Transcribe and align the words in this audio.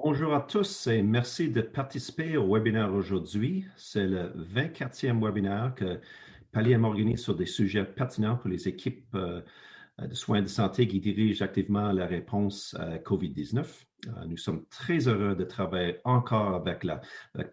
Bonjour 0.00 0.32
à 0.32 0.42
tous 0.42 0.86
et 0.86 1.02
merci 1.02 1.50
de 1.50 1.60
participer 1.60 2.36
au 2.36 2.54
webinaire 2.54 2.94
aujourd'hui. 2.94 3.64
C'est 3.76 4.06
le 4.06 4.32
24e 4.54 5.20
webinaire 5.20 5.72
que 5.74 5.98
Pallium 6.52 6.84
organise 6.84 7.20
sur 7.20 7.34
des 7.34 7.46
sujets 7.46 7.84
pertinents 7.84 8.36
pour 8.36 8.48
les 8.48 8.68
équipes 8.68 9.12
euh, 9.16 9.40
de 9.98 10.14
soins 10.14 10.40
de 10.40 10.46
santé 10.46 10.86
qui 10.86 11.00
dirigent 11.00 11.44
activement 11.44 11.90
la 11.90 12.06
réponse 12.06 12.76
à 12.78 12.98
COVID-19. 12.98 13.56
Euh, 14.06 14.10
nous 14.28 14.36
sommes 14.36 14.66
très 14.70 15.08
heureux 15.08 15.34
de 15.34 15.42
travailler 15.42 15.96
encore 16.04 16.54
avec 16.54 16.84
la 16.84 17.00
avec 17.34 17.52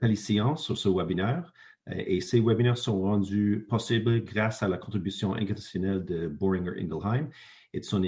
sur 0.55 0.77
ce 0.77 0.87
webinaire 0.87 1.51
et 1.91 2.21
ces 2.21 2.39
webinaires 2.39 2.77
sont 2.77 3.01
rendus 3.01 3.65
possibles 3.67 4.23
grâce 4.23 4.61
à 4.61 4.67
la 4.67 4.77
contribution 4.77 5.33
inconditionnelle 5.33 6.05
de 6.05 6.27
Boehringer 6.27 6.79
Ingelheim 6.79 7.27
et 7.73 7.79
de 7.79 7.85
son 7.85 8.03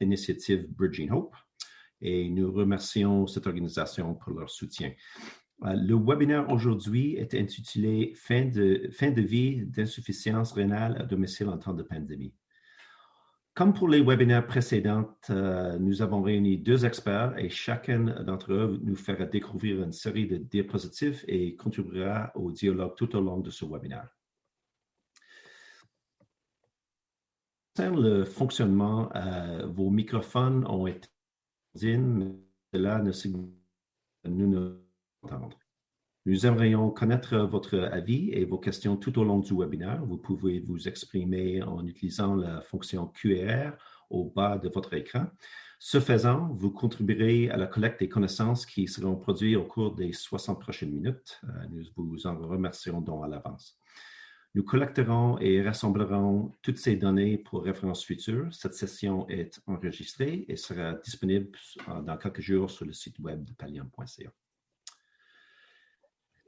initiative 0.00 0.68
Bridging 0.70 1.10
Hope 1.10 1.34
et 2.02 2.28
nous 2.28 2.52
remercions 2.52 3.26
cette 3.26 3.46
organisation 3.46 4.14
pour 4.14 4.32
leur 4.32 4.50
soutien. 4.50 4.92
Euh, 5.64 5.74
le 5.74 5.94
webinaire 5.94 6.50
aujourd'hui 6.50 7.14
est 7.16 7.34
intitulé 7.34 8.12
Fin 8.16 8.44
de, 8.44 8.88
fin 8.92 9.10
de 9.10 9.22
vie 9.22 9.64
d'insuffisance 9.64 10.52
rénale 10.52 11.00
à 11.00 11.04
domicile 11.04 11.48
en 11.48 11.58
temps 11.58 11.74
de 11.74 11.82
pandémie. 11.82 12.34
Comme 13.54 13.74
pour 13.74 13.88
les 13.88 14.00
webinaires 14.00 14.46
précédents, 14.46 15.14
euh, 15.28 15.78
nous 15.78 16.00
avons 16.00 16.22
réuni 16.22 16.56
deux 16.56 16.86
experts 16.86 17.34
et 17.38 17.50
chacun 17.50 18.00
d'entre 18.24 18.52
eux 18.52 18.80
nous 18.82 18.96
fera 18.96 19.26
découvrir 19.26 19.82
une 19.82 19.92
série 19.92 20.26
de 20.26 20.38
diapositives 20.38 21.22
et 21.28 21.54
contribuera 21.54 22.32
au 22.34 22.50
dialogue 22.50 22.94
tout 22.96 23.14
au 23.14 23.20
long 23.20 23.38
de 23.40 23.50
ce 23.50 23.64
webinaire. 23.64 24.08
le 27.78 28.24
fonctionnement, 28.24 29.10
euh, 29.16 29.66
vos 29.66 29.90
microphones 29.90 30.66
ont 30.66 30.86
été 30.86 31.08
nous. 34.24 34.78
Nous 36.24 36.46
aimerions 36.46 36.90
connaître 36.90 37.36
votre 37.38 37.78
avis 37.78 38.30
et 38.30 38.44
vos 38.44 38.58
questions 38.58 38.96
tout 38.96 39.18
au 39.18 39.24
long 39.24 39.40
du 39.40 39.54
webinaire. 39.54 40.04
Vous 40.04 40.18
pouvez 40.18 40.60
vous 40.60 40.86
exprimer 40.86 41.62
en 41.62 41.84
utilisant 41.84 42.36
la 42.36 42.60
fonction 42.60 43.08
QR 43.08 43.72
au 44.08 44.30
bas 44.30 44.58
de 44.58 44.68
votre 44.68 44.94
écran. 44.94 45.26
Ce 45.80 45.98
faisant, 45.98 46.54
vous 46.54 46.70
contribuerez 46.70 47.50
à 47.50 47.56
la 47.56 47.66
collecte 47.66 47.98
des 47.98 48.08
connaissances 48.08 48.66
qui 48.66 48.86
seront 48.86 49.16
produites 49.16 49.56
au 49.56 49.64
cours 49.64 49.96
des 49.96 50.12
60 50.12 50.60
prochaines 50.60 50.92
minutes. 50.92 51.40
Euh, 51.42 51.66
nous 51.70 51.82
vous 51.96 52.26
en 52.26 52.38
remercions 52.38 53.00
donc 53.00 53.24
à 53.24 53.28
l'avance. 53.28 53.76
Nous 54.54 54.64
collecterons 54.64 55.38
et 55.38 55.62
rassemblerons 55.62 56.52
toutes 56.60 56.76
ces 56.76 56.96
données 56.96 57.38
pour 57.38 57.64
référence 57.64 58.04
future. 58.04 58.52
Cette 58.52 58.74
session 58.74 59.26
est 59.30 59.62
enregistrée 59.66 60.44
et 60.46 60.56
sera 60.56 60.92
disponible 60.92 61.56
dans 62.04 62.18
quelques 62.18 62.42
jours 62.42 62.70
sur 62.70 62.84
le 62.84 62.92
site 62.92 63.18
web 63.18 63.44
de 63.44 63.52
pallium.ca. 63.54 64.30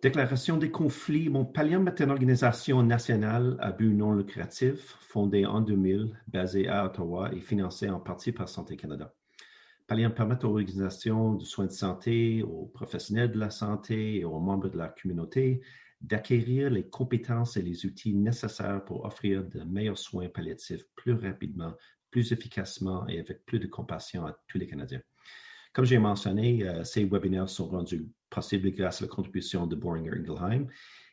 Déclaration 0.02 0.58
des 0.58 0.70
conflits. 0.70 1.30
Mon 1.30 1.46
Pallium 1.46 1.88
est 1.88 1.98
une 1.98 2.10
organisation 2.10 2.82
nationale 2.82 3.56
à 3.58 3.72
but 3.72 3.94
non 3.94 4.12
lucratif 4.12 4.98
fondée 5.00 5.46
en 5.46 5.62
2000, 5.62 6.14
basée 6.28 6.68
à 6.68 6.84
Ottawa 6.84 7.32
et 7.32 7.40
financée 7.40 7.88
en 7.88 8.00
partie 8.00 8.32
par 8.32 8.50
Santé 8.50 8.76
Canada. 8.76 9.14
Pallium 9.86 10.12
permet 10.12 10.44
aux 10.44 10.48
organisations 10.48 11.32
de 11.32 11.44
soins 11.46 11.64
de 11.64 11.72
santé, 11.72 12.42
aux 12.42 12.66
professionnels 12.66 13.32
de 13.32 13.38
la 13.38 13.48
santé 13.48 14.16
et 14.16 14.24
aux 14.26 14.40
membres 14.40 14.68
de 14.68 14.76
la 14.76 14.88
communauté 14.88 15.62
d'acquérir 16.04 16.70
les 16.70 16.86
compétences 16.86 17.56
et 17.56 17.62
les 17.62 17.86
outils 17.86 18.14
nécessaires 18.14 18.84
pour 18.84 19.04
offrir 19.04 19.42
de 19.44 19.60
meilleurs 19.64 19.98
soins 19.98 20.28
palliatifs 20.28 20.84
plus 20.94 21.14
rapidement, 21.14 21.74
plus 22.10 22.30
efficacement 22.32 23.06
et 23.08 23.20
avec 23.20 23.44
plus 23.46 23.58
de 23.58 23.66
compassion 23.66 24.26
à 24.26 24.36
tous 24.46 24.58
les 24.58 24.66
Canadiens. 24.66 25.00
Comme 25.72 25.86
j'ai 25.86 25.98
mentionné, 25.98 26.62
euh, 26.62 26.84
ces 26.84 27.04
webinaires 27.04 27.48
sont 27.48 27.68
rendus 27.68 28.06
possibles 28.28 28.70
grâce 28.72 29.00
à 29.00 29.06
la 29.06 29.08
contribution 29.08 29.66
de 29.66 29.74
Boehringer 29.74 30.12
Ingelheim 30.12 30.66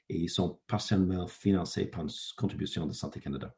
et 0.09 0.17
ils 0.19 0.29
sont 0.29 0.59
partiellement 0.67 1.25
financés 1.25 1.85
par 1.85 2.01
une 2.01 2.09
contribution 2.37 2.85
de 2.85 2.93
Santé 2.93 3.21
Canada. 3.21 3.55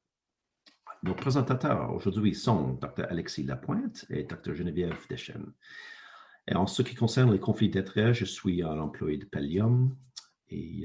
Nos 1.02 1.16
présentateurs 1.16 1.94
aujourd'hui 1.94 2.36
sont 2.36 2.74
Dr. 2.76 3.06
Alexis 3.10 3.44
Lapointe 3.44 4.06
et 4.10 4.24
Dr. 4.24 4.54
Geneviève 4.54 4.96
Deschênes. 5.10 5.52
Et 6.48 6.56
en 6.56 6.68
ce 6.68 6.82
qui 6.84 6.96
concerne 6.96 7.32
les 7.32 7.40
conflits 7.40 7.70
d'intérêts, 7.70 8.14
je 8.14 8.26
suis 8.26 8.62
un 8.62 8.80
employé 8.80 9.18
de 9.18 9.26
Pallium, 9.26 9.96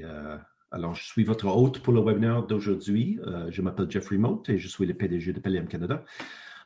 euh, 0.03 0.37
alors, 0.71 0.93
je 0.93 1.03
suis 1.03 1.23
votre 1.23 1.47
hôte 1.47 1.79
pour 1.79 1.93
le 1.93 2.01
webinaire 2.01 2.45
d'aujourd'hui. 2.45 3.19
Euh, 3.25 3.49
je 3.49 3.61
m'appelle 3.61 3.89
Jeffrey 3.89 4.17
Mote 4.17 4.49
et 4.49 4.59
je 4.59 4.67
suis 4.67 4.85
le 4.85 4.93
PDG 4.93 5.33
de 5.33 5.39
Pallium 5.39 5.67
Canada. 5.67 6.03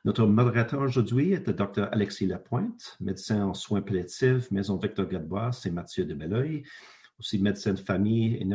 Notre 0.06 0.26
modérateur 0.26 0.82
aujourd'hui 0.82 1.32
est 1.32 1.48
le 1.48 1.54
Dr. 1.54 1.88
Alexis 1.92 2.26
Lapointe, 2.26 2.98
médecin 3.00 3.46
en 3.46 3.54
soins 3.54 3.82
palliatifs, 3.82 4.52
Maison 4.52 4.76
Victor 4.76 5.08
Gadbois 5.08 5.52
et 5.64 5.72
Mathieu 5.72 6.04
de 6.04 6.14
Belleuil, 6.14 6.64
aussi 7.18 7.40
médecin 7.40 7.74
de 7.74 7.80
famille 7.80 8.46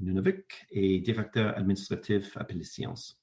Nunavik 0.00 0.66
et 0.72 0.98
directeur 1.00 1.56
administratif 1.56 2.36
à 2.36 2.44
Sciences. 2.62 3.22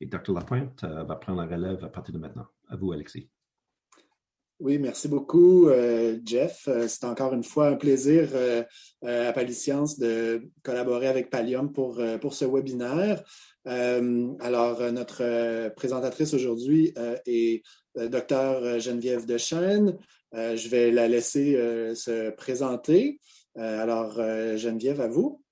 Et 0.00 0.06
Dr. 0.06 0.34
Lapointe 0.34 0.84
euh, 0.84 1.04
va 1.04 1.16
prendre 1.16 1.40
la 1.40 1.46
relève 1.46 1.82
à 1.82 1.88
partir 1.88 2.12
de 2.12 2.18
maintenant. 2.18 2.46
À 2.68 2.76
vous, 2.76 2.92
Alexis. 2.92 3.30
Oui, 4.58 4.78
merci 4.78 5.06
beaucoup, 5.06 5.68
euh, 5.68 6.18
Jeff. 6.24 6.66
Euh, 6.66 6.88
c'est 6.88 7.04
encore 7.04 7.34
une 7.34 7.44
fois 7.44 7.68
un 7.68 7.76
plaisir 7.76 8.30
euh, 8.32 8.64
à 9.02 9.32
Paliscience 9.34 9.98
de 9.98 10.48
collaborer 10.62 11.08
avec 11.08 11.28
Pallium 11.28 11.72
pour, 11.72 12.02
pour 12.20 12.32
ce 12.32 12.46
webinaire. 12.46 13.22
alors, 13.66 14.80
notre 14.92 15.68
présentatrice 15.74 16.32
aujourd'hui 16.32 16.94
est 17.26 17.62
Dr. 17.96 18.78
Geneviève 18.80 19.26
Dechaine. 19.26 19.98
je 20.32 20.68
vais 20.68 20.90
la 20.90 21.08
laisser 21.08 21.52
se 21.94 22.30
présenter. 22.30 23.20
alors, 23.56 24.14
Geneviève, 24.56 25.00
à 25.00 25.08
vous. 25.08 25.42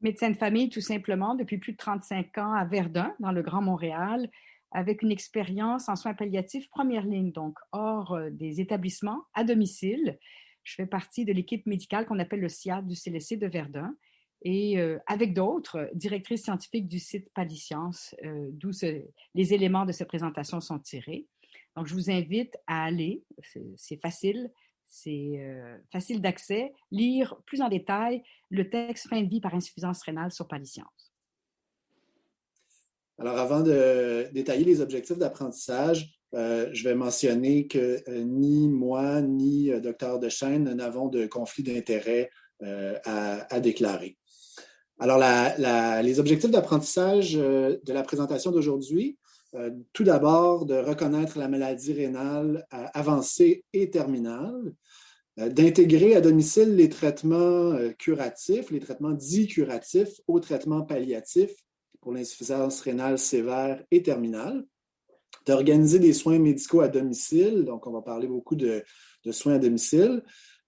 Médecin 0.00 0.30
de 0.30 0.36
famille, 0.36 0.68
tout 0.68 0.80
simplement, 0.80 1.34
depuis 1.34 1.58
plus 1.58 1.72
de 1.72 1.78
35 1.78 2.38
ans 2.38 2.52
à 2.52 2.64
Verdun, 2.64 3.14
dans 3.20 3.32
le 3.32 3.42
Grand 3.42 3.62
Montréal 3.62 4.28
avec 4.72 5.02
une 5.02 5.10
expérience 5.10 5.88
en 5.88 5.96
soins 5.96 6.14
palliatifs 6.14 6.68
première 6.68 7.06
ligne, 7.06 7.32
donc 7.32 7.58
hors 7.72 8.12
euh, 8.12 8.30
des 8.30 8.60
établissements, 8.60 9.22
à 9.34 9.44
domicile. 9.44 10.18
Je 10.64 10.74
fais 10.74 10.86
partie 10.86 11.24
de 11.24 11.32
l'équipe 11.32 11.66
médicale 11.66 12.06
qu'on 12.06 12.18
appelle 12.18 12.40
le 12.40 12.48
SIAD 12.48 12.86
du 12.86 12.96
CLSC 12.96 13.38
de 13.38 13.46
Verdun 13.46 13.94
et 14.42 14.78
euh, 14.78 14.98
avec 15.06 15.32
d'autres, 15.32 15.88
directrice 15.94 16.42
scientifique 16.42 16.88
du 16.88 16.98
site 16.98 17.32
Paliscience, 17.32 18.14
euh, 18.24 18.48
d'où 18.52 18.70
les 19.34 19.54
éléments 19.54 19.86
de 19.86 19.92
cette 19.92 20.08
présentation 20.08 20.60
sont 20.60 20.78
tirés. 20.78 21.26
Donc, 21.76 21.86
je 21.86 21.94
vous 21.94 22.10
invite 22.10 22.56
à 22.66 22.84
aller, 22.84 23.22
c'est 23.76 24.00
facile, 24.00 24.50
c'est 24.86 25.38
facile 25.92 26.22
d'accès, 26.22 26.72
lire 26.90 27.36
plus 27.44 27.60
en 27.60 27.68
détail 27.68 28.22
le 28.48 28.70
texte 28.70 29.08
Fin 29.08 29.20
de 29.20 29.28
vie 29.28 29.42
par 29.42 29.54
insuffisance 29.54 30.02
rénale 30.02 30.32
sur 30.32 30.48
Paliscience. 30.48 31.05
Alors, 33.18 33.38
avant 33.38 33.62
de 33.62 34.26
détailler 34.32 34.64
les 34.64 34.80
objectifs 34.80 35.16
d'apprentissage, 35.16 36.16
euh, 36.34 36.68
je 36.72 36.84
vais 36.84 36.94
mentionner 36.94 37.66
que 37.66 38.02
euh, 38.08 38.24
ni 38.24 38.68
moi 38.68 39.22
ni 39.22 39.70
euh, 39.70 39.80
Dr. 39.80 40.18
Dechaine 40.18 40.74
n'avons 40.74 41.08
de 41.08 41.26
conflit 41.26 41.62
d'intérêt 41.62 42.30
à, 43.04 43.60
déclarer. 43.60 44.16
Alors, 44.98 45.22
les 46.02 46.20
objectifs 46.20 46.50
d'apprentissage 46.50 47.34
de 47.34 47.92
la 47.92 48.02
présentation 48.02 48.50
d'aujourd'hui, 48.50 49.18
tout 49.92 50.04
d'abord, 50.04 50.64
de 50.64 50.76
reconnaître 50.76 51.38
la 51.38 51.48
maladie 51.48 51.92
rénale 51.92 52.66
avancée 52.70 53.62
et 53.74 53.90
terminale, 53.90 54.72
d'intégrer 55.36 56.16
à 56.16 56.22
domicile 56.22 56.76
les 56.76 56.88
traitements 56.88 57.76
curatifs, 57.98 58.70
les 58.70 58.80
traitements 58.80 59.12
dits 59.12 59.48
curatifs 59.48 60.18
aux 60.26 60.40
traitements 60.40 60.80
palliatifs 60.80 61.65
pour 62.06 62.14
l'insuffisance 62.14 62.82
rénale 62.82 63.18
sévère 63.18 63.82
et 63.90 64.00
terminale, 64.00 64.64
d'organiser 65.44 65.98
des 65.98 66.12
soins 66.12 66.38
médicaux 66.38 66.80
à 66.80 66.86
domicile, 66.86 67.64
donc 67.64 67.84
on 67.88 67.90
va 67.90 68.00
parler 68.00 68.28
beaucoup 68.28 68.54
de, 68.54 68.84
soins 69.32 69.54
à 69.54 69.58
domicile, 69.58 70.22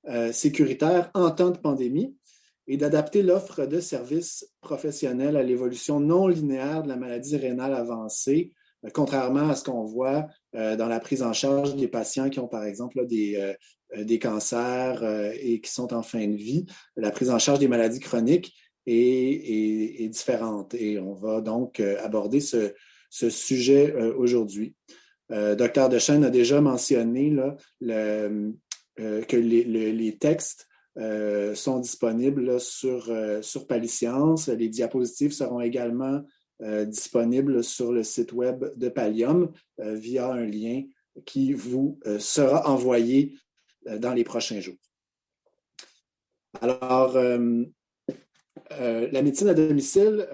euh, 0.09 0.33
sécuritaires 0.33 1.13
en 1.15 1.31
temps 1.31 1.51
de 1.51 1.59
pandémie, 1.59 2.17
et 2.67 2.77
d'adapter 2.77 3.23
l'offre 3.23 3.67
de 3.67 3.79
services 3.79 4.53
professionnels 4.61 5.37
à 5.37 5.45
l'évolution 5.45 6.01
non 6.01 6.27
linéaire 6.27 6.83
de 6.83 6.89
la 6.89 6.97
maladie 6.97 7.37
rénale 7.37 7.75
avancée, 7.75 8.53
euh, 8.85 8.89
contrairement 8.93 9.49
à 9.49 9.55
ce 9.55 9.63
qu'on 9.63 9.85
voit 9.85 10.27
euh, 10.57 10.75
dans 10.75 10.89
la 10.89 10.99
prise 10.99 11.23
en 11.23 11.33
charge 11.33 11.77
des 11.77 11.87
patients 11.87 12.31
qui 12.31 12.41
ont, 12.41 12.49
par 12.49 12.65
exemple, 12.65 13.07
des, 13.07 13.55
des 13.97 14.19
cancers 14.19 15.05
et 15.41 15.61
qui 15.61 15.71
sont 15.71 15.95
en 15.95 16.03
fin 16.03 16.27
de 16.27 16.35
vie, 16.35 16.67
la 16.97 17.13
prise 17.13 17.31
en 17.31 17.39
charge 17.39 17.61
des 17.61 17.69
maladies 17.69 18.01
chroniques 18.01 18.57
est, 18.89 20.09
différente. 20.09 20.75
Et 20.75 20.99
on 20.99 21.15
va 21.15 21.41
donc 21.41 21.81
euh, 21.81 21.97
aborder 22.03 22.41
ce, 22.41 22.73
sujet 23.11 23.95
euh, 23.95 24.15
aujourd'hui. 24.17 24.75
Euh, 25.31 25.55
Docteur 25.55 25.89
Dechaine 25.89 26.25
a 26.25 26.31
déjà 26.31 26.61
mentionné 26.61 27.37
que 27.81 29.37
les, 29.37 30.19
textes 30.19 30.69
sont 31.55 31.79
disponibles 31.79 32.61
sur, 32.61 33.13
sur 33.43 33.67
Paliscience. 33.67 34.49
Les 34.49 34.69
diapositives 34.69 35.33
seront 35.33 35.61
également 35.61 36.23
disponibles 36.87 37.63
sur 37.63 37.93
le 37.93 38.03
site 38.03 38.33
web 38.33 38.65
de 38.77 38.89
Pallium 38.89 39.53
via 39.79 40.33
un 40.33 40.45
lien 40.45 40.83
qui 41.25 41.53
vous 41.53 42.01
sera 42.19 42.69
envoyé 42.69 43.37
dans 43.87 44.13
les 44.13 44.25
prochains 44.25 44.59
jours. 44.59 44.75
Alors, 46.61 47.17
la 48.71 49.23
médecine 49.23 49.49
à 49.49 49.55
domicile, 49.55 50.27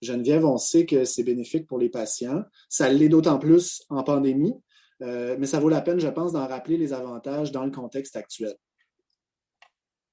Geneviève, 0.00 0.44
on 0.44 0.58
sait 0.58 0.86
que 0.86 1.04
c'est 1.04 1.24
bénéfique 1.24 1.66
pour 1.66 1.78
les 1.78 1.88
patients. 1.88 2.42
Ça 2.68 2.88
l'est 2.88 3.08
d'autant 3.08 3.38
plus 3.38 3.84
en 3.88 4.02
pandémie, 4.02 4.54
mais 5.00 5.46
ça 5.46 5.60
vaut 5.60 5.68
la 5.68 5.80
peine, 5.80 6.00
je 6.00 6.08
pense, 6.08 6.32
d'en 6.32 6.46
rappeler 6.46 6.76
les 6.76 6.92
avantages 6.92 7.52
dans 7.52 7.64
le 7.64 7.70
contexte 7.70 8.16
actuel. 8.16 8.54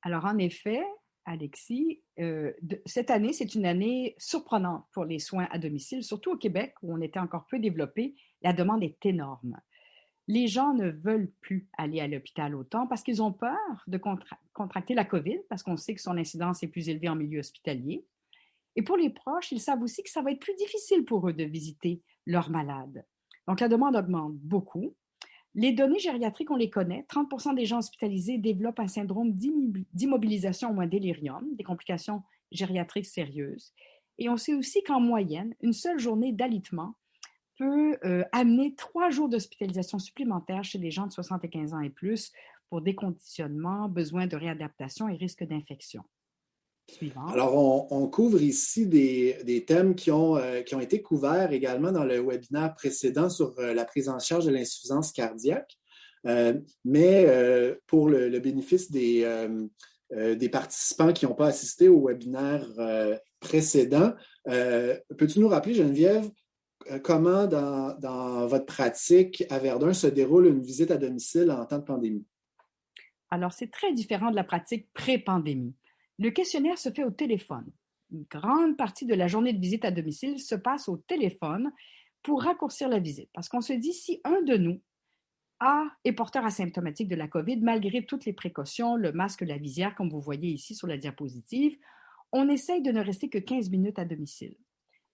Alors, 0.02 0.26
en 0.26 0.38
effet, 0.38 0.84
Alexis, 1.26 2.04
euh, 2.20 2.54
cette 2.86 3.10
année, 3.10 3.34
c'est 3.34 3.56
une 3.56 3.66
année 3.66 4.16
surprenante 4.20 4.86
pour 4.94 5.06
les 5.06 5.18
soins 5.18 5.48
à 5.50 5.58
domicile, 5.58 6.04
surtout 6.04 6.34
au 6.34 6.38
Québec, 6.38 6.76
où 6.84 6.94
on 6.94 7.02
était 7.02 7.20
encore 7.20 7.48
peu 7.50 7.58
développé. 7.58 8.16
La 8.44 8.54
demande 8.54 8.84
est 8.84 9.04
énorme. 9.04 9.60
Les 10.28 10.48
gens 10.48 10.74
ne 10.74 10.90
veulent 10.90 11.32
plus 11.42 11.68
aller 11.78 12.00
à 12.00 12.08
l'hôpital 12.08 12.56
autant 12.56 12.88
parce 12.88 13.04
qu'ils 13.04 13.22
ont 13.22 13.32
peur 13.32 13.84
de 13.88 14.00
contracter 14.54 14.96
la 14.96 15.06
COVID, 15.06 15.40
parce 15.50 15.62
qu'on 15.62 15.78
sait 15.78 15.94
que 15.94 16.02
son 16.02 16.18
incidence 16.18 16.64
est 16.64 16.68
plus 16.68 16.90
élevée 16.90 17.10
en 17.10 17.16
milieu 17.16 17.40
hospitalier. 17.40 18.04
Et 18.76 18.82
pour 18.82 18.98
les 18.98 19.10
proches, 19.10 19.52
ils 19.52 19.62
savent 19.62 19.82
aussi 19.82 20.04
que 20.04 20.10
ça 20.10 20.22
va 20.22 20.32
être 20.32 20.40
plus 20.40 20.56
difficile 20.56 21.06
pour 21.06 21.30
eux 21.30 21.34
de 21.34 21.44
visiter 21.44 22.02
leurs 22.26 22.50
malades. 22.50 23.06
Donc, 23.48 23.60
la 23.60 23.68
demande 23.68 23.96
augmente 23.96 24.34
beaucoup. 24.36 24.96
Les 25.54 25.72
données 25.72 26.00
gériatriques, 26.00 26.52
on 26.52 26.58
les 26.58 26.70
connaît. 26.70 27.06
30% 27.10 27.56
des 27.56 27.66
gens 27.66 27.78
hospitalisés 27.78 28.38
développent 28.38 28.80
un 28.80 28.88
syndrome 28.88 29.32
d'immobilisation 29.34 30.72
ou 30.72 30.82
un 30.82 30.88
délirium, 30.88 31.48
des 31.56 31.64
complications 31.64 32.24
gériatriques 32.52 33.06
sérieuses. 33.06 33.74
Et 34.18 34.28
on 34.28 34.38
sait 34.38 34.54
aussi 34.54 34.84
qu'en 34.84 35.00
moyenne, 35.00 35.54
une 35.62 35.74
seule 35.74 36.00
journée 36.00 36.34
d'alitement 36.34 36.96
peut 37.58 37.98
euh, 38.04 38.24
amener 38.32 38.76
trois 38.76 39.10
jours 39.10 39.30
d'hospitalisation 39.30 40.00
supplémentaire 40.00 40.64
chez 40.64 40.78
les 40.78 40.92
gens 40.92 41.08
de 41.08 41.12
75 41.12 41.74
ans 41.74 41.80
et 41.80 41.90
plus 41.90 42.32
pour 42.70 42.82
déconditionnement, 42.82 43.88
besoin 43.88 44.28
de 44.28 44.36
réadaptation 44.36 45.08
et 45.08 45.16
risque 45.16 45.44
d'infection. 45.44 46.04
Alors, 47.28 47.92
on, 47.92 48.08
couvre 48.08 48.42
ici 48.42 48.86
des, 48.86 49.66
thèmes 49.68 49.96
qui 49.96 50.12
ont, 50.12 50.38
euh, 50.38 50.62
qui 50.62 50.76
ont 50.76 50.80
été 50.80 51.02
couverts 51.02 51.52
également 51.52 51.92
dans 51.92 52.04
le 52.04 52.22
webinaire 52.22 52.76
précédent 52.76 53.28
sur 53.28 53.58
euh, 53.58 53.74
la 53.74 53.86
prise 53.86 54.08
en 54.08 54.20
charge 54.20 54.46
de 54.46 54.52
l'insuffisance 54.52 55.12
cardiaque. 55.12 55.78
Mais 56.84 57.28
pour 57.86 58.10
le, 58.10 58.40
bénéfice 58.40 58.90
des, 58.90 59.48
des 60.12 60.50
participants 60.50 61.14
qui 61.14 61.26
n'ont 61.26 61.36
pas 61.36 61.48
assisté 61.48 61.88
au 61.88 62.08
webinaire 62.08 62.68
précédent, 63.40 64.14
peux-tu 64.46 65.40
nous 65.40 65.48
rappeler, 65.48 65.76
Geneviève, 65.76 66.28
comment 67.04 67.48
dans, 67.48 67.98
dans, 68.00 68.48
votre 68.48 68.66
pratique 68.66 69.44
à 69.50 69.60
Verdun 69.60 69.94
se 69.94 70.08
déroule 70.08 70.48
une 70.48 70.62
visite 70.62 70.92
à 70.92 70.98
domicile 70.98 71.52
en 71.52 71.66
temps 71.66 71.80
de 71.80 71.84
pandémie? 71.84 72.26
Alors, 73.30 73.54
c'est 73.54 73.72
très 73.72 73.94
différent 73.94 74.32
de 74.32 74.36
la 74.36 74.44
pratique 74.44 74.88
pré-pandémie. 74.94 75.76
Le 76.20 76.30
questionnaire 76.30 76.78
se 76.78 76.90
fait 76.90 77.04
au 77.04 77.12
téléphone. 77.12 77.66
Une 78.12 78.26
grande 78.30 78.78
partie 78.78 79.06
de 79.06 79.16
la 79.16 79.28
journée 79.28 79.54
de 79.54 79.60
visite 79.60 79.84
à 79.84 79.92
domicile 79.92 80.40
se 80.40 80.56
passe 80.56 80.88
au 80.88 80.98
téléphone 80.98 81.72
pour 82.24 82.44
raccourcir 82.44 82.88
la 82.88 83.00
visite. 83.00 83.30
Parce 83.34 83.50
qu'on 83.50 83.62
se 83.62 83.74
dit, 83.74 83.94
si 83.94 84.22
un 84.24 84.42
de 84.44 84.58
nous 84.58 84.82
a, 85.60 85.86
est 86.04 86.14
porteur 86.14 86.46
asymptomatique 86.46 87.08
de 87.08 87.16
la 87.16 87.28
COVID, 87.28 87.58
malgré 87.58 88.06
toutes 88.06 88.26
les 88.26 88.34
précautions, 88.34 88.96
le 88.96 89.12
masque, 89.12 89.42
la 89.42 89.58
visière, 89.58 89.96
comme 89.96 90.10
vous 90.10 90.22
voyez 90.22 90.50
ici 90.50 90.76
sur 90.76 90.88
la 90.88 90.98
diapositive, 90.98 91.78
on 92.32 92.50
essaye 92.50 92.82
de 92.82 92.92
ne 92.92 93.02
rester 93.02 93.30
que 93.30 93.38
15 93.38 93.70
minutes 93.70 94.00
à 94.00 94.06
domicile. 94.06 94.56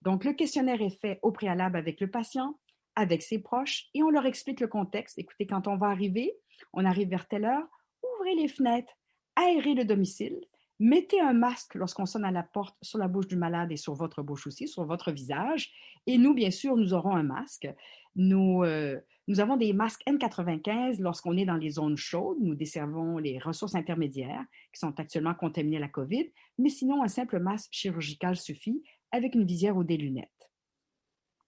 Donc, 0.02 0.24
le 0.24 0.32
questionnaire 0.32 0.82
est 0.82 1.00
fait 1.00 1.18
au 1.22 1.32
préalable 1.32 1.76
avec 1.76 2.00
le 2.00 2.10
patient, 2.10 2.58
avec 2.94 3.22
ses 3.22 3.38
proches, 3.38 3.86
et 3.94 4.02
on 4.02 4.10
leur 4.10 4.26
explique 4.26 4.60
le 4.60 4.68
contexte. 4.68 5.18
Écoutez, 5.18 5.46
quand 5.46 5.66
on 5.66 5.76
va 5.76 5.86
arriver, 5.86 6.34
on 6.72 6.84
arrive 6.84 7.08
vers 7.08 7.26
telle 7.26 7.44
heure, 7.44 7.66
ouvrez 8.02 8.34
les 8.34 8.48
fenêtres, 8.48 8.92
aérez 9.36 9.74
le 9.74 9.84
domicile, 9.84 10.40
Mettez 10.84 11.20
un 11.20 11.32
masque 11.32 11.76
lorsqu'on 11.76 12.06
sonne 12.06 12.24
à 12.24 12.32
la 12.32 12.42
porte 12.42 12.76
sur 12.82 12.98
la 12.98 13.06
bouche 13.06 13.28
du 13.28 13.36
malade 13.36 13.70
et 13.70 13.76
sur 13.76 13.94
votre 13.94 14.20
bouche 14.20 14.48
aussi, 14.48 14.66
sur 14.66 14.84
votre 14.84 15.12
visage. 15.12 15.70
Et 16.08 16.18
nous, 16.18 16.34
bien 16.34 16.50
sûr, 16.50 16.76
nous 16.76 16.92
aurons 16.92 17.14
un 17.14 17.22
masque. 17.22 17.68
Nous, 18.16 18.64
euh, 18.64 18.98
nous 19.28 19.38
avons 19.38 19.56
des 19.56 19.72
masques 19.72 20.02
N95 20.08 21.00
lorsqu'on 21.00 21.36
est 21.36 21.44
dans 21.44 21.54
les 21.54 21.70
zones 21.70 21.96
chaudes. 21.96 22.38
Nous 22.40 22.56
desservons 22.56 23.18
les 23.18 23.38
ressources 23.38 23.76
intermédiaires 23.76 24.44
qui 24.72 24.80
sont 24.80 24.98
actuellement 24.98 25.34
contaminées 25.34 25.76
à 25.76 25.80
la 25.82 25.88
COVID. 25.88 26.32
Mais 26.58 26.68
sinon, 26.68 27.04
un 27.04 27.08
simple 27.08 27.38
masque 27.38 27.68
chirurgical 27.70 28.34
suffit 28.34 28.82
avec 29.12 29.34
une 29.34 29.46
visière 29.46 29.76
ou 29.76 29.84
des 29.84 29.96
lunettes. 29.96 30.28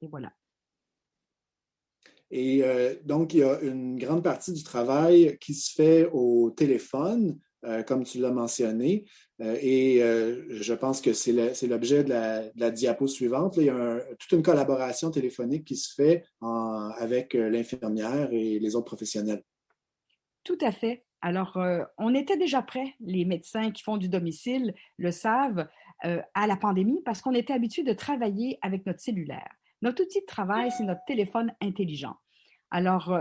Et 0.00 0.08
voilà. 0.08 0.32
Et 2.30 2.64
euh, 2.64 2.94
donc, 3.04 3.32
il 3.32 3.40
y 3.40 3.42
a 3.44 3.60
une 3.60 3.96
grande 3.96 4.24
partie 4.24 4.52
du 4.52 4.64
travail 4.64 5.38
qui 5.40 5.54
se 5.54 5.72
fait 5.72 6.08
au 6.12 6.50
téléphone 6.50 7.38
euh, 7.64 7.82
comme 7.82 8.04
tu 8.04 8.18
l'as 8.18 8.32
mentionné. 8.32 9.06
Euh, 9.40 9.56
et 9.62 10.00
je 10.50 10.74
pense 10.74 11.00
que 11.00 11.12
c'est 11.12 11.66
l'objet 11.66 12.04
de, 12.04 12.10
la, 12.10 12.70
diapo 12.70 13.06
suivante. 13.06 13.56
il 13.56 13.64
y 13.64 13.70
a 13.70 14.00
toute 14.18 14.32
une 14.32 14.42
collaboration 14.42 15.10
téléphonique 15.10 15.64
qui 15.64 15.76
se 15.76 15.94
fait 15.94 16.24
avec 16.40 17.34
l'infirmière 17.34 18.28
et 18.32 18.58
les 18.58 18.76
autres 18.76 18.86
professionnels. 18.86 19.42
Tout 20.42 20.58
à 20.60 20.72
fait. 20.72 21.04
Alors, 21.22 21.58
on 21.96 22.14
était 22.14 22.36
déjà 22.36 22.60
prêts, 22.60 22.94
les 23.00 23.24
médecins 23.24 23.70
qui 23.70 23.82
font 23.82 23.96
du 23.96 24.10
domicile 24.10 24.74
le 24.98 25.10
savent, 25.10 25.66
à 26.34 26.46
la 26.46 26.56
pandémie 26.56 27.00
parce 27.04 27.22
qu'on 27.22 27.32
était 27.32 27.52
habitué 27.52 27.82
de 27.82 27.92
travailler 27.92 28.58
avec 28.62 28.84
notre 28.86 29.00
cellulaire. 29.00 29.50
Notre 29.82 30.02
outil 30.02 30.20
de 30.20 30.26
travail, 30.26 30.70
c'est 30.70 30.84
notre 30.84 31.04
téléphone 31.06 31.52
intelligent. 31.60 32.16
Alors, 32.70 33.18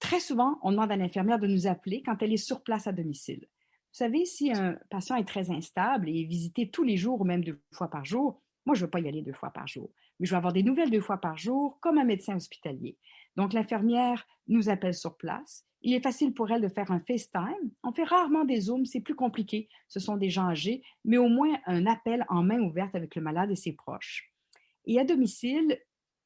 très 0.00 0.20
souvent, 0.20 0.58
on 0.62 0.72
demande 0.72 0.92
à 0.92 0.96
l'infirmière 0.96 1.38
de 1.38 1.46
nous 1.46 1.66
appeler 1.66 2.02
quand 2.02 2.22
elle 2.22 2.32
est 2.32 2.36
sur 2.36 2.62
place 2.62 2.86
à 2.86 2.92
domicile. 2.92 3.40
Vous 3.40 4.04
savez, 4.04 4.26
si 4.26 4.52
un 4.52 4.76
patient 4.90 5.16
est 5.16 5.24
très 5.24 5.50
instable 5.50 6.08
et 6.08 6.20
est 6.20 6.24
visité 6.24 6.68
tous 6.68 6.82
les 6.82 6.98
jours 6.98 7.20
ou 7.20 7.24
même 7.24 7.42
deux 7.42 7.62
fois 7.72 7.88
par 7.88 8.04
jour, 8.04 8.42
moi, 8.66 8.74
je 8.74 8.80
ne 8.80 8.86
veux 8.86 8.90
pas 8.90 9.00
y 9.00 9.08
aller 9.08 9.22
deux 9.22 9.32
fois 9.32 9.50
par 9.50 9.66
jour, 9.66 9.90
mais 10.18 10.26
je 10.26 10.32
veux 10.32 10.36
avoir 10.36 10.52
des 10.52 10.62
nouvelles 10.62 10.90
deux 10.90 11.00
fois 11.00 11.18
par 11.18 11.38
jour 11.38 11.78
comme 11.80 11.98
un 11.98 12.04
médecin 12.04 12.36
hospitalier. 12.36 12.98
Donc, 13.36 13.52
l'infirmière 13.52 14.26
nous 14.48 14.68
appelle 14.68 14.94
sur 14.94 15.16
place. 15.16 15.64
Il 15.82 15.94
est 15.94 16.02
facile 16.02 16.32
pour 16.34 16.50
elle 16.50 16.62
de 16.62 16.68
faire 16.68 16.90
un 16.90 17.00
FaceTime. 17.00 17.70
On 17.82 17.92
fait 17.92 18.04
rarement 18.04 18.44
des 18.44 18.62
Zooms, 18.62 18.86
c'est 18.86 19.00
plus 19.00 19.14
compliqué. 19.14 19.68
Ce 19.88 20.00
sont 20.00 20.16
des 20.16 20.30
gens 20.30 20.48
âgés, 20.48 20.82
mais 21.04 21.18
au 21.18 21.28
moins 21.28 21.56
un 21.66 21.86
appel 21.86 22.24
en 22.28 22.42
main 22.42 22.60
ouverte 22.60 22.94
avec 22.94 23.14
le 23.14 23.22
malade 23.22 23.50
et 23.50 23.56
ses 23.56 23.72
proches. 23.72 24.32
Et 24.86 24.98
à 24.98 25.04
domicile, 25.04 25.78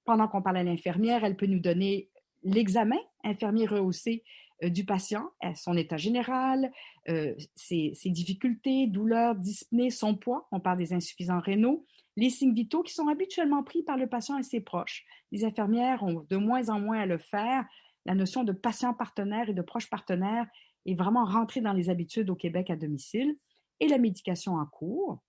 pendant 0.04 0.28
qu'on 0.28 0.42
parle 0.42 0.58
à 0.58 0.62
l'infirmière, 0.62 1.24
elle 1.24 1.36
peut 1.36 1.46
nous 1.46 1.60
donner 1.60 2.10
l'examen 2.42 2.98
infirmier 3.24 3.66
rehaussé 3.66 4.22
euh, 4.22 4.49
du 4.62 4.84
patient, 4.84 5.30
son 5.54 5.76
état 5.76 5.96
général, 5.96 6.70
euh, 7.08 7.34
ses, 7.54 7.94
difficultés, 8.06 8.86
douleurs, 8.86 9.34
dyspnées, 9.34 9.90
son 9.90 10.14
poids, 10.14 10.48
on 10.52 10.60
parle 10.60 10.78
des 10.78 10.92
insuffisants 10.92 11.40
rénaux, 11.40 11.86
les 12.16 12.30
signes 12.30 12.54
vitaux 12.54 12.82
qui 12.82 12.92
sont 12.92 13.08
habituellement 13.08 13.62
pris 13.62 13.82
par 13.82 13.96
le 13.96 14.06
patient 14.06 14.36
et 14.36 14.42
ses 14.42 14.60
proches. 14.60 15.04
Les 15.32 15.44
infirmières 15.44 16.02
ont 16.02 16.26
de 16.28 16.36
moins 16.36 16.68
en 16.68 16.78
moins 16.78 17.00
à 17.00 17.06
le 17.06 17.18
faire. 17.18 17.64
La 18.04 18.14
notion 18.14 18.44
de 18.44 18.52
patient 18.52 18.92
partenaire 18.92 19.48
et 19.48 19.54
de 19.54 19.62
proche 19.62 19.88
partenaire 19.88 20.46
est 20.86 20.94
vraiment 20.94 21.24
rentrée 21.24 21.60
dans 21.60 21.72
les 21.72 21.88
habitudes 21.88 22.28
au 22.28 22.34
Québec 22.34 22.68
à 22.70 22.76
domicile 22.76 23.36
et 23.80 23.88
la 23.88 23.98
médication 23.98 24.54
en 24.54 24.66
cours. 24.66 25.22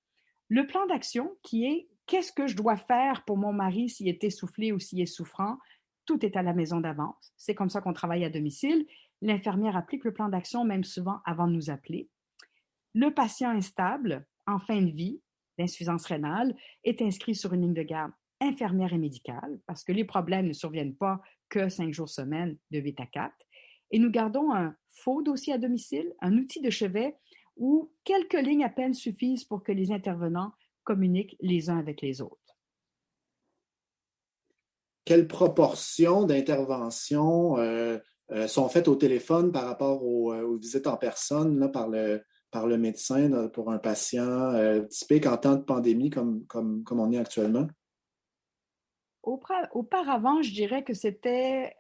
Le 0.50 0.68
plan 0.68 0.86
d'action 0.88 1.32
qui 1.44 1.66
est 1.66 1.88
qu'est-ce 2.08 2.34
que 2.34 2.48
je 2.48 2.58
dois 2.58 2.78
faire 2.78 3.24
pour 3.26 3.38
mon 3.38 3.54
mari 3.54 3.90
s'il 3.90 4.10
est 4.10 4.24
essoufflé 4.24 4.74
ou 4.74 4.80
s'il 4.80 5.00
est 5.00 5.06
souffrant, 5.06 5.58
tout 6.06 6.26
est 6.26 6.36
à 6.36 6.42
la 6.42 6.54
maison 6.54 6.82
d'avance. 6.82 7.34
C'est 7.38 7.56
comme 7.56 7.70
ça 7.70 7.80
qu'on 7.80 7.94
travaille 7.94 8.26
à 8.26 8.30
domicile. 8.30 8.86
L'infirmière 9.22 9.78
applique 9.78 10.04
le 10.04 10.14
plan 10.14 10.30
d'action 10.30 10.64
même 10.64 10.84
souvent 10.84 11.20
avant 11.26 11.48
de 11.48 11.54
nous 11.54 11.70
appeler. 11.70 12.10
Le 12.94 13.14
patient 13.14 13.50
instable, 13.50 14.26
en 14.48 14.60
fin 14.60 14.82
de 14.82 14.92
vie, 14.92 15.22
d'insuffisance 15.58 16.06
rénale, 16.06 16.56
est 16.84 17.02
inscrit 17.02 17.36
sur 17.36 17.54
une 17.54 17.62
ligne 17.62 17.74
de 17.74 17.84
garde 17.84 18.12
infirmière 18.42 18.94
et 18.94 18.98
médicale 18.98 19.60
parce 19.68 19.84
que 19.84 19.92
les 19.92 20.04
problèmes 20.04 20.48
ne 20.48 20.54
surviennent 20.54 20.96
pas 20.96 21.22
que 21.50 21.70
cinq 21.70 21.94
jours 21.94 22.10
semaine 22.10 22.58
de 22.72 22.80
8 22.80 23.00
à 23.00 23.06
4. 23.06 23.34
Et 23.92 24.00
nous 24.00 24.10
gardons 24.10 24.52
un 24.54 24.76
faux 24.90 25.22
dossier 25.22 25.54
à 25.54 25.58
domicile, 25.58 26.12
un 26.22 26.38
outil 26.38 26.62
de 26.62 26.70
chevet 26.70 27.16
où 27.58 27.92
quelques 28.04 28.42
lignes 28.42 28.64
à 28.64 28.70
peine 28.70 28.94
suffisent 28.94 29.44
pour 29.44 29.64
que 29.64 29.72
les 29.72 29.92
intervenants 29.92 30.54
communiquent 30.84 31.36
les 31.42 31.70
uns 31.70 31.78
avec 31.78 32.02
les 32.02 32.22
autres. 32.22 32.38
Quelle 35.06 35.28
proportion 35.28 36.26
d'interventions 36.26 37.58
euh, 37.58 38.00
euh, 38.32 38.48
sont 38.48 38.70
faites 38.70 38.88
au 38.88 38.96
téléphone 38.96 39.52
par 39.52 39.66
rapport 39.66 40.04
aux, 40.04 40.32
euh, 40.32 40.58
visites 40.58 40.88
en 40.88 40.96
personne 40.96 41.70
par, 41.72 41.90
le, 41.90 42.24
par 42.50 42.66
le 42.66 42.78
médecin 42.78 43.50
pour 43.50 43.72
un 43.72 43.78
patient 43.78 44.54
euh, 44.54 44.84
typique 44.84 45.26
en 45.26 45.36
temps 45.36 45.56
de 45.56 45.64
pandémie 45.64 46.10
comme, 46.10 46.46
comme, 46.46 46.84
comme 46.84 47.02
on 47.02 47.12
est 47.12 47.18
actuellement? 47.18 47.68
Auparavant, 49.24 50.42
je 50.42 50.52
dirais 50.52 50.84
que 50.84 50.96
c'était, 50.96 51.76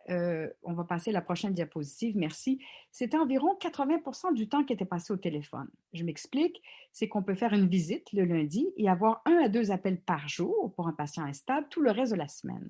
on 0.62 0.74
va 0.74 0.84
passer 0.84 1.10
à 1.10 1.14
la 1.14 1.24
prochaine 1.24 1.56
diapositive, 1.56 2.16
merci, 2.16 2.60
c'était 2.92 3.18
environ 3.18 3.58
80% 3.60 4.36
du 4.36 4.48
temps 4.48 4.64
qui 4.64 4.74
était 4.74 4.86
passé 4.86 5.12
au 5.12 5.18
téléphone. 5.18 5.68
Je 5.92 6.04
m'explique, 6.04 6.62
c'est 6.92 7.08
qu'on 7.08 7.24
peut 7.24 7.34
faire 7.34 7.54
une 7.54 7.68
visite 7.68 8.14
le 8.14 8.26
lundi 8.26 8.72
et 8.78 8.88
avoir 8.88 9.24
un 9.26 9.40
à 9.44 9.50
deux 9.50 9.72
appels 9.72 10.00
par 10.00 10.28
jour 10.28 10.72
pour 10.76 10.88
un 10.88 10.94
patient 10.94 11.24
instable 11.24 11.66
tout 11.72 11.82
le 11.82 11.90
reste 11.90 12.12
de 12.12 12.18
la 12.18 12.28
semaine. 12.28 12.70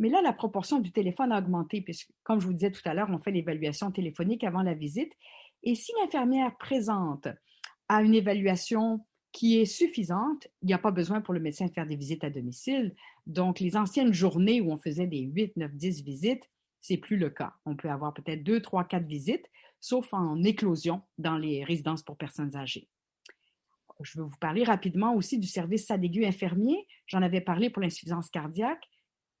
Mais 0.00 0.08
là, 0.08 0.22
la 0.22 0.32
proportion 0.32 0.80
du 0.80 0.92
téléphone 0.92 1.30
a 1.30 1.38
augmenté, 1.38 1.82
puisque, 1.82 2.10
comme 2.22 2.40
je 2.40 2.46
vous 2.46 2.54
disais 2.54 2.72
tout 2.72 2.80
à 2.86 2.94
l'heure, 2.94 3.10
on 3.10 3.18
fait 3.18 3.30
l'évaluation 3.30 3.90
téléphonique 3.90 4.42
avant 4.44 4.62
la 4.62 4.72
visite. 4.72 5.12
Et 5.62 5.74
si 5.74 5.92
l'infirmière 6.00 6.56
présente 6.56 7.28
à 7.86 8.02
une 8.02 8.14
évaluation 8.14 9.04
qui 9.30 9.60
est 9.60 9.66
suffisante, 9.66 10.48
il 10.62 10.68
n'y 10.68 10.72
a 10.72 10.78
pas 10.78 10.90
besoin 10.90 11.20
pour 11.20 11.34
le 11.34 11.40
médecin 11.40 11.66
de 11.66 11.72
faire 11.72 11.86
des 11.86 11.96
visites 11.96 12.24
à 12.24 12.30
domicile. 12.30 12.94
Donc, 13.26 13.60
les 13.60 13.76
anciennes 13.76 14.14
journées 14.14 14.62
où 14.62 14.72
on 14.72 14.78
faisait 14.78 15.06
des 15.06 15.20
8, 15.20 15.58
9, 15.58 15.74
10 15.74 16.02
visites, 16.02 16.50
c'est 16.80 16.96
plus 16.96 17.18
le 17.18 17.28
cas. 17.28 17.52
On 17.66 17.76
peut 17.76 17.90
avoir 17.90 18.14
peut-être 18.14 18.42
2, 18.42 18.62
3, 18.62 18.84
4 18.84 19.04
visites, 19.04 19.44
sauf 19.80 20.14
en 20.14 20.42
éclosion 20.42 21.02
dans 21.18 21.36
les 21.36 21.62
résidences 21.62 22.02
pour 22.02 22.16
personnes 22.16 22.56
âgées. 22.56 22.88
Je 24.02 24.18
vais 24.18 24.24
vous 24.24 24.38
parler 24.40 24.64
rapidement 24.64 25.14
aussi 25.14 25.38
du 25.38 25.46
service 25.46 25.84
SADEGU 25.84 26.24
infirmier. 26.24 26.86
J'en 27.06 27.20
avais 27.20 27.42
parlé 27.42 27.68
pour 27.68 27.82
l'insuffisance 27.82 28.30
cardiaque. 28.30 28.88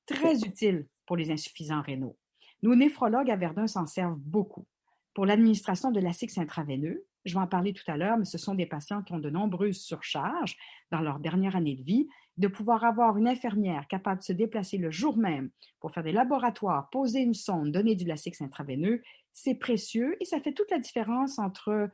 Très 0.06 0.42
utile 0.44 0.86
pour 1.06 1.16
les 1.16 1.30
insuffisants 1.30 1.82
rénaux. 1.82 2.16
Nos 2.62 2.74
néphrologues 2.74 3.30
à 3.30 3.36
Verdun 3.36 3.66
s'en 3.66 3.86
servent 3.86 4.18
beaucoup. 4.18 4.66
Pour 5.14 5.26
l'administration 5.26 5.90
de 5.90 6.00
l'ASIX 6.00 6.38
intraveineux, 6.38 7.04
je 7.24 7.34
vais 7.34 7.40
en 7.40 7.46
parler 7.46 7.72
tout 7.72 7.88
à 7.88 7.96
l'heure, 7.96 8.16
mais 8.16 8.24
ce 8.24 8.38
sont 8.38 8.54
des 8.54 8.66
patients 8.66 9.02
qui 9.02 9.12
ont 9.12 9.18
de 9.18 9.30
nombreuses 9.30 9.80
surcharges 9.80 10.56
dans 10.90 11.00
leur 11.00 11.18
dernière 11.18 11.56
année 11.56 11.74
de 11.74 11.82
vie. 11.82 12.08
De 12.38 12.48
pouvoir 12.48 12.84
avoir 12.84 13.18
une 13.18 13.28
infirmière 13.28 13.86
capable 13.88 14.20
de 14.20 14.24
se 14.24 14.32
déplacer 14.32 14.78
le 14.78 14.90
jour 14.90 15.18
même 15.18 15.50
pour 15.78 15.92
faire 15.92 16.02
des 16.02 16.12
laboratoires, 16.12 16.88
poser 16.90 17.20
une 17.20 17.34
sonde, 17.34 17.72
donner 17.72 17.96
du 17.96 18.06
lasix 18.06 18.40
intraveineux, 18.40 19.02
c'est 19.32 19.56
précieux 19.56 20.16
et 20.20 20.24
ça 20.24 20.40
fait 20.40 20.52
toute 20.52 20.70
la 20.70 20.78
différence 20.78 21.38
entre 21.38 21.90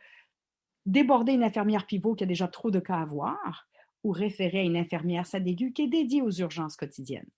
déborder 0.84 1.32
une 1.32 1.42
infirmière 1.42 1.86
pivot 1.86 2.14
qui 2.14 2.25
a 2.25 2.26
déjà 2.26 2.46
trop 2.46 2.70
de 2.70 2.78
cas 2.78 3.00
à 3.00 3.04
voir 3.04 3.68
ou 4.04 4.12
référer 4.12 4.60
à 4.60 4.62
une 4.62 4.76
infirmière 4.76 5.26
SADEGU 5.26 5.72
qui 5.72 5.82
est 5.82 5.88
dédiée 5.88 6.22
aux 6.22 6.30
urgences 6.30 6.76
quotidiennes. 6.76 7.28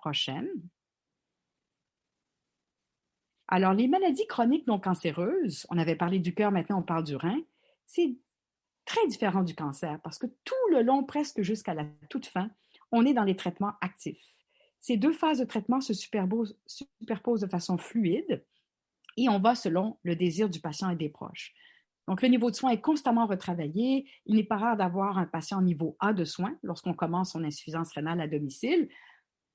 Prochaine. 0.00 0.48
Alors, 3.48 3.74
les 3.74 3.86
maladies 3.86 4.26
chroniques 4.26 4.66
non 4.66 4.80
cancéreuses, 4.80 5.66
on 5.68 5.76
avait 5.76 5.94
parlé 5.94 6.20
du 6.20 6.34
cœur, 6.34 6.50
maintenant 6.52 6.78
on 6.78 6.82
parle 6.82 7.04
du 7.04 7.16
rein, 7.16 7.38
c'est 7.84 8.16
très 8.86 9.06
différent 9.08 9.42
du 9.42 9.54
cancer 9.54 10.00
parce 10.02 10.18
que 10.18 10.26
tout 10.44 10.54
le 10.70 10.80
long, 10.80 11.04
presque 11.04 11.42
jusqu'à 11.42 11.74
la 11.74 11.84
toute 12.08 12.24
fin, 12.24 12.50
on 12.92 13.04
est 13.04 13.12
dans 13.12 13.24
les 13.24 13.36
traitements 13.36 13.74
actifs. 13.82 14.24
Ces 14.78 14.96
deux 14.96 15.12
phases 15.12 15.40
de 15.40 15.44
traitement 15.44 15.82
se 15.82 15.92
superposent, 15.92 16.58
superposent 16.66 17.42
de 17.42 17.46
façon 17.46 17.76
fluide 17.76 18.42
et 19.18 19.28
on 19.28 19.38
va 19.38 19.54
selon 19.54 19.98
le 20.02 20.16
désir 20.16 20.48
du 20.48 20.60
patient 20.60 20.88
et 20.88 20.96
des 20.96 21.10
proches. 21.10 21.52
Donc, 22.08 22.22
le 22.22 22.28
niveau 22.28 22.50
de 22.50 22.56
soins 22.56 22.70
est 22.70 22.80
constamment 22.80 23.26
retravaillé. 23.26 24.08
Il 24.24 24.36
n'est 24.36 24.44
pas 24.44 24.56
rare 24.56 24.76
d'avoir 24.78 25.18
un 25.18 25.26
patient 25.26 25.60
niveau 25.60 25.96
A 26.00 26.14
de 26.14 26.24
soins 26.24 26.56
lorsqu'on 26.62 26.94
commence 26.94 27.32
son 27.32 27.44
insuffisance 27.44 27.92
rénale 27.92 28.20
à 28.22 28.26
domicile. 28.26 28.88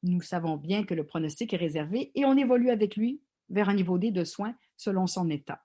Nous 0.03 0.21
savons 0.21 0.57
bien 0.57 0.83
que 0.83 0.93
le 0.93 1.05
pronostic 1.05 1.53
est 1.53 1.57
réservé 1.57 2.11
et 2.15 2.25
on 2.25 2.37
évolue 2.37 2.69
avec 2.69 2.95
lui 2.95 3.21
vers 3.49 3.69
un 3.69 3.73
niveau 3.73 3.97
D 3.97 4.11
de 4.11 4.23
soins 4.23 4.55
selon 4.77 5.07
son 5.07 5.29
état. 5.29 5.63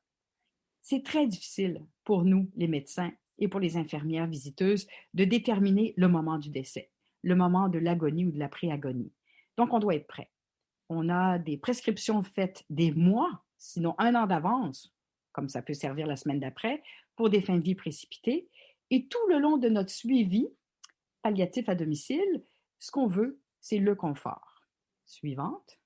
C'est 0.82 1.04
très 1.04 1.26
difficile 1.26 1.84
pour 2.04 2.24
nous, 2.24 2.50
les 2.56 2.68
médecins, 2.68 3.12
et 3.40 3.48
pour 3.48 3.58
les 3.58 3.76
infirmières 3.76 4.26
visiteuses 4.26 4.86
de 5.14 5.24
déterminer 5.24 5.94
le 5.96 6.08
moment 6.08 6.38
du 6.38 6.50
décès, 6.50 6.90
le 7.22 7.34
moment 7.34 7.68
de 7.68 7.78
l'agonie 7.78 8.26
ou 8.26 8.30
de 8.30 8.38
la 8.38 8.48
pré-agonie. 8.48 9.12
Donc, 9.56 9.72
on 9.72 9.78
doit 9.78 9.96
être 9.96 10.06
prêt. 10.06 10.30
On 10.88 11.08
a 11.08 11.38
des 11.38 11.56
prescriptions 11.56 12.22
faites 12.22 12.64
des 12.70 12.92
mois, 12.92 13.42
sinon 13.58 13.94
un 13.98 14.14
an 14.14 14.26
d'avance, 14.26 14.94
comme 15.32 15.48
ça 15.48 15.62
peut 15.62 15.74
servir 15.74 16.06
la 16.06 16.16
semaine 16.16 16.40
d'après, 16.40 16.82
pour 17.16 17.30
des 17.30 17.40
fins 17.40 17.56
de 17.56 17.62
vie 17.62 17.74
précipitées. 17.74 18.48
Et 18.90 19.06
tout 19.06 19.26
le 19.28 19.38
long 19.38 19.56
de 19.56 19.68
notre 19.68 19.90
suivi 19.90 20.48
palliatif 21.22 21.68
à 21.68 21.74
domicile, 21.74 22.42
ce 22.78 22.90
qu'on 22.90 23.06
veut, 23.06 23.40
c'est 23.60 23.78
le 23.78 23.94
confort. 23.94 24.62
Suivante. 25.06 25.80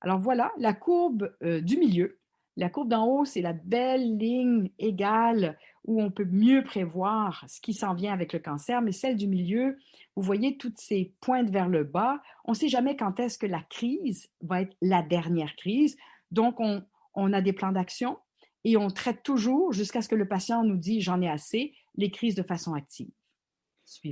Alors 0.00 0.20
voilà, 0.20 0.52
la 0.58 0.72
courbe 0.72 1.34
euh, 1.42 1.60
du 1.60 1.78
milieu. 1.78 2.20
La 2.56 2.70
courbe 2.70 2.88
d'en 2.88 3.06
haut, 3.06 3.24
c'est 3.24 3.42
la 3.42 3.52
belle 3.52 4.16
ligne 4.16 4.70
égale 4.78 5.58
où 5.84 6.02
on 6.02 6.10
peut 6.10 6.24
mieux 6.24 6.64
prévoir 6.64 7.44
ce 7.48 7.60
qui 7.60 7.74
s'en 7.74 7.94
vient 7.94 8.12
avec 8.12 8.32
le 8.32 8.38
cancer, 8.38 8.80
mais 8.80 8.92
celle 8.92 9.16
du 9.16 9.28
milieu, 9.28 9.76
vous 10.16 10.22
voyez 10.22 10.56
toutes 10.56 10.78
ces 10.78 11.14
pointes 11.20 11.50
vers 11.50 11.68
le 11.68 11.84
bas. 11.84 12.20
On 12.44 12.52
ne 12.52 12.56
sait 12.56 12.68
jamais 12.68 12.96
quand 12.96 13.20
est-ce 13.20 13.38
que 13.38 13.46
la 13.46 13.62
crise 13.62 14.28
va 14.40 14.62
être 14.62 14.76
la 14.80 15.02
dernière 15.02 15.54
crise. 15.56 15.96
Donc, 16.30 16.60
on, 16.60 16.82
on 17.14 17.32
a 17.32 17.40
des 17.40 17.52
plans 17.52 17.72
d'action 17.72 18.18
et 18.64 18.76
on 18.76 18.88
traite 18.88 19.22
toujours 19.22 19.72
jusqu'à 19.72 20.02
ce 20.02 20.08
que 20.08 20.14
le 20.14 20.26
patient 20.26 20.64
nous 20.64 20.76
dise 20.76 21.02
j'en 21.02 21.20
ai 21.20 21.28
assez, 21.28 21.74
les 21.96 22.10
crises 22.10 22.34
de 22.34 22.42
façon 22.42 22.74
active. 22.74 23.10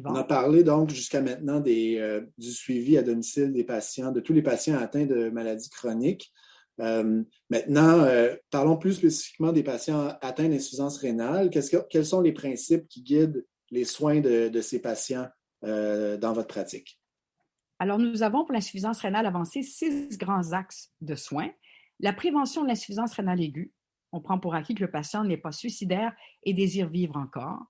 On 0.04 0.14
a 0.14 0.24
parlé 0.24 0.62
donc 0.62 0.90
jusqu'à 0.90 1.20
maintenant 1.20 1.62
euh, 1.66 2.20
du 2.38 2.50
suivi 2.52 2.96
à 2.96 3.02
domicile 3.02 3.52
des 3.52 3.64
patients, 3.64 4.12
de 4.12 4.20
tous 4.20 4.32
les 4.32 4.42
patients 4.42 4.78
atteints 4.78 5.06
de 5.06 5.30
maladies 5.30 5.70
chroniques. 5.70 6.32
Euh, 6.80 7.22
maintenant, 7.50 8.00
euh, 8.00 8.34
parlons 8.50 8.76
plus 8.76 8.94
spécifiquement 8.94 9.52
des 9.52 9.62
patients 9.62 10.16
atteints 10.20 10.48
d'insuffisance 10.48 10.98
rénale. 10.98 11.50
quels 11.90 12.06
sont 12.06 12.20
les 12.20 12.32
principes 12.32 12.86
qui 12.88 13.02
guident 13.02 13.44
les 13.70 13.84
soins 13.84 14.20
de, 14.20 14.60
ces 14.60 14.80
patients 14.80 15.26
dans 15.62 16.32
votre 16.32 16.48
pratique? 16.48 17.00
Alors, 17.80 17.98
nous 17.98 18.22
avons 18.22 18.44
pour 18.44 18.52
l'insuffisance 18.52 19.00
rénale 19.00 19.26
avancée 19.26 19.62
six 19.62 20.16
grands 20.18 20.52
axes 20.52 20.92
de 21.00 21.16
soins. 21.16 21.50
La 21.98 22.12
prévention 22.12 22.62
de 22.62 22.68
l'insuffisance 22.68 23.14
rénale 23.14 23.40
aiguë. 23.40 23.72
On 24.12 24.20
prend 24.20 24.38
pour 24.38 24.54
acquis 24.54 24.74
que 24.74 24.84
le 24.84 24.90
patient 24.90 25.24
n'est 25.24 25.36
pas 25.36 25.50
suicidaire 25.50 26.12
et 26.44 26.54
désire 26.54 26.88
vivre 26.88 27.16
encore 27.16 27.64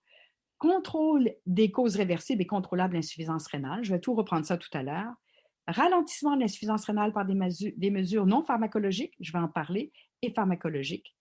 contrôle 0.64 1.30
des 1.44 1.70
causes 1.70 1.96
réversibles 1.96 2.40
et 2.40 2.46
contrôlables 2.46 2.94
d'insuffisance 2.94 3.46
rénale. 3.48 3.84
Je 3.84 3.92
vais 3.92 4.00
tout 4.00 4.14
reprendre 4.14 4.46
ça 4.46 4.56
tout 4.56 4.70
à 4.72 4.82
l'heure. 4.82 5.12
Ralentissement 5.66 6.36
de 6.36 6.40
l'insuffisance 6.40 6.86
rénale 6.86 7.12
par 7.12 7.26
des, 7.26 7.90
mesures, 7.90 8.24
non 8.24 8.42
pharmacologiques, 8.42 9.12
je 9.20 9.30
vais 9.30 9.38
en 9.38 9.48
parler, 9.48 9.92
et 10.22 10.30
pharmacologiques. 10.30 11.14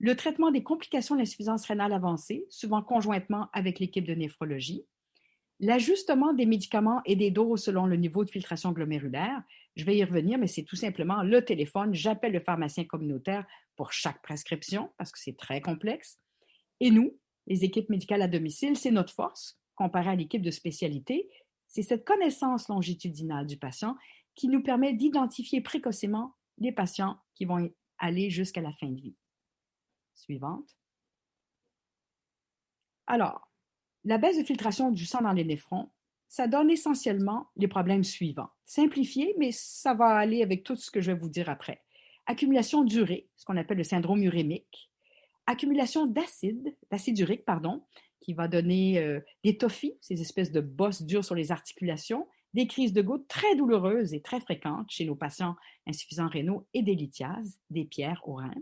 Le 0.00 0.14
traitement 0.16 0.50
des 0.50 0.62
complications 0.62 1.14
de 1.14 1.20
l'insuffisance 1.20 1.64
rénale 1.64 1.94
avancée, 1.94 2.44
souvent 2.50 2.82
conjointement 2.82 3.48
avec 3.54 3.78
l'équipe 3.78 4.06
de 4.06 4.12
néphrologie. 4.12 4.84
L'ajustement 5.60 6.34
des 6.34 6.44
médicaments 6.44 7.00
et 7.06 7.16
des 7.16 7.30
doses 7.30 7.62
selon 7.62 7.86
le 7.86 7.96
niveau 7.96 8.26
de 8.26 8.30
filtration 8.30 8.72
glomérulaire. 8.72 9.42
Je 9.76 9.84
vais 9.86 9.96
y 9.96 10.04
revenir, 10.04 10.36
mais 10.36 10.46
c'est 10.46 10.64
tout 10.64 10.76
simplement 10.76 11.22
le 11.22 11.42
téléphone. 11.42 11.94
J'appelle 11.94 12.32
le 12.32 12.40
pharmacien 12.40 12.84
communautaire 12.84 13.46
pour 13.76 13.94
chaque 13.94 14.20
prescription 14.20 14.90
parce 14.98 15.10
que 15.10 15.18
c'est 15.18 15.38
très 15.38 15.62
complexe. 15.62 16.18
Et 16.80 16.90
nous, 16.90 17.18
les 17.46 17.64
équipes 17.64 17.90
médicales 17.90 18.22
à 18.22 18.28
domicile, 18.28 18.76
c'est 18.76 18.90
notre 18.90 19.12
force 19.12 19.60
comparée 19.74 20.10
à 20.10 20.16
l'équipe 20.16 20.42
de 20.42 20.50
spécialité. 20.50 21.28
C'est 21.66 21.82
cette 21.82 22.04
connaissance 22.04 22.68
longitudinale 22.68 23.46
du 23.46 23.56
patient 23.56 23.96
qui 24.34 24.48
nous 24.48 24.62
permet 24.62 24.92
d'identifier 24.92 25.60
précocement 25.60 26.34
les 26.58 26.72
patients 26.72 27.18
qui 27.34 27.44
vont 27.44 27.70
aller 27.98 28.30
jusqu'à 28.30 28.60
la 28.60 28.72
fin 28.72 28.88
de 28.88 29.00
vie. 29.00 29.16
Suivante. 30.14 30.76
Alors, 33.06 33.50
la 34.04 34.18
baisse 34.18 34.38
de 34.38 34.44
filtration 34.44 34.90
du 34.90 35.04
sang 35.04 35.22
dans 35.22 35.32
les 35.32 35.44
néphrons, 35.44 35.90
ça 36.28 36.46
donne 36.46 36.70
essentiellement 36.70 37.48
les 37.56 37.68
problèmes 37.68 38.04
suivants. 38.04 38.50
Simplifié, 38.64 39.34
mais 39.38 39.50
ça 39.52 39.94
va 39.94 40.16
aller 40.16 40.42
avec 40.42 40.62
tout 40.62 40.76
ce 40.76 40.90
que 40.90 41.00
je 41.00 41.10
vais 41.10 41.18
vous 41.18 41.28
dire 41.28 41.48
après. 41.48 41.82
Accumulation 42.26 42.84
d'urée, 42.84 43.28
ce 43.34 43.44
qu'on 43.44 43.56
appelle 43.56 43.78
le 43.78 43.84
syndrome 43.84 44.22
urémique, 44.22 44.89
accumulation 45.46 46.06
d'acide, 46.06 46.76
d'acide 46.90 47.18
urique, 47.18 47.44
pardon, 47.44 47.82
qui 48.20 48.34
va 48.34 48.48
donner 48.48 48.98
euh, 48.98 49.20
des 49.44 49.56
tophies, 49.56 49.96
ces 50.00 50.20
espèces 50.20 50.52
de 50.52 50.60
bosses 50.60 51.02
dures 51.02 51.24
sur 51.24 51.34
les 51.34 51.52
articulations, 51.52 52.26
des 52.54 52.66
crises 52.66 52.92
de 52.92 53.02
gouttes 53.02 53.28
très 53.28 53.54
douloureuses 53.56 54.12
et 54.12 54.20
très 54.20 54.40
fréquentes 54.40 54.90
chez 54.90 55.04
nos 55.04 55.14
patients 55.14 55.56
insuffisants 55.86 56.28
rénaux 56.28 56.66
et 56.74 56.82
des 56.82 56.94
lithiases, 56.94 57.58
des 57.70 57.84
pierres 57.84 58.22
au 58.24 58.34
rein. 58.34 58.54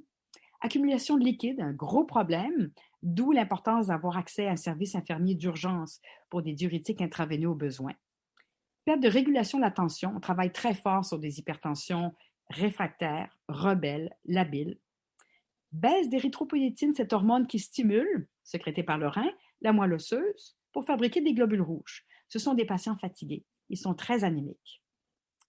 Accumulation 0.61 1.17
de 1.17 1.25
liquide, 1.25 1.61
un 1.61 1.73
gros 1.73 2.05
problème, 2.05 2.71
d'où 3.03 3.33
l'importance 3.33 3.87
d'avoir 3.87 4.17
accès 4.17 4.47
à 4.47 4.53
un 4.53 4.57
service 4.57 4.95
infirmier 4.95 5.35
d'urgence 5.35 6.01
pour 6.31 6.43
des 6.43 6.53
diurétiques 6.53 7.01
intraveineux 7.01 7.49
au 7.49 7.55
besoin. 7.55 7.93
Perte 8.85 9.01
de 9.01 9.09
régulation 9.09 9.59
de 9.59 9.65
la 9.65 9.71
tension, 9.71 10.13
on 10.17 10.21
travaille 10.21 10.53
très 10.53 10.75
fort 10.75 11.05
sur 11.05 11.19
des 11.19 11.39
hypertensions 11.39 12.13
réfractaires, 12.51 13.37
rebelles, 13.49 14.17
labiles, 14.25 14.79
baisse 15.73 16.09
d'érythropoïétine, 16.09 16.95
cette 16.95 17.13
hormone 17.13 17.47
qui 17.47 17.59
stimule, 17.59 18.29
sécrétée 18.43 18.83
par 18.83 18.99
le 18.99 19.09
rein, 19.09 19.31
la 19.61 19.73
moelle 19.73 19.95
osseuse 19.95 20.57
pour 20.73 20.85
fabriquer 20.85 21.21
des 21.21 21.35
globules 21.35 21.63
rouges. 21.63 22.05
Ce 22.29 22.39
sont 22.39 22.55
des 22.55 22.65
patients 22.65 22.97
fatigués. 22.99 23.45
Ils 23.69 23.79
sont 23.79 23.95
très 23.95 24.25
anémiques. 24.25 24.83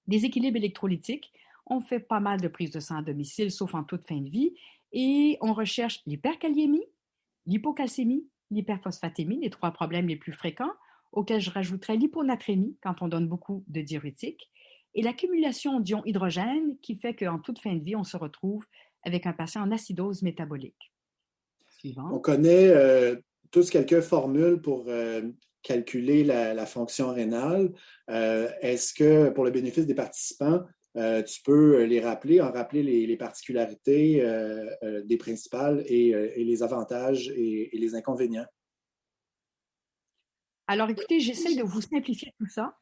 Déséquilibre 0.08 0.58
électrolytique. 0.58 1.32
On 1.66 1.82
fait 1.82 2.00
pas 2.00 2.20
mal 2.20 2.42
de 2.42 2.48
prises 2.48 2.72
de 2.72 2.80
sang 2.80 2.98
à 2.98 3.02
domicile, 3.02 3.52
sauf 3.52 3.76
en 3.76 3.84
toute 3.84 4.08
fin 4.08 4.20
de 4.20 4.30
vie, 4.30 4.56
et 4.92 5.38
on 5.42 5.54
recherche 5.54 6.02
l'hyperkaliémie, 6.08 6.86
l'hypocalcémie, 7.46 8.28
l'hyperphosphatémie, 8.50 9.40
les 9.42 9.52
trois 9.52 9.72
problèmes 9.72 10.08
les 10.08 10.16
plus 10.16 10.34
fréquents, 10.34 10.72
auxquels 11.12 11.42
je 11.42 11.52
rajouterai 11.52 11.98
l'hyponatrémie 11.98 12.76
quand 12.82 13.02
on 13.02 13.08
donne 13.08 13.28
beaucoup 13.28 13.64
de 13.68 13.82
diurétiques, 13.82 14.50
et 14.96 15.04
l'accumulation 15.04 15.80
d'ions 15.80 16.04
hydrogène 16.06 16.78
qui 16.82 16.96
fait 16.96 17.16
qu'en 17.16 17.38
toute 17.38 17.60
fin 17.60 17.76
de 17.76 17.84
vie, 17.84 17.96
on 17.96 18.04
se 18.04 18.18
retrouve 18.18 18.66
avec 19.04 19.26
un 19.26 19.34
patient 19.34 19.62
en 19.62 19.72
acidose 19.72 20.22
métabolique. 20.22 20.92
On 22.12 22.20
connaît 22.20 22.70
euh, 22.70 23.16
tous 23.52 23.70
quelques 23.70 24.02
formules 24.02 24.62
pour 24.62 24.86
euh, 24.88 25.22
calculer 25.64 26.24
la, 26.24 26.66
fonction 26.66 27.14
rénale. 27.14 27.72
Euh, 28.10 28.50
est-ce 28.62 28.94
que, 28.94 29.30
pour 29.30 29.46
le 29.46 29.52
bénéfice 29.52 29.86
des 29.86 29.96
participants, 29.96 30.64
tu 30.96 31.42
peux 31.46 31.84
les 31.84 32.02
rappeler, 32.02 32.42
en 32.42 32.52
rappeler 32.52 32.84
les, 32.84 33.18
particularités 33.18 34.22
des 35.06 35.18
principales 35.18 35.82
et, 35.86 36.44
les 36.44 36.64
avantages 36.64 37.30
et, 37.30 37.70
les 37.72 37.96
inconvénients? 37.96 38.48
Alors, 40.68 40.90
écoutez, 40.90 41.20
j'essaie 41.20 41.56
de 41.56 41.64
vous 41.64 41.82
simplifier 41.82 42.34
tout 42.38 42.48
ça. 42.48 42.76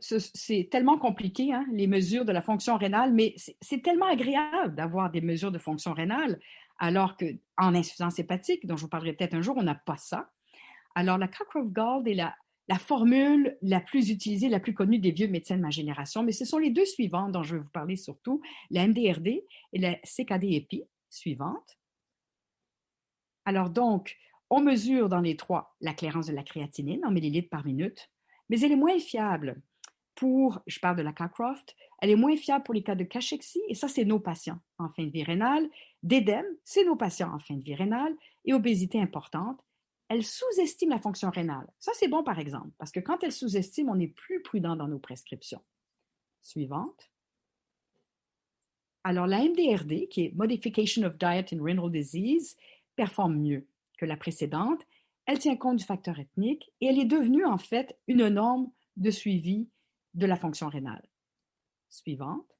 C'est 0.00 0.68
tellement 0.70 0.98
compliqué, 0.98 1.52
hein, 1.52 1.64
les 1.72 1.86
mesures 1.86 2.24
de 2.24 2.32
la 2.32 2.42
fonction 2.42 2.76
rénale, 2.76 3.12
mais 3.12 3.34
c'est 3.60 3.82
tellement 3.82 4.06
agréable 4.06 4.74
d'avoir 4.74 5.10
des 5.10 5.20
mesures 5.20 5.52
de 5.52 5.58
fonction 5.58 5.92
rénale, 5.92 6.40
alors 6.78 7.16
qu'en 7.16 7.74
insuffisance 7.74 8.18
hépatique, 8.18 8.66
dont 8.66 8.76
je 8.76 8.82
vous 8.82 8.88
parlerai 8.88 9.12
peut-être 9.12 9.34
un 9.34 9.42
jour, 9.42 9.56
on 9.56 9.62
n'a 9.62 9.74
pas 9.74 9.96
ça. 9.96 10.30
Alors, 10.94 11.16
la 11.16 11.28
Cockcroft-Gall 11.28 12.08
est 12.08 12.14
la, 12.14 12.34
la 12.68 12.78
formule 12.78 13.56
la 13.62 13.80
plus 13.80 14.10
utilisée, 14.10 14.48
la 14.48 14.60
plus 14.60 14.74
connue 14.74 14.98
des 14.98 15.10
vieux 15.10 15.28
médecins 15.28 15.56
de 15.56 15.62
ma 15.62 15.70
génération, 15.70 16.22
mais 16.22 16.32
ce 16.32 16.44
sont 16.44 16.58
les 16.58 16.70
deux 16.70 16.84
suivantes 16.84 17.32
dont 17.32 17.42
je 17.42 17.56
vais 17.56 17.62
vous 17.62 17.70
parler 17.70 17.96
surtout, 17.96 18.40
la 18.70 18.86
MDRD 18.86 19.44
et 19.72 19.78
la 19.78 19.94
CKD-EPI 20.04 20.84
suivante. 21.08 21.78
Alors 23.44 23.70
donc, 23.70 24.16
on 24.50 24.60
mesure 24.60 25.08
dans 25.08 25.20
les 25.20 25.36
trois 25.36 25.76
la 25.80 25.94
clairance 25.94 26.26
de 26.26 26.34
la 26.34 26.42
créatinine 26.42 27.04
en 27.04 27.10
millilitres 27.10 27.48
par 27.50 27.64
minute, 27.64 28.11
mais 28.52 28.60
elle 28.60 28.72
est 28.72 28.76
moins 28.76 28.98
fiable 28.98 29.62
pour, 30.14 30.60
je 30.66 30.78
parle 30.78 30.96
de 30.96 31.02
la 31.02 31.14
Cockcroft, 31.14 31.74
elle 32.02 32.10
est 32.10 32.16
moins 32.16 32.36
fiable 32.36 32.64
pour 32.64 32.74
les 32.74 32.82
cas 32.82 32.94
de 32.94 33.02
cachexie, 33.02 33.62
et 33.66 33.74
ça, 33.74 33.88
c'est 33.88 34.04
nos 34.04 34.20
patients 34.20 34.58
en 34.76 34.90
fin 34.90 35.04
de 35.04 35.10
vie 35.10 35.24
rénale, 35.24 35.70
d'édème, 36.02 36.44
c'est 36.62 36.84
nos 36.84 36.94
patients 36.94 37.32
en 37.32 37.38
fin 37.38 37.54
de 37.54 37.64
vie 37.64 37.74
rénale, 37.74 38.14
et 38.44 38.52
obésité 38.52 39.00
importante, 39.00 39.58
elle 40.10 40.22
sous-estime 40.22 40.90
la 40.90 40.98
fonction 40.98 41.30
rénale. 41.30 41.66
Ça, 41.78 41.92
c'est 41.94 42.08
bon, 42.08 42.22
par 42.22 42.38
exemple, 42.38 42.68
parce 42.76 42.92
que 42.92 43.00
quand 43.00 43.24
elle 43.24 43.32
sous-estime, 43.32 43.88
on 43.88 43.98
est 43.98 44.08
plus 44.08 44.42
prudent 44.42 44.76
dans 44.76 44.86
nos 44.88 44.98
prescriptions. 44.98 45.62
Suivante. 46.42 47.10
Alors, 49.02 49.26
la 49.26 49.38
MDRD, 49.38 50.08
qui 50.08 50.26
est 50.26 50.34
Modification 50.34 51.04
of 51.04 51.16
Diet 51.16 51.54
in 51.54 51.62
Renal 51.62 51.90
Disease, 51.90 52.58
performe 52.96 53.38
mieux 53.38 53.66
que 53.96 54.04
la 54.04 54.18
précédente. 54.18 54.82
Elle 55.26 55.38
tient 55.38 55.56
compte 55.56 55.76
du 55.76 55.84
facteur 55.84 56.18
ethnique 56.18 56.72
et 56.80 56.86
elle 56.86 56.98
est 56.98 57.04
devenue, 57.04 57.44
en 57.44 57.58
fait, 57.58 57.98
une 58.08 58.28
norme 58.28 58.70
de 58.96 59.10
suivi 59.10 59.68
de 60.14 60.26
la 60.26 60.36
fonction 60.36 60.68
rénale. 60.68 61.06
Suivante. 61.88 62.58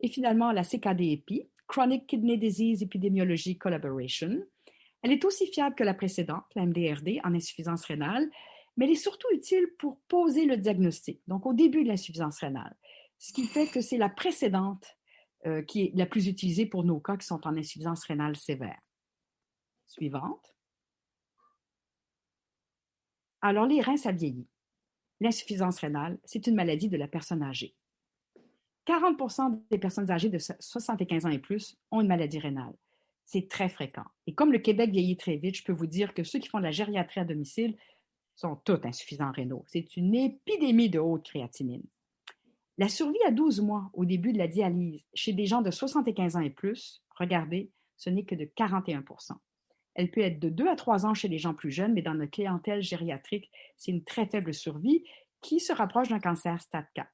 Et 0.00 0.08
finalement, 0.08 0.52
la 0.52 0.62
CKD-EPI, 0.62 1.48
Chronic 1.66 2.06
Kidney 2.06 2.38
Disease 2.38 2.82
Epidemiology 2.82 3.56
Collaboration, 3.56 4.42
elle 5.02 5.12
est 5.12 5.24
aussi 5.24 5.46
fiable 5.46 5.74
que 5.74 5.84
la 5.84 5.94
précédente, 5.94 6.44
la 6.54 6.66
MDRD, 6.66 7.20
en 7.24 7.34
insuffisance 7.34 7.84
rénale, 7.84 8.30
mais 8.76 8.86
elle 8.86 8.92
est 8.92 8.94
surtout 8.96 9.28
utile 9.32 9.66
pour 9.78 9.98
poser 10.08 10.46
le 10.46 10.56
diagnostic, 10.56 11.20
donc 11.26 11.46
au 11.46 11.52
début 11.52 11.84
de 11.84 11.88
l'insuffisance 11.88 12.38
rénale, 12.38 12.76
ce 13.18 13.32
qui 13.32 13.44
fait 13.44 13.66
que 13.66 13.80
c'est 13.80 13.98
la 13.98 14.08
précédente 14.08 14.96
euh, 15.46 15.62
qui 15.62 15.82
est 15.82 15.92
la 15.94 16.06
plus 16.06 16.28
utilisée 16.28 16.66
pour 16.66 16.84
nos 16.84 17.00
cas 17.00 17.16
qui 17.16 17.26
sont 17.26 17.46
en 17.46 17.56
insuffisance 17.56 18.04
rénale 18.04 18.36
sévère. 18.36 18.78
Suivante. 19.86 20.54
Alors, 23.42 23.66
les 23.66 23.80
reins, 23.80 23.96
ça 23.96 24.12
vieillit. 24.12 24.48
L'insuffisance 25.20 25.78
rénale, 25.78 26.18
c'est 26.24 26.46
une 26.46 26.54
maladie 26.54 26.88
de 26.88 26.96
la 26.96 27.08
personne 27.08 27.42
âgée. 27.42 27.74
40% 28.86 29.62
des 29.70 29.78
personnes 29.78 30.10
âgées 30.10 30.30
de 30.30 30.38
75 30.38 31.26
ans 31.26 31.30
et 31.30 31.38
plus 31.38 31.76
ont 31.90 32.00
une 32.00 32.08
maladie 32.08 32.38
rénale 32.38 32.74
c'est 33.30 33.48
très 33.48 33.68
fréquent. 33.68 34.06
Et 34.26 34.34
comme 34.34 34.52
le 34.52 34.58
Québec 34.58 34.90
vieillit 34.90 35.16
très 35.16 35.36
vite, 35.36 35.56
je 35.56 35.62
peux 35.62 35.72
vous 35.72 35.86
dire 35.86 36.14
que 36.14 36.24
ceux 36.24 36.40
qui 36.40 36.48
font 36.48 36.58
de 36.58 36.64
la 36.64 36.72
gériatrie 36.72 37.20
à 37.20 37.24
domicile 37.24 37.76
sont 38.34 38.56
tous 38.56 38.80
insuffisants 38.82 39.30
rénaux. 39.30 39.64
C'est 39.68 39.96
une 39.96 40.16
épidémie 40.16 40.90
de 40.90 40.98
haute 40.98 41.26
créatinine. 41.26 41.84
La 42.76 42.88
survie 42.88 43.22
à 43.24 43.30
12 43.30 43.60
mois 43.60 43.88
au 43.92 44.04
début 44.04 44.32
de 44.32 44.38
la 44.38 44.48
dialyse 44.48 45.04
chez 45.14 45.32
des 45.32 45.46
gens 45.46 45.62
de 45.62 45.70
75 45.70 46.34
ans 46.34 46.40
et 46.40 46.50
plus, 46.50 47.04
regardez, 47.16 47.70
ce 47.96 48.10
n'est 48.10 48.24
que 48.24 48.34
de 48.34 48.46
41 48.46 49.04
Elle 50.00 50.10
peut 50.10 50.22
être 50.22 50.40
de 50.40 50.48
2 50.48 50.66
à 50.66 50.76
3 50.76 51.04
ans 51.04 51.12
chez 51.12 51.28
les 51.28 51.36
gens 51.36 51.52
plus 51.52 51.70
jeunes, 51.70 51.92
mais 51.92 52.00
dans 52.00 52.14
notre 52.14 52.30
clientèle 52.30 52.80
gériatrique, 52.80 53.50
c'est 53.76 53.90
une 53.90 54.02
très 54.02 54.24
faible 54.24 54.54
survie 54.54 55.04
qui 55.42 55.60
se 55.60 55.74
rapproche 55.74 56.08
d'un 56.08 56.20
cancer 56.20 56.58
stade 56.62 56.86
4. 56.94 57.06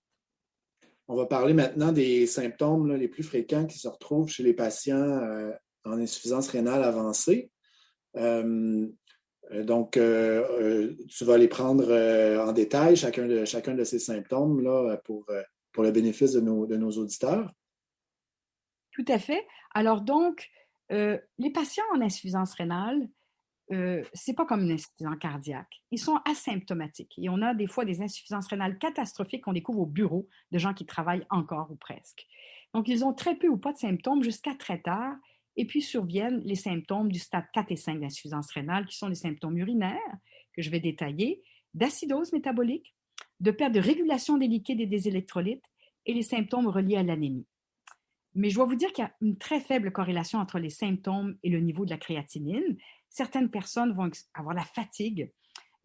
On 1.09 1.17
va 1.17 1.27
parler 1.27 1.53
maintenant 1.53 1.91
des 1.91 2.29
symptômes 2.29 2.95
les 2.95 3.09
plus 3.09 3.25
fréquents 3.25 3.67
qui 3.67 3.77
se 3.77 3.89
retrouvent 3.89 4.29
chez 4.29 4.45
les 4.45 4.55
patients 4.55 4.97
euh, 4.97 5.53
en 5.85 5.99
insuffisance 5.99 6.47
rénale 6.47 6.85
avancée. 6.85 7.51
Euh, 8.17 8.87
donc, 9.65 9.97
euh, 9.97 10.45
euh, 10.61 10.97
tu 11.09 11.25
vas 11.25 11.39
les 11.39 11.49
prendre 11.49 11.93
en 12.41 12.53
détail, 12.53 12.95
chacun 12.95 13.27
de, 13.27 13.45
chacun 13.45 13.75
de 13.75 13.83
ces 13.83 13.99
symptômes, 13.99 14.63
là, 14.63 14.97
pour, 14.99 15.27
pour 15.73 15.83
le 15.83 15.91
bénéfice 15.91 16.35
de 16.35 16.41
nos, 16.41 16.67
de 16.67 16.77
nos 16.77 16.93
auditeurs. 16.93 17.53
Tout 18.93 19.05
à 19.09 19.19
fait. 19.19 19.45
Alors, 19.75 20.03
donc, 20.03 20.49
les 20.91 21.51
patients 21.53 21.85
en 21.95 22.01
insuffisance 22.01 22.55
rénale, 22.55 23.09
ce 23.71 24.05
n'est 24.29 24.35
pas 24.35 24.47
comme 24.47 24.63
une 24.63 24.73
insuffisance 24.73 25.19
cardiaque. 25.19 25.83
Ils 25.91 25.99
sont 25.99 26.21
asymptomatiques 26.25 27.15
et 27.19 27.29
on 27.29 27.43
a 27.43 27.55
des 27.55 27.67
fois 27.67 27.85
des 27.85 28.01
insuffisances 28.03 28.47
rénales 28.47 28.79
catastrophiques 28.79 29.45
qu'on 29.45 29.53
découvre 29.53 29.81
au 29.81 29.87
bureau 29.87 30.29
de 30.53 30.59
gens 30.59 30.75
qui 30.75 30.87
travaillent 30.87 31.27
encore 31.31 31.71
ou 31.71 31.77
presque. 31.77 32.27
Donc, 32.75 32.89
ils 32.89 33.05
ont 33.05 33.13
très 33.13 33.37
peu 33.37 33.49
ou 33.49 33.57
pas 33.57 33.73
de 33.73 33.79
symptômes 33.79 34.23
jusqu'à 34.23 34.55
très 34.55 34.81
tard 34.81 35.17
et 35.57 35.65
puis 35.65 35.81
surviennent 35.81 36.43
les 36.45 36.55
symptômes 36.55 37.11
du 37.11 37.19
stade 37.19 37.47
4 37.55 37.73
et 37.73 37.77
5 37.77 38.01
d'insuffisance 38.01 38.51
rénale, 38.53 38.87
qui 38.87 38.97
sont 38.97 39.09
les 39.09 39.15
symptômes 39.15 39.57
urinaires, 39.57 39.99
que 40.55 40.61
je 40.61 40.71
vais 40.71 40.81
détailler, 40.81 41.43
d'acidose 41.73 42.33
métabolique, 42.33 42.95
de 43.41 43.51
perte 43.51 43.73
de 43.73 43.81
régulation 43.81 44.37
des 44.37 44.49
liquides 44.49 44.81
et 44.81 44.87
des 44.87 45.09
électrolytes, 45.09 45.65
et 46.05 46.13
les 46.13 46.23
symptômes 46.23 46.67
reliés 46.67 46.97
à 46.97 47.03
l'anémie. 47.03 47.47
Mais 48.37 48.51
je 48.51 48.57
dois 48.57 48.67
vous 48.67 48.75
dire 48.75 48.93
qu'il 48.93 49.03
y 49.03 49.07
a 49.07 49.15
une 49.23 49.39
très 49.39 49.61
faible 49.61 49.91
corrélation 49.91 50.39
entre 50.39 50.59
les 50.59 50.69
symptômes 50.69 51.39
et 51.43 51.49
le 51.49 51.59
niveau 51.59 51.87
de 51.87 51.91
la 51.91 51.97
créatinine. 51.97 52.77
Certaines 53.09 53.51
personnes 53.51 53.95
vont 53.95 54.11
avoir 54.35 54.55
la 54.55 54.65
fatigue, 54.65 55.33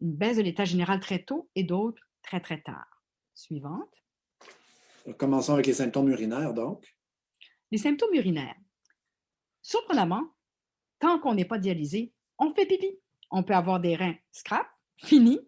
une 0.02 0.14
baisse 0.14 0.36
de 0.36 0.42
l'état 0.42 0.66
général 0.66 1.00
très 1.00 1.22
tôt 1.22 1.48
et 1.54 1.64
d'autres 1.64 2.02
très 2.22 2.40
très 2.40 2.60
tard. 2.60 3.02
Suivante. 3.34 4.04
Commençons 5.16 5.54
avec 5.54 5.66
les 5.66 5.72
symptômes 5.72 6.10
urinaires, 6.10 6.52
donc. 6.52 6.94
Les 7.70 7.78
symptômes 7.78 8.14
urinaires. 8.14 8.54
Surprenamment, 9.62 10.22
tant 10.98 11.18
qu'on 11.18 11.34
n'est 11.34 11.46
pas 11.46 11.58
dialysé, 11.58 12.12
on 12.38 12.52
fait 12.52 12.66
pipi. 12.66 12.98
On 13.30 13.42
peut 13.42 13.54
avoir 13.54 13.80
des 13.80 13.96
reins 13.96 14.16
scrap, 14.30 14.66
finis, 14.98 15.40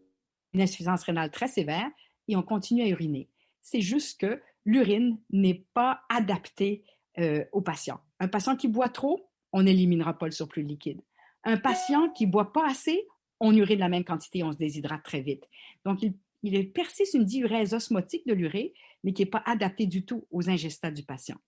une 0.55 0.63
insuffisance 0.63 1.03
rénale 1.03 1.31
très 1.31 1.49
sévère, 1.49 1.91
et 2.29 2.37
on 2.37 2.43
continue 2.43 2.83
à 2.83 2.89
uriner. 2.89 3.29
C'est 3.61 3.83
juste 3.83 4.19
que 4.21 4.41
l'urine 4.65 5.19
n'est 5.31 5.67
pas 5.75 6.03
adaptée 6.09 6.85
euh, 7.19 7.45
au 7.53 7.61
patient. 7.61 8.01
Un 8.21 8.29
patient 8.29 8.57
qui 8.57 8.69
boit 8.69 8.89
trop, 8.89 9.29
on 9.53 9.63
n'éliminera 9.63 10.19
pas 10.19 10.27
le 10.27 10.33
surplus 10.33 10.63
liquide. 10.63 11.01
Un 11.45 11.57
patient 11.59 12.11
qui 12.11 12.27
boit 12.27 12.53
pas 12.53 12.67
assez, 12.67 13.07
on 13.41 13.55
urine 13.55 13.79
la 13.79 13.89
même 13.89 14.05
quantité, 14.05 14.43
on 14.43 14.53
se 14.53 14.57
déshydrate 14.57 15.03
très 15.03 15.21
vite. 15.21 15.45
Donc, 15.85 16.03
il, 16.03 16.15
il 16.43 16.73
persiste 16.73 17.15
une 17.15 17.25
diurèse 17.25 17.75
osmotique 17.75 18.27
de 18.27 18.35
l'urée, 18.35 18.75
mais 19.03 19.13
qui 19.13 19.23
n'est 19.23 19.31
pas 19.31 19.43
adaptée 19.47 19.87
du 19.87 20.05
tout 20.05 20.27
aux 20.31 20.49
ingestats 20.49 20.91
du 20.91 21.03
patient. 21.03 21.39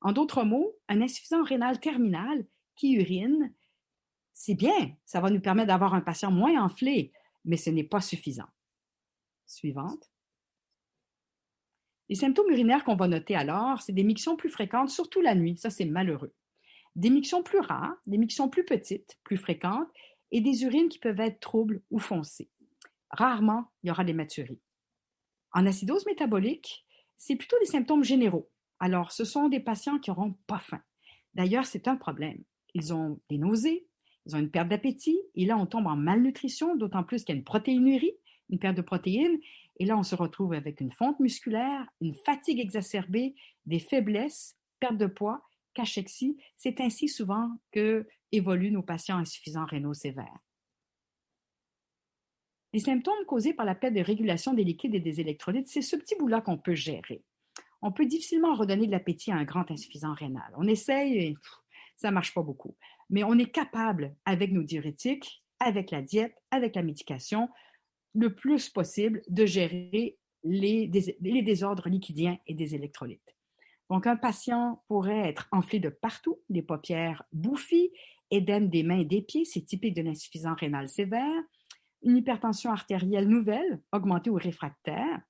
En 0.00 0.12
d'autres 0.12 0.44
mots, 0.44 0.76
un 0.88 1.00
insuffisant 1.00 1.42
rénal 1.42 1.80
terminal 1.80 2.46
qui 2.76 2.92
urine, 2.94 3.52
c'est 4.32 4.54
bien, 4.54 4.94
ça 5.04 5.20
va 5.20 5.30
nous 5.30 5.40
permettre 5.40 5.68
d'avoir 5.68 5.94
un 5.94 6.00
patient 6.00 6.30
moins 6.30 6.62
enflé, 6.62 7.12
mais 7.44 7.56
ce 7.56 7.70
n'est 7.70 7.84
pas 7.84 8.00
suffisant. 8.00 8.48
Suivante. 9.46 10.10
Les 12.08 12.14
symptômes 12.14 12.50
urinaires 12.50 12.84
qu'on 12.84 12.96
va 12.96 13.08
noter 13.08 13.34
alors, 13.34 13.80
c'est 13.82 13.92
des 13.92 14.04
mictions 14.04 14.36
plus 14.36 14.50
fréquentes, 14.50 14.90
surtout 14.90 15.20
la 15.20 15.34
nuit, 15.34 15.56
ça 15.56 15.70
c'est 15.70 15.84
malheureux. 15.84 16.34
Des 16.96 17.10
mictions 17.10 17.42
plus 17.42 17.60
rares, 17.60 17.96
des 18.06 18.18
mictions 18.18 18.48
plus 18.48 18.64
petites, 18.64 19.18
plus 19.24 19.36
fréquentes, 19.36 19.88
et 20.30 20.40
des 20.40 20.64
urines 20.64 20.88
qui 20.88 20.98
peuvent 20.98 21.20
être 21.20 21.40
troubles 21.40 21.82
ou 21.90 21.98
foncées. 21.98 22.50
Rarement, 23.10 23.70
il 23.82 23.88
y 23.88 23.90
aura 23.90 24.04
des 24.04 24.12
maturies. 24.12 24.60
En 25.52 25.66
acidose 25.66 26.06
métabolique, 26.06 26.84
c'est 27.16 27.36
plutôt 27.36 27.56
des 27.60 27.66
symptômes 27.66 28.04
généraux, 28.04 28.50
alors, 28.84 29.12
ce 29.12 29.24
sont 29.24 29.48
des 29.48 29.60
patients 29.60 29.98
qui 29.98 30.10
n'auront 30.10 30.34
pas 30.46 30.58
faim. 30.58 30.82
D'ailleurs, 31.34 31.66
c'est 31.66 31.88
un 31.88 31.96
problème. 31.96 32.42
Ils 32.74 32.92
ont 32.92 33.20
des 33.30 33.38
nausées, 33.38 33.86
ils 34.26 34.36
ont 34.36 34.40
une 34.40 34.50
perte 34.50 34.68
d'appétit, 34.68 35.18
et 35.34 35.46
là, 35.46 35.56
on 35.56 35.66
tombe 35.66 35.86
en 35.86 35.96
malnutrition, 35.96 36.76
d'autant 36.76 37.04
plus 37.04 37.24
qu'il 37.24 37.34
y 37.34 37.36
a 37.36 37.38
une 37.38 37.44
protéinurie, 37.44 38.14
une 38.50 38.58
perte 38.58 38.76
de 38.76 38.82
protéines, 38.82 39.38
et 39.78 39.86
là, 39.86 39.96
on 39.96 40.02
se 40.02 40.14
retrouve 40.14 40.52
avec 40.52 40.80
une 40.80 40.92
fonte 40.92 41.18
musculaire, 41.20 41.86
une 42.00 42.14
fatigue 42.14 42.60
exacerbée, 42.60 43.34
des 43.66 43.80
faiblesses, 43.80 44.56
perte 44.80 44.96
de 44.96 45.06
poids, 45.06 45.42
cachexie. 45.74 46.36
C'est 46.56 46.80
ainsi 46.80 47.08
souvent 47.08 47.50
que 47.72 48.06
évoluent 48.30 48.70
nos 48.70 48.82
patients 48.82 49.18
insuffisants 49.18 49.66
rénaux 49.66 49.94
sévères. 49.94 50.38
Les 52.72 52.80
symptômes 52.80 53.24
causés 53.26 53.54
par 53.54 53.66
la 53.66 53.74
perte 53.74 53.94
de 53.94 54.00
régulation 54.00 54.54
des 54.54 54.64
liquides 54.64 54.94
et 54.94 55.00
des 55.00 55.20
électrolytes, 55.20 55.68
c'est 55.68 55.82
ce 55.82 55.96
petit 55.96 56.16
bout-là 56.16 56.40
qu'on 56.40 56.58
peut 56.58 56.74
gérer 56.74 57.22
on 57.84 57.92
peut 57.92 58.06
difficilement 58.06 58.54
redonner 58.54 58.86
de 58.86 58.92
l'appétit 58.92 59.30
à 59.30 59.36
un 59.36 59.44
grand 59.44 59.70
insuffisant 59.70 60.14
rénal. 60.14 60.50
On 60.56 60.66
essaye 60.66 61.18
et 61.18 61.36
ça 61.96 62.08
ne 62.08 62.14
marche 62.14 62.32
pas 62.32 62.42
beaucoup. 62.42 62.74
Mais 63.10 63.22
on 63.24 63.38
est 63.38 63.50
capable, 63.50 64.16
avec 64.24 64.52
nos 64.52 64.62
diurétiques, 64.62 65.44
avec 65.60 65.90
la 65.90 66.00
diète, 66.00 66.34
avec 66.50 66.76
la 66.76 66.82
médication, 66.82 67.50
le 68.14 68.34
plus 68.34 68.68
possible 68.68 69.22
de 69.28 69.46
gérer 69.46 70.18
les, 70.44 70.90
les 71.20 71.42
désordres 71.42 71.88
liquidiens 71.88 72.38
et 72.46 72.54
des 72.54 72.74
électrolytes. 72.74 73.34
Donc, 73.90 74.06
un 74.06 74.16
patient 74.16 74.82
pourrait 74.88 75.28
être 75.28 75.48
enflé 75.52 75.78
de 75.78 75.88
partout, 75.88 76.40
les 76.48 76.62
paupières 76.62 77.22
bouffies, 77.32 77.90
édème 78.30 78.68
des 78.68 78.82
mains 78.82 78.98
et 78.98 79.04
des 79.04 79.22
pieds, 79.22 79.44
c'est 79.44 79.64
typique 79.64 79.94
de 79.94 80.02
l'insuffisance 80.02 80.58
rénale 80.58 80.88
sévère, 80.88 81.42
une 82.02 82.16
hypertension 82.16 82.70
artérielle 82.70 83.28
nouvelle, 83.28 83.80
augmentée 83.92 84.30
ou 84.30 84.34
réfractaire, 84.34 85.20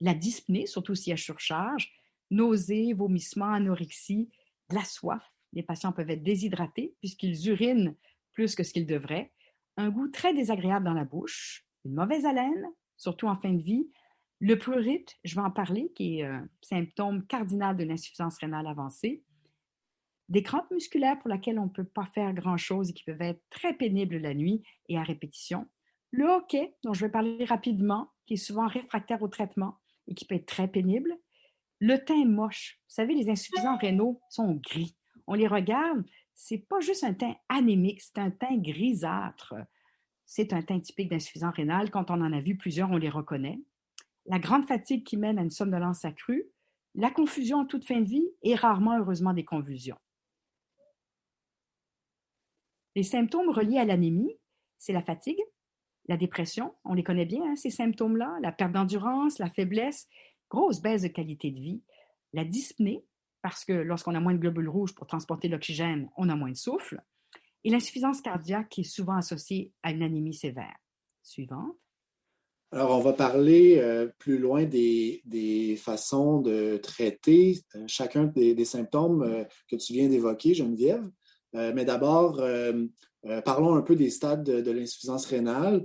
la 0.00 0.14
dyspnée, 0.14 0.66
surtout 0.66 0.94
s'il 0.94 1.14
y 1.14 1.18
surcharge, 1.18 1.92
nausées, 2.30 2.92
vomissements, 2.92 3.52
anorexie, 3.52 4.28
de 4.70 4.74
la 4.74 4.84
soif. 4.84 5.22
Les 5.52 5.62
patients 5.62 5.92
peuvent 5.92 6.10
être 6.10 6.22
déshydratés 6.22 6.94
puisqu'ils 7.00 7.48
urinent 7.48 7.94
plus 8.32 8.54
que 8.54 8.64
ce 8.64 8.72
qu'ils 8.72 8.86
devraient, 8.86 9.32
un 9.76 9.90
goût 9.90 10.08
très 10.08 10.34
désagréable 10.34 10.84
dans 10.84 10.94
la 10.94 11.04
bouche, 11.04 11.66
une 11.84 11.94
mauvaise 11.94 12.24
haleine, 12.24 12.66
surtout 12.96 13.26
en 13.26 13.36
fin 13.36 13.52
de 13.52 13.62
vie, 13.62 13.90
le 14.40 14.58
prurite, 14.58 15.16
je 15.24 15.36
vais 15.36 15.40
en 15.40 15.50
parler, 15.50 15.92
qui 15.94 16.18
est 16.18 16.24
un 16.24 16.48
symptôme 16.60 17.24
cardinal 17.26 17.76
de 17.76 17.84
l'insuffisance 17.84 18.38
rénale 18.38 18.66
avancée, 18.66 19.22
des 20.28 20.42
crampes 20.42 20.70
musculaires 20.70 21.18
pour 21.18 21.30
lesquelles 21.30 21.58
on 21.58 21.66
ne 21.66 21.70
peut 21.70 21.84
pas 21.84 22.06
faire 22.14 22.32
grand-chose 22.32 22.90
et 22.90 22.92
qui 22.92 23.04
peuvent 23.04 23.20
être 23.20 23.42
très 23.50 23.74
pénibles 23.74 24.16
la 24.16 24.34
nuit 24.34 24.62
et 24.88 24.98
à 24.98 25.02
répétition, 25.02 25.68
le 26.10 26.26
hockey, 26.26 26.74
dont 26.82 26.92
je 26.92 27.06
vais 27.06 27.10
parler 27.10 27.44
rapidement, 27.44 28.10
qui 28.26 28.34
est 28.34 28.36
souvent 28.36 28.66
réfractaire 28.66 29.22
au 29.22 29.28
traitement 29.28 29.78
et 30.06 30.14
qui 30.14 30.24
peut 30.24 30.34
être 30.34 30.46
très 30.46 30.68
pénible, 30.68 31.16
le 31.80 31.96
teint 31.98 32.24
moche. 32.24 32.80
Vous 32.88 32.94
savez, 32.94 33.14
les 33.14 33.30
insuffisants 33.30 33.76
rénaux 33.76 34.20
sont 34.28 34.54
gris. 34.54 34.96
On 35.26 35.34
les 35.34 35.46
regarde, 35.46 36.04
c'est 36.34 36.66
pas 36.68 36.80
juste 36.80 37.04
un 37.04 37.14
teint 37.14 37.34
anémique, 37.48 38.02
c'est 38.02 38.18
un 38.18 38.30
teint 38.30 38.56
grisâtre. 38.56 39.54
C'est 40.34 40.54
un 40.54 40.62
teint 40.62 40.80
typique 40.80 41.10
d'insuffisance 41.10 41.54
rénale. 41.54 41.90
Quand 41.90 42.10
on 42.10 42.22
en 42.22 42.32
a 42.32 42.40
vu 42.40 42.56
plusieurs, 42.56 42.90
on 42.90 42.96
les 42.96 43.10
reconnaît. 43.10 43.60
La 44.24 44.38
grande 44.38 44.66
fatigue 44.66 45.04
qui 45.04 45.18
mène 45.18 45.38
à 45.38 45.42
une 45.42 45.50
somnolence 45.50 46.06
accrue, 46.06 46.46
la 46.94 47.10
confusion 47.10 47.58
en 47.58 47.66
toute 47.66 47.84
fin 47.84 48.00
de 48.00 48.08
vie 48.08 48.30
et 48.40 48.54
rarement, 48.54 48.98
heureusement, 48.98 49.34
des 49.34 49.44
convulsions. 49.44 49.98
Les 52.96 53.02
symptômes 53.02 53.50
reliés 53.50 53.76
à 53.76 53.84
l'anémie, 53.84 54.34
c'est 54.78 54.94
la 54.94 55.02
fatigue, 55.02 55.42
la 56.08 56.16
dépression, 56.16 56.74
on 56.86 56.94
les 56.94 57.04
connaît 57.04 57.26
bien, 57.26 57.42
hein, 57.44 57.56
ces 57.56 57.68
symptômes-là, 57.68 58.38
la 58.40 58.52
perte 58.52 58.72
d'endurance, 58.72 59.38
la 59.38 59.50
faiblesse, 59.50 60.08
grosse 60.48 60.80
baisse 60.80 61.02
de 61.02 61.08
qualité 61.08 61.50
de 61.50 61.60
vie, 61.60 61.82
la 62.32 62.46
dyspnée, 62.46 63.04
parce 63.42 63.66
que 63.66 63.74
lorsqu'on 63.74 64.14
a 64.14 64.20
moins 64.20 64.32
de 64.32 64.38
globules 64.38 64.70
rouges 64.70 64.94
pour 64.94 65.06
transporter 65.06 65.48
l'oxygène, 65.48 66.08
on 66.16 66.30
a 66.30 66.36
moins 66.36 66.52
de 66.52 66.56
souffle, 66.56 67.02
et 67.64 67.70
l'insuffisance 67.70 68.20
cardiaque 68.20 68.68
qui 68.68 68.80
est 68.80 68.84
souvent 68.84 69.16
associée 69.16 69.72
à 69.82 69.92
une 69.92 70.02
anémie 70.02 70.34
sévère. 70.34 70.76
Suivante. 71.22 71.76
Alors, 72.72 72.92
on 72.92 73.02
va 73.02 73.12
parler 73.12 73.76
euh, 73.78 74.08
plus 74.18 74.38
loin 74.38 74.64
des, 74.64 75.78
façons 75.78 76.40
de 76.40 76.78
traiter 76.78 77.58
euh, 77.76 77.84
chacun 77.86 78.24
des, 78.24 78.64
symptômes 78.64 79.22
euh, 79.22 79.44
que 79.70 79.76
tu 79.76 79.92
viens 79.92 80.08
d'évoquer, 80.08 80.54
Geneviève. 80.54 81.06
mais 81.52 81.84
d'abord, 81.84 82.40
parlons 83.44 83.74
un 83.74 83.82
peu 83.82 83.94
des 83.94 84.08
stades 84.08 84.42
de, 84.42 84.70
l'insuffisance 84.70 85.26
rénale, 85.26 85.84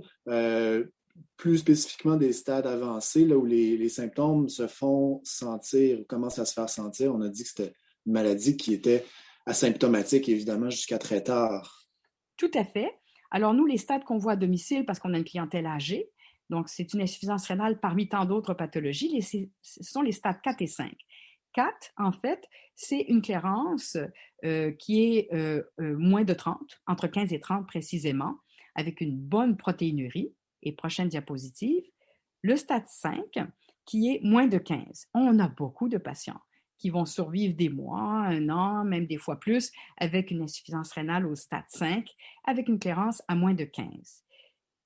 plus 1.36 1.58
spécifiquement 1.58 2.16
des 2.16 2.32
stades 2.32 2.66
avancés, 2.66 3.26
là 3.26 3.36
où 3.36 3.44
les, 3.44 3.76
les, 3.76 3.90
symptômes 3.90 4.48
se 4.48 4.66
font 4.66 5.20
sentir, 5.24 6.06
commencent 6.08 6.38
à 6.38 6.46
se 6.46 6.54
faire 6.54 6.70
sentir. 6.70 7.14
On 7.14 7.20
a 7.20 7.28
dit 7.28 7.42
que 7.42 7.50
c'était 7.50 7.74
une 8.06 8.14
maladie 8.14 8.56
qui 8.56 8.72
était 8.72 9.04
asymptomatique, 9.48 10.28
évidemment, 10.28 10.70
jusqu'à 10.70 10.98
très 10.98 11.22
tard. 11.22 11.88
Tout 12.36 12.50
à 12.54 12.64
fait. 12.64 12.92
Alors, 13.30 13.54
nous, 13.54 13.66
les 13.66 13.78
stades 13.78 14.04
qu'on 14.04 14.18
voit 14.18 14.32
à 14.32 14.36
domicile, 14.36 14.84
parce 14.86 14.98
qu'on 14.98 15.14
a 15.14 15.18
une 15.18 15.24
clientèle 15.24 15.66
âgée, 15.66 16.10
donc, 16.50 16.68
c'est 16.68 16.94
une 16.94 17.02
insuffisance 17.02 17.46
rénale 17.46 17.78
parmi 17.78 18.08
tant 18.08 18.24
d'autres 18.24 18.54
pathologies. 18.54 19.20
ce 19.22 19.84
sont 19.84 20.02
les 20.02 20.12
stades 20.12 20.40
4 20.40 20.62
et 20.62 20.66
5. 20.66 20.94
4, 21.52 21.92
en 21.96 22.12
fait, 22.12 22.42
c'est 22.74 23.00
une 23.00 23.22
clairance 23.22 23.96
euh, 24.44 24.72
qui 24.72 25.16
est 25.16 25.28
euh, 25.32 25.62
euh, 25.80 25.96
moins 25.98 26.24
de 26.24 26.32
30, 26.32 26.58
entre 26.86 27.06
15 27.06 27.32
et 27.32 27.40
30 27.40 27.66
précisément, 27.66 28.36
avec 28.74 29.00
une 29.00 29.16
bonne 29.16 29.56
protéinurie. 29.56 30.34
Et 30.62 30.72
prochaine 30.72 31.08
diapositive, 31.08 31.84
le 32.42 32.56
stade 32.56 32.86
5, 32.88 33.20
qui 33.84 34.12
est 34.12 34.20
moins 34.24 34.46
de 34.46 34.58
15. 34.58 35.06
On 35.14 35.38
a 35.38 35.48
beaucoup 35.48 35.88
de 35.88 35.98
patients 35.98 36.40
qui 36.78 36.90
vont 36.90 37.04
survivre 37.04 37.54
des 37.54 37.68
mois, 37.68 38.00
un 38.00 38.48
an, 38.48 38.84
même 38.84 39.06
des 39.06 39.18
fois 39.18 39.38
plus, 39.38 39.70
avec 39.96 40.30
une 40.30 40.42
insuffisance 40.42 40.92
rénale 40.92 41.26
au 41.26 41.34
stade 41.34 41.64
5, 41.68 42.08
avec 42.44 42.68
une 42.68 42.78
clairance 42.78 43.22
à 43.28 43.34
moins 43.34 43.54
de 43.54 43.64
15. 43.64 44.24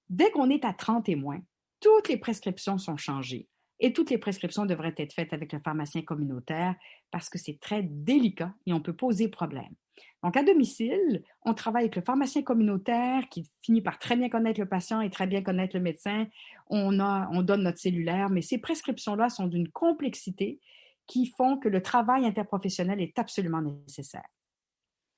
Dès 0.09 0.31
qu'on 0.31 0.51
est 0.51 0.65
à 0.65 0.73
30 0.73 1.09
et 1.09 1.17
moins, 1.17 1.41
toutes 1.81 2.09
les 2.09 2.17
prescriptions 2.17 2.79
sont 2.79 2.97
changées 2.97 3.49
et 3.81 3.93
toutes 3.93 4.11
les 4.11 4.19
prescriptions 4.19 4.65
devraient 4.65 4.95
être 4.97 5.13
faites 5.13 5.33
avec 5.33 5.53
le 5.53 5.59
pharmacien 5.59 6.03
communautaire 6.03 6.77
parce 7.11 7.29
que 7.29 7.39
c'est 7.39 7.59
très 7.61 7.83
délicat 7.83 8.55
et 8.67 8.73
on 8.73 8.81
peut 8.81 8.95
poser 8.95 9.29
problème. 9.29 9.75
Donc, 10.23 10.37
à 10.37 10.45
domicile, 10.45 11.25
on 11.45 11.53
travaille 11.53 11.85
avec 11.85 11.97
le 11.97 12.03
pharmacien 12.03 12.43
communautaire 12.43 13.29
qui 13.29 13.51
finit 13.61 13.83
par 13.83 13.99
très 13.99 14.17
bien 14.17 14.29
connaître 14.29 14.61
le 14.61 14.69
patient 14.69 15.01
et 15.01 15.11
très 15.11 15.27
bien 15.27 15.43
connaître 15.43 15.77
le 15.77 15.83
médecin. 15.83 16.27
On, 16.69 17.01
a, 17.01 17.29
on 17.33 17.43
donne 17.43 17.65
notre 17.65 17.79
cellulaire, 17.79 18.31
mais 18.31 18.41
ces 18.41 18.59
prescriptions-là 18.59 19.29
sont 19.29 19.47
d'une 19.47 19.69
complexité 19.69 20.61
qui 21.07 21.27
font 21.27 21.59
que 21.59 21.69
le 21.69 21.83
travail 21.83 22.27
interprofessionnel 22.27 23.01
est 23.01 23.19
absolument 23.19 23.63
nécessaire. 23.63 24.29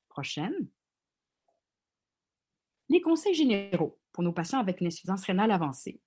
Prochaine. 0.09 0.69
Les 2.89 3.01
conseils 3.01 3.35
généraux 3.35 3.99
pour 4.13 4.23
nos 4.23 4.33
patients 4.33 4.61
avec 4.61 4.81
une 4.81 4.87
insuffisance 4.87 5.25
rénale 5.25 5.51
avancée 5.51 6.01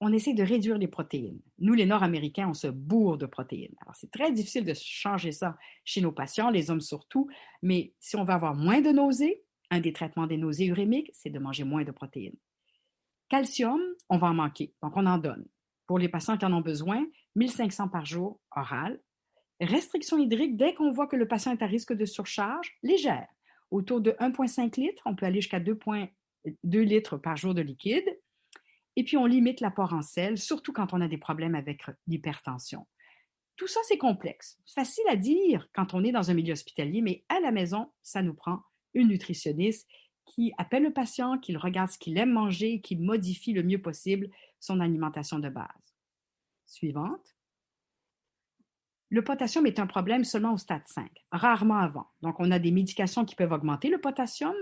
on 0.00 0.12
essaie 0.12 0.34
de 0.34 0.42
réduire 0.42 0.78
les 0.78 0.88
protéines. 0.88 1.40
Nous, 1.58 1.74
les 1.74 1.86
Nord-Américains, 1.86 2.48
on 2.48 2.54
se 2.54 2.66
bourre 2.66 3.16
de 3.16 3.26
protéines. 3.26 3.74
Alors, 3.80 3.94
c'est 3.94 4.10
très 4.10 4.30
difficile 4.30 4.64
de 4.64 4.74
changer 4.74 5.32
ça 5.32 5.56
chez 5.84 6.00
nos 6.00 6.12
patients, 6.12 6.50
les 6.50 6.70
hommes 6.70 6.80
surtout, 6.80 7.28
mais 7.62 7.94
si 7.98 8.16
on 8.16 8.24
veut 8.24 8.34
avoir 8.34 8.54
moins 8.54 8.80
de 8.80 8.90
nausées, 8.90 9.42
un 9.70 9.80
des 9.80 9.92
traitements 9.92 10.26
des 10.26 10.36
nausées 10.36 10.66
urémiques, 10.66 11.10
c'est 11.14 11.30
de 11.30 11.38
manger 11.38 11.64
moins 11.64 11.82
de 11.82 11.92
protéines. 11.92 12.36
Calcium, 13.28 13.80
on 14.08 14.18
va 14.18 14.28
en 14.28 14.34
manquer, 14.34 14.74
donc 14.82 14.92
on 14.96 15.06
en 15.06 15.18
donne. 15.18 15.46
Pour 15.86 15.98
les 15.98 16.08
patients 16.08 16.36
qui 16.36 16.44
en 16.44 16.52
ont 16.52 16.60
besoin, 16.60 17.04
1500 17.36 17.88
par 17.88 18.04
jour 18.04 18.40
oral. 18.54 19.00
Restriction 19.60 20.18
hydrique, 20.18 20.56
dès 20.56 20.74
qu'on 20.74 20.92
voit 20.92 21.06
que 21.06 21.16
le 21.16 21.26
patient 21.26 21.52
est 21.52 21.62
à 21.62 21.66
risque 21.66 21.92
de 21.92 22.04
surcharge, 22.04 22.76
légère. 22.82 23.28
Autour 23.70 24.00
de 24.00 24.12
1,5 24.12 24.78
litres, 24.80 25.02
on 25.06 25.16
peut 25.16 25.26
aller 25.26 25.40
jusqu'à 25.40 25.60
2,2 25.60 26.80
litres 26.80 27.16
par 27.16 27.36
jour 27.36 27.54
de 27.54 27.62
liquide. 27.62 28.04
Et 28.96 29.04
puis, 29.04 29.16
on 29.16 29.26
limite 29.26 29.60
l'apport 29.60 29.92
en 29.92 30.02
sel, 30.02 30.38
surtout 30.38 30.72
quand 30.72 30.92
on 30.92 31.00
a 31.00 31.08
des 31.08 31.18
problèmes 31.18 31.54
avec 31.54 31.82
l'hypertension. 32.06 32.86
Tout 33.56 33.66
ça, 33.66 33.80
c'est 33.88 33.98
complexe. 33.98 34.58
Facile 34.66 35.04
à 35.08 35.16
dire 35.16 35.68
quand 35.74 35.94
on 35.94 36.04
est 36.04 36.12
dans 36.12 36.30
un 36.30 36.34
milieu 36.34 36.52
hospitalier, 36.52 37.00
mais 37.00 37.24
à 37.28 37.40
la 37.40 37.52
maison, 37.52 37.90
ça 38.02 38.22
nous 38.22 38.34
prend 38.34 38.60
une 38.94 39.08
nutritionniste 39.08 39.88
qui 40.26 40.52
appelle 40.58 40.82
le 40.82 40.92
patient, 40.92 41.38
qui 41.38 41.56
regarde 41.56 41.90
ce 41.90 41.98
qu'il 41.98 42.18
aime 42.18 42.32
manger 42.32 42.80
qui 42.80 42.96
modifie 42.96 43.52
le 43.52 43.62
mieux 43.62 43.80
possible 43.80 44.28
son 44.60 44.80
alimentation 44.80 45.38
de 45.38 45.48
base. 45.48 45.94
Suivante. 46.66 47.35
Le 49.08 49.22
potassium 49.22 49.66
est 49.66 49.78
un 49.78 49.86
problème 49.86 50.24
seulement 50.24 50.54
au 50.54 50.56
stade 50.56 50.86
5, 50.86 51.08
rarement 51.30 51.78
avant. 51.78 52.06
Donc, 52.22 52.40
on 52.40 52.50
a 52.50 52.58
des 52.58 52.72
médications 52.72 53.24
qui 53.24 53.36
peuvent 53.36 53.52
augmenter 53.52 53.88
le 53.88 54.00
potassium, 54.00 54.54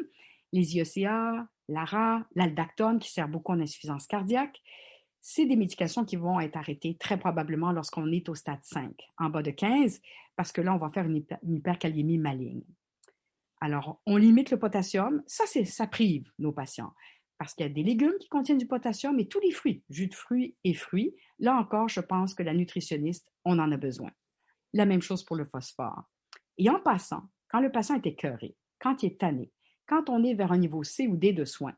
les 0.52 0.76
IECA, 0.76 1.48
l'ARA, 1.68 2.26
l'aldactone 2.35 2.98
qui 2.98 3.11
sert 3.11 3.28
beaucoup 3.28 3.52
en 3.52 3.61
insuffisance 3.61 4.07
cardiaque. 4.07 4.61
C'est 5.22 5.46
des 5.46 5.57
médications 5.57 6.04
qui 6.04 6.16
vont 6.16 6.40
être 6.40 6.57
arrêtées 6.57 6.96
très 6.98 7.18
probablement 7.18 7.72
lorsqu'on 7.72 8.12
est 8.12 8.28
au 8.28 8.35
stade 8.35 8.62
5, 8.62 8.92
en 9.16 9.30
bas 9.30 9.42
de 9.42 9.50
15, 9.50 10.02
parce 10.37 10.52
que 10.52 10.61
là, 10.61 10.74
on 10.74 10.78
va 10.78 10.90
faire 10.90 11.07
une, 11.07 11.24
hyperkaliémie 11.42 12.18
maligne. 12.18 12.64
Alors, 13.62 14.02
on 14.04 14.18
limite 14.18 14.50
le 14.50 14.59
potassium. 14.59 15.22
Ça, 15.26 15.44
ça 15.46 15.87
prive 15.87 16.30
nos 16.38 16.52
patients 16.52 16.92
parce 17.38 17.54
qu'il 17.54 17.66
y 17.66 17.68
a 17.68 17.72
des 17.72 17.83
légumes 17.83 18.16
qui 18.20 18.28
contiennent 18.28 18.59
du 18.59 18.66
potassium 18.66 19.18
et 19.18 19.26
tous 19.26 19.40
les 19.40 19.50
fruits, 19.50 19.83
jus 19.90 20.09
de 20.09 20.14
fruits 20.14 20.54
et 20.64 20.74
fruits. 20.74 21.14
Là 21.38 21.57
encore, 21.57 21.88
je 21.88 22.00
pense 22.00 22.35
que 22.35 22.42
la 22.42 22.54
nutritionniste, 22.54 23.33
on 23.44 23.59
en 23.59 23.72
a 23.72 23.76
besoin. 23.76 24.11
La 24.74 24.84
même 24.84 25.00
chose 25.00 25.24
pour 25.24 25.37
le 25.37 25.46
phosphore. 25.46 26.02
Et 26.58 26.68
en 26.68 26.80
passant, 26.80 27.22
quand 27.48 27.60
le 27.60 27.72
patient 27.72 27.96
est 27.96 28.06
écœuré, 28.06 28.56
quand 28.78 29.02
il 29.02 29.06
est 29.06 29.20
tanné, 29.20 29.50
quand 29.87 30.10
on 30.10 30.22
est 30.22 30.34
vers 30.34 30.52
un 30.52 30.58
niveau 30.58 30.84
C 30.84 31.08
ou 31.08 31.16
D 31.16 31.32
de 31.32 31.46
soins, 31.46 31.76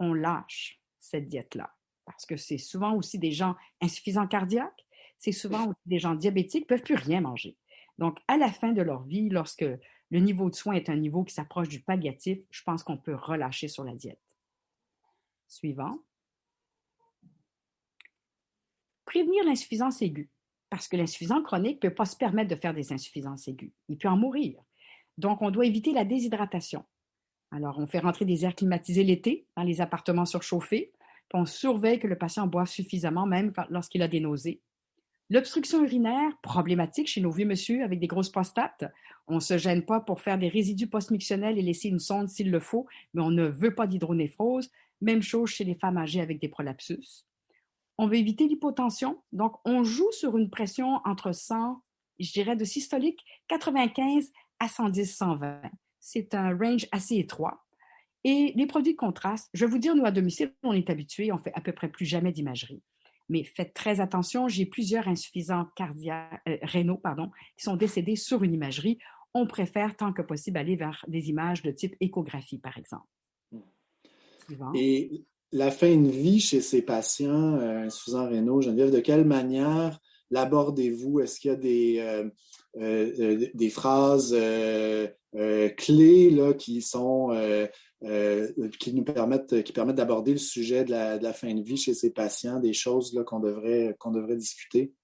on 0.00 0.12
lâche 0.12 0.80
cette 0.98 1.28
diète-là 1.28 1.72
parce 2.04 2.26
que 2.26 2.36
c'est 2.36 2.58
souvent 2.58 2.94
aussi 2.94 3.18
des 3.18 3.32
gens 3.32 3.56
insuffisants 3.80 4.26
cardiaques, 4.26 4.86
c'est 5.18 5.32
souvent 5.32 5.72
des 5.86 5.98
gens 5.98 6.14
diabétiques 6.14 6.66
qui 6.66 6.72
ne 6.72 6.76
peuvent 6.76 6.84
plus 6.84 6.94
rien 6.94 7.20
manger. 7.20 7.56
Donc, 7.98 8.18
à 8.28 8.36
la 8.36 8.50
fin 8.50 8.72
de 8.72 8.82
leur 8.82 9.04
vie, 9.04 9.28
lorsque 9.28 9.64
le 10.10 10.18
niveau 10.18 10.50
de 10.50 10.54
soins 10.54 10.74
est 10.74 10.88
un 10.88 10.96
niveau 10.96 11.24
qui 11.24 11.34
s'approche 11.34 11.68
du 11.68 11.80
palliatif, 11.80 12.38
je 12.50 12.62
pense 12.62 12.82
qu'on 12.82 12.98
peut 12.98 13.14
relâcher 13.14 13.68
sur 13.68 13.84
la 13.84 13.94
diète. 13.94 14.20
Suivant. 15.46 15.98
Prévenir 19.04 19.44
l'insuffisance 19.44 20.00
aiguë, 20.02 20.30
parce 20.72 20.88
que 20.88 20.96
l'insuffisant 20.96 21.42
chronique 21.42 21.84
ne 21.84 21.90
peut 21.90 21.94
pas 21.94 22.06
se 22.06 22.16
permettre 22.16 22.48
de 22.48 22.58
faire 22.58 22.72
des 22.72 22.94
insuffisances 22.94 23.46
aiguës. 23.46 23.72
Il 23.90 23.98
peut 23.98 24.08
en 24.08 24.16
mourir. 24.16 24.58
Donc, 25.18 25.42
on 25.42 25.50
doit 25.50 25.66
éviter 25.66 25.92
la 25.92 26.06
déshydratation. 26.06 26.82
Alors, 27.50 27.78
on 27.78 27.86
fait 27.86 27.98
rentrer 27.98 28.24
des 28.24 28.46
airs 28.46 28.54
climatisés 28.54 29.04
l'été 29.04 29.44
dans 29.54 29.64
les 29.64 29.82
appartements 29.82 30.24
surchauffés, 30.24 30.90
puis 31.28 31.38
on 31.38 31.44
surveille 31.44 31.98
que 31.98 32.06
le 32.06 32.16
patient 32.16 32.46
boive 32.46 32.68
suffisamment, 32.68 33.26
même 33.26 33.52
lorsqu'il 33.68 34.00
a 34.00 34.08
des 34.08 34.20
nausées. 34.20 34.62
L'obstruction 35.28 35.84
urinaire, 35.84 36.38
problématique 36.42 37.08
chez 37.08 37.20
nos 37.20 37.32
vieux 37.32 37.44
monsieur 37.44 37.84
avec 37.84 38.00
des 38.00 38.06
grosses 38.06 38.30
prostates. 38.30 38.86
On 39.26 39.34
ne 39.34 39.40
se 39.40 39.58
gêne 39.58 39.84
pas 39.84 40.00
pour 40.00 40.22
faire 40.22 40.38
des 40.38 40.48
résidus 40.48 40.86
post-mictionnels 40.86 41.58
et 41.58 41.62
laisser 41.62 41.88
une 41.88 42.00
sonde 42.00 42.30
s'il 42.30 42.50
le 42.50 42.60
faut, 42.60 42.86
mais 43.12 43.20
on 43.20 43.30
ne 43.30 43.44
veut 43.44 43.74
pas 43.74 43.86
d'hydronéphrose. 43.86 44.70
Même 45.02 45.20
chose 45.20 45.50
chez 45.50 45.64
les 45.64 45.74
femmes 45.74 45.98
âgées 45.98 46.22
avec 46.22 46.40
des 46.40 46.48
prolapsus. 46.48 47.26
On 48.02 48.08
veut 48.08 48.16
éviter 48.16 48.48
l'hypotension, 48.48 49.22
donc 49.30 49.54
on 49.64 49.84
joue 49.84 50.10
sur 50.10 50.36
une 50.36 50.50
pression 50.50 51.00
entre 51.04 51.30
100, 51.30 51.84
je 52.18 52.32
dirais 52.32 52.56
de 52.56 52.64
systolique, 52.64 53.24
95 53.46 54.32
à 54.58 54.66
110, 54.66 55.16
120. 55.16 55.62
C'est 56.00 56.34
un 56.34 56.52
range 56.58 56.88
assez 56.90 57.18
étroit. 57.18 57.64
Et 58.24 58.54
les 58.56 58.66
produits 58.66 58.94
de 58.94 58.98
contraste, 58.98 59.50
je 59.54 59.64
vais 59.64 59.70
vous 59.70 59.78
dire, 59.78 59.94
nous 59.94 60.04
à 60.04 60.10
domicile, 60.10 60.52
on 60.64 60.72
est 60.72 60.90
habitués, 60.90 61.30
on 61.30 61.38
fait 61.38 61.52
à 61.54 61.60
peu 61.60 61.70
près 61.70 61.88
plus 61.88 62.04
jamais 62.04 62.32
d'imagerie. 62.32 62.82
Mais 63.28 63.44
faites 63.44 63.72
très 63.72 64.00
attention, 64.00 64.48
j'ai 64.48 64.66
plusieurs 64.66 65.06
insuffisants 65.06 65.68
cardiaques, 65.76 66.42
euh, 66.48 66.58
rénaux 66.62 66.98
pardon, 66.98 67.30
qui 67.56 67.62
sont 67.62 67.76
décédés 67.76 68.16
sur 68.16 68.42
une 68.42 68.54
imagerie. 68.54 68.98
On 69.32 69.46
préfère 69.46 69.96
tant 69.96 70.12
que 70.12 70.22
possible 70.22 70.58
aller 70.58 70.74
vers 70.74 71.04
des 71.06 71.28
images 71.28 71.62
de 71.62 71.70
type 71.70 71.94
échographie, 72.00 72.58
par 72.58 72.76
exemple. 72.78 73.06
Et 74.74 75.24
la 75.52 75.70
fin 75.70 75.96
de 75.96 76.08
vie 76.08 76.40
chez 76.40 76.60
ces 76.60 76.82
patients 76.82 77.56
euh, 77.58 77.84
insuffisants 77.84 78.28
rénaux, 78.28 78.60
Geneviève, 78.60 78.90
de 78.90 79.00
quelle 79.00 79.24
manière 79.24 80.00
l'abordez-vous? 80.30 81.20
Est-ce 81.20 81.38
qu'il 81.38 81.50
y 81.50 82.00
a 82.00 82.26
des, 83.54 83.70
phrases 83.70 84.34
clés 85.76 86.56
qui 88.78 88.94
nous 88.94 89.04
permettent 89.04 89.62
qui 89.62 89.72
permettent 89.72 89.96
d'aborder 89.96 90.32
le 90.32 90.38
sujet 90.38 90.84
de 90.84 90.90
la, 90.90 91.32
fin 91.32 91.54
de 91.54 91.62
vie 91.62 91.76
chez 91.76 91.94
ces 91.94 92.12
patients, 92.12 92.58
des 92.60 92.72
choses 92.72 93.22
qu'on 93.26 93.40
devrait, 93.40 93.94
qu'on 93.98 94.10
devrait 94.10 94.36
discuter? 94.36 94.94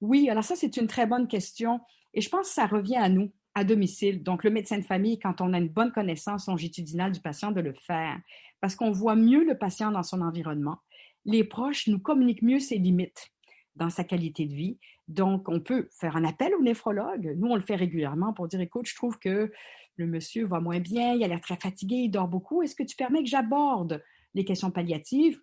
Oui, 0.00 0.28
alors 0.28 0.44
ça, 0.44 0.54
c'est 0.54 0.76
une 0.76 0.86
très 0.86 1.06
bonne 1.06 1.28
question. 1.28 1.80
Et 2.12 2.20
je 2.20 2.28
pense 2.28 2.48
que 2.48 2.54
ça 2.54 2.66
revient 2.66 2.96
à 2.96 3.08
nous, 3.08 3.32
à 3.54 3.64
domicile. 3.64 4.22
Donc, 4.22 4.44
le 4.44 4.50
médecin 4.50 4.78
de 4.78 4.84
famille, 4.84 5.18
quand 5.18 5.40
on 5.40 5.52
a 5.52 5.58
une 5.58 5.68
bonne 5.68 5.92
connaissance 5.92 6.46
longitudinale 6.46 7.12
du 7.12 7.20
patient, 7.20 7.52
de 7.52 7.60
le 7.60 7.72
faire. 7.72 8.18
Parce 8.64 8.76
qu'on 8.76 8.92
voit 8.92 9.14
mieux 9.14 9.44
le 9.44 9.58
patient 9.58 9.90
dans 9.90 10.02
son 10.02 10.22
environnement. 10.22 10.78
Les 11.26 11.44
proches 11.44 11.86
nous 11.86 11.98
communiquent 11.98 12.40
mieux 12.40 12.60
ses 12.60 12.78
limites 12.78 13.30
dans 13.76 13.90
sa 13.90 14.04
qualité 14.04 14.46
de 14.46 14.54
vie. 14.54 14.78
Donc, 15.06 15.50
on 15.50 15.60
peut 15.60 15.86
faire 15.92 16.16
un 16.16 16.24
appel 16.24 16.54
au 16.54 16.62
néphrologue. 16.62 17.34
Nous, 17.36 17.46
on 17.46 17.56
le 17.56 17.60
fait 17.60 17.74
régulièrement 17.74 18.32
pour 18.32 18.48
dire, 18.48 18.62
écoute, 18.62 18.88
je 18.88 18.94
trouve 18.94 19.18
que 19.18 19.52
le 19.96 20.06
monsieur 20.06 20.46
va 20.46 20.60
moins 20.60 20.80
bien, 20.80 21.12
il 21.12 21.22
a 21.22 21.28
l'air 21.28 21.42
très 21.42 21.56
fatigué, 21.56 21.96
il 21.96 22.08
dort 22.08 22.26
beaucoup. 22.26 22.62
Est-ce 22.62 22.74
que 22.74 22.82
tu 22.82 22.96
permets 22.96 23.22
que 23.22 23.28
j'aborde 23.28 24.02
les 24.32 24.46
questions 24.46 24.70
palliatives? 24.70 25.38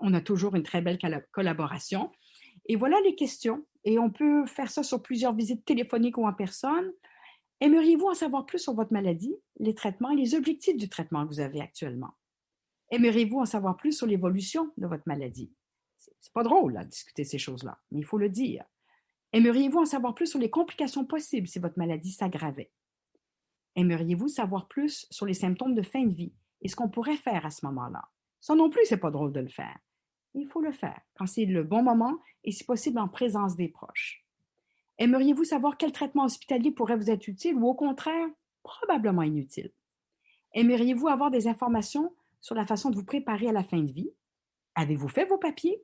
On 0.00 0.14
a 0.14 0.22
toujours 0.22 0.54
une 0.54 0.62
très 0.62 0.80
belle 0.80 0.98
collaboration. 1.32 2.10
Et 2.64 2.76
voilà 2.76 2.96
les 3.04 3.14
questions. 3.14 3.66
Et 3.84 3.98
on 3.98 4.08
peut 4.08 4.46
faire 4.46 4.70
ça 4.70 4.82
sur 4.82 5.02
plusieurs 5.02 5.34
visites 5.34 5.66
téléphoniques 5.66 6.16
ou 6.16 6.26
en 6.26 6.32
personne. 6.32 6.90
Aimeriez-vous 7.60 8.06
en 8.06 8.14
savoir 8.14 8.46
plus 8.46 8.60
sur 8.60 8.72
votre 8.72 8.94
maladie, 8.94 9.36
les 9.60 9.74
traitements 9.74 10.12
et 10.12 10.16
les 10.16 10.34
objectifs 10.34 10.78
du 10.78 10.88
traitement 10.88 11.24
que 11.24 11.28
vous 11.28 11.40
avez 11.40 11.60
actuellement? 11.60 12.14
Aimeriez-vous 12.90 13.40
en 13.40 13.46
savoir 13.46 13.76
plus 13.76 13.92
sur 13.92 14.06
l'évolution 14.06 14.72
de 14.76 14.86
votre 14.86 15.04
maladie? 15.06 15.52
C'est 15.96 16.32
pas 16.32 16.42
drôle 16.42 16.74
de 16.74 16.88
discuter 16.88 17.24
ces 17.24 17.38
choses-là, 17.38 17.78
mais 17.90 18.00
il 18.00 18.04
faut 18.04 18.18
le 18.18 18.28
dire. 18.28 18.64
Aimeriez-vous 19.32 19.80
en 19.80 19.86
savoir 19.86 20.14
plus 20.14 20.26
sur 20.26 20.38
les 20.38 20.50
complications 20.50 21.04
possibles 21.04 21.48
si 21.48 21.58
votre 21.58 21.78
maladie 21.78 22.12
s'aggravait? 22.12 22.70
Aimeriez-vous 23.74 24.28
savoir 24.28 24.68
plus 24.68 25.06
sur 25.10 25.26
les 25.26 25.34
symptômes 25.34 25.74
de 25.74 25.82
fin 25.82 26.04
de 26.04 26.14
vie 26.14 26.34
et 26.62 26.68
ce 26.68 26.76
qu'on 26.76 26.88
pourrait 26.88 27.16
faire 27.16 27.44
à 27.44 27.50
ce 27.50 27.66
moment-là? 27.66 28.04
Ça 28.40 28.54
non 28.54 28.70
plus, 28.70 28.84
c'est 28.84 28.98
pas 28.98 29.10
drôle 29.10 29.32
de 29.32 29.40
le 29.40 29.48
faire. 29.48 29.78
Il 30.34 30.46
faut 30.46 30.60
le 30.60 30.72
faire 30.72 31.00
quand 31.14 31.26
c'est 31.26 31.46
le 31.46 31.64
bon 31.64 31.82
moment 31.82 32.18
et 32.44 32.52
si 32.52 32.64
possible 32.64 32.98
en 32.98 33.08
présence 33.08 33.56
des 33.56 33.68
proches. 33.68 34.24
Aimeriez-vous 34.98 35.44
savoir 35.44 35.76
quel 35.76 35.92
traitement 35.92 36.24
hospitalier 36.24 36.70
pourrait 36.70 36.96
vous 36.96 37.10
être 37.10 37.26
utile 37.26 37.56
ou 37.56 37.66
au 37.66 37.74
contraire, 37.74 38.28
probablement 38.62 39.22
inutile? 39.22 39.72
Aimeriez-vous 40.52 41.08
avoir 41.08 41.30
des 41.30 41.48
informations 41.48 42.14
sur 42.44 42.54
la 42.54 42.66
façon 42.66 42.90
de 42.90 42.94
vous 42.94 43.06
préparer 43.06 43.48
à 43.48 43.52
la 43.52 43.64
fin 43.64 43.78
de 43.78 43.90
vie? 43.90 44.10
Avez-vous 44.74 45.08
fait 45.08 45.24
vos 45.24 45.38
papiers? 45.38 45.82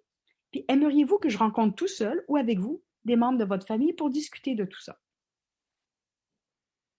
Puis 0.51 0.67
aimeriez-vous 0.69 1.17
que 1.17 1.31
je 1.31 1.39
rencontre 1.39 1.75
tout 1.75 1.89
seul 1.89 2.23
ou 2.29 2.37
avec 2.37 2.59
vous 2.59 2.83
des 3.07 3.17
membres 3.17 3.39
de 3.39 3.47
votre 3.47 3.67
famille 3.67 3.95
pour 3.95 4.11
discuter 4.11 4.55
de 4.55 4.67
tout 4.67 4.81
ça? 4.83 5.01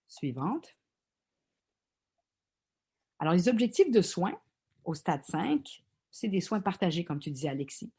Suivante. 0.08 0.76
Alors, 3.20 3.36
les 3.36 3.50
objectifs 3.50 3.92
de 3.92 4.02
soins 4.02 4.34
au 4.84 4.96
stade 4.96 5.24
5, 5.26 5.84
c'est 6.10 6.28
des 6.28 6.42
soins 6.42 6.60
partagés, 6.60 7.06
comme 7.06 7.20
tu 7.20 7.30
disais, 7.30 7.50
Alexis. 7.50 7.92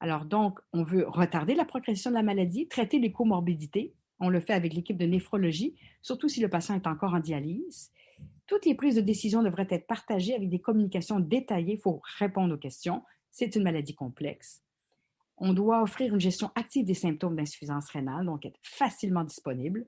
Alors, 0.00 0.24
donc, 0.24 0.58
on 0.72 0.84
veut 0.84 1.06
retarder 1.06 1.54
la 1.54 1.66
progression 1.66 2.08
de 2.10 2.14
la 2.16 2.22
maladie, 2.22 2.66
traiter 2.66 2.98
les 2.98 3.12
comorbidités. 3.12 3.92
On 4.20 4.30
le 4.30 4.40
fait 4.40 4.54
avec 4.54 4.72
l'équipe 4.72 4.96
de 4.96 5.04
néphrologie, 5.04 5.76
surtout 6.00 6.30
si 6.30 6.40
le 6.40 6.48
patient 6.48 6.76
est 6.76 6.86
encore 6.86 7.12
en 7.12 7.20
dialyse. 7.20 7.92
Toutes 8.50 8.66
les 8.66 8.74
prises 8.74 8.96
de 8.96 9.00
décision 9.00 9.44
devraient 9.44 9.68
être 9.70 9.86
partagées 9.86 10.34
avec 10.34 10.48
des 10.48 10.58
communications 10.58 11.20
détaillées. 11.20 11.74
Il 11.74 11.80
faut 11.80 12.02
répondre 12.18 12.52
aux 12.52 12.58
questions. 12.58 13.04
C'est 13.30 13.54
une 13.54 13.62
maladie 13.62 13.94
complexe. 13.94 14.64
On 15.36 15.52
doit 15.52 15.82
offrir 15.82 16.12
une 16.12 16.20
gestion 16.20 16.50
active 16.56 16.84
des 16.84 16.94
symptômes 16.94 17.36
d'insuffisance 17.36 17.88
rénale, 17.90 18.26
donc 18.26 18.44
être 18.44 18.58
facilement 18.64 19.22
disponible. 19.22 19.86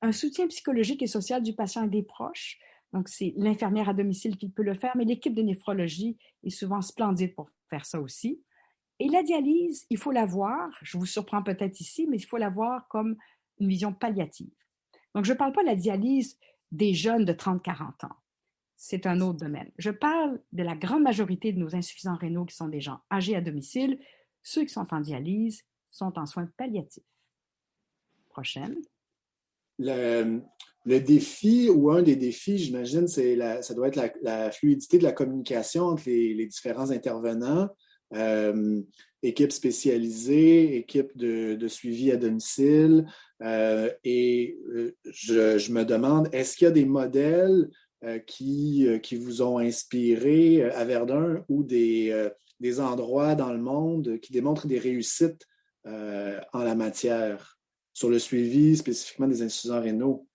Un 0.00 0.12
soutien 0.12 0.48
psychologique 0.48 1.02
et 1.02 1.06
social 1.06 1.42
du 1.42 1.52
patient 1.52 1.84
et 1.84 1.90
des 1.90 2.02
proches. 2.02 2.58
Donc, 2.94 3.10
c'est 3.10 3.34
l'infirmière 3.36 3.90
à 3.90 3.92
domicile 3.92 4.38
qui 4.38 4.48
peut 4.48 4.62
le 4.62 4.74
faire, 4.74 4.96
mais 4.96 5.04
l'équipe 5.04 5.34
de 5.34 5.42
néphrologie 5.42 6.16
est 6.42 6.48
souvent 6.48 6.80
splendide 6.80 7.34
pour 7.34 7.50
faire 7.68 7.84
ça 7.84 8.00
aussi. 8.00 8.40
Et 8.98 9.10
la 9.10 9.22
dialyse, 9.22 9.84
il 9.90 9.98
faut 9.98 10.10
la 10.10 10.24
voir, 10.24 10.70
je 10.80 10.96
vous 10.96 11.04
surprends 11.04 11.42
peut-être 11.42 11.78
ici, 11.80 12.06
mais 12.08 12.16
il 12.16 12.24
faut 12.24 12.38
la 12.38 12.48
voir 12.48 12.88
comme 12.88 13.18
une 13.58 13.68
vision 13.68 13.92
palliative. 13.92 14.54
Donc, 15.14 15.26
je 15.26 15.34
ne 15.34 15.36
parle 15.36 15.52
pas 15.52 15.60
de 15.60 15.66
la 15.66 15.76
dialyse 15.76 16.38
des 16.72 16.94
jeunes 16.94 17.24
de 17.24 17.32
30-40 17.32 18.06
ans. 18.06 18.16
C'est 18.76 19.06
un 19.06 19.20
autre 19.20 19.38
domaine. 19.38 19.70
Je 19.78 19.90
parle 19.90 20.40
de 20.52 20.62
la 20.62 20.74
grande 20.74 21.02
majorité 21.02 21.52
de 21.52 21.58
nos 21.58 21.76
insuffisants 21.76 22.16
rénaux 22.16 22.46
qui 22.46 22.56
sont 22.56 22.68
des 22.68 22.80
gens 22.80 23.00
âgés 23.12 23.36
à 23.36 23.40
domicile. 23.40 23.98
Ceux 24.42 24.62
qui 24.62 24.72
sont 24.72 24.86
en 24.92 25.00
dialyse 25.00 25.62
sont 25.90 26.18
en 26.18 26.26
soins 26.26 26.48
palliatifs. 26.56 27.04
Prochaine. 28.30 28.76
Le, 29.78 30.42
défi 30.86 31.68
ou 31.68 31.90
un 31.90 32.02
des 32.02 32.16
défis, 32.16 32.58
j'imagine, 32.58 33.06
c'est 33.06 33.36
ça 33.62 33.74
doit 33.74 33.88
être 33.88 34.14
la, 34.22 34.50
fluidité 34.50 34.98
de 34.98 35.04
la 35.04 35.12
communication 35.12 35.84
entre 35.84 36.04
les, 36.06 36.46
différents 36.46 36.90
intervenants, 36.90 37.68
euh, 38.14 38.80
équipe 39.22 39.52
spécialisée, 39.52 40.76
équipe 40.76 41.16
de, 41.16 41.68
suivi 41.68 42.10
à 42.12 42.16
domicile. 42.16 43.06
Euh, 43.42 43.90
et 44.04 44.58
euh, 44.68 44.96
je, 45.04 45.72
me 45.72 45.84
demande, 45.84 46.28
est-ce 46.32 46.56
qu'il 46.56 46.66
y 46.66 46.68
a 46.68 46.72
des 46.72 46.84
modèles 46.84 47.68
qui, 48.26 48.88
qui 49.02 49.16
vous 49.16 49.42
ont 49.42 49.58
inspiré 49.58 50.62
à 50.62 50.86
Verdun 50.86 51.44
ou 51.50 51.62
des, 51.62 52.30
des 52.58 52.80
endroits 52.80 53.34
dans 53.34 53.52
le 53.52 53.58
monde 53.58 54.18
qui 54.20 54.32
démontrent 54.32 54.66
des 54.66 54.78
réussites 54.78 55.46
en 55.84 56.64
la 56.64 56.74
matière? 56.74 57.60
sur 57.92 58.08
le 58.08 58.18
suivi 58.18 58.76
spécifiquement 58.78 59.28
des 59.28 59.42
insuffisants 59.42 59.82
rénaux? 59.82 60.26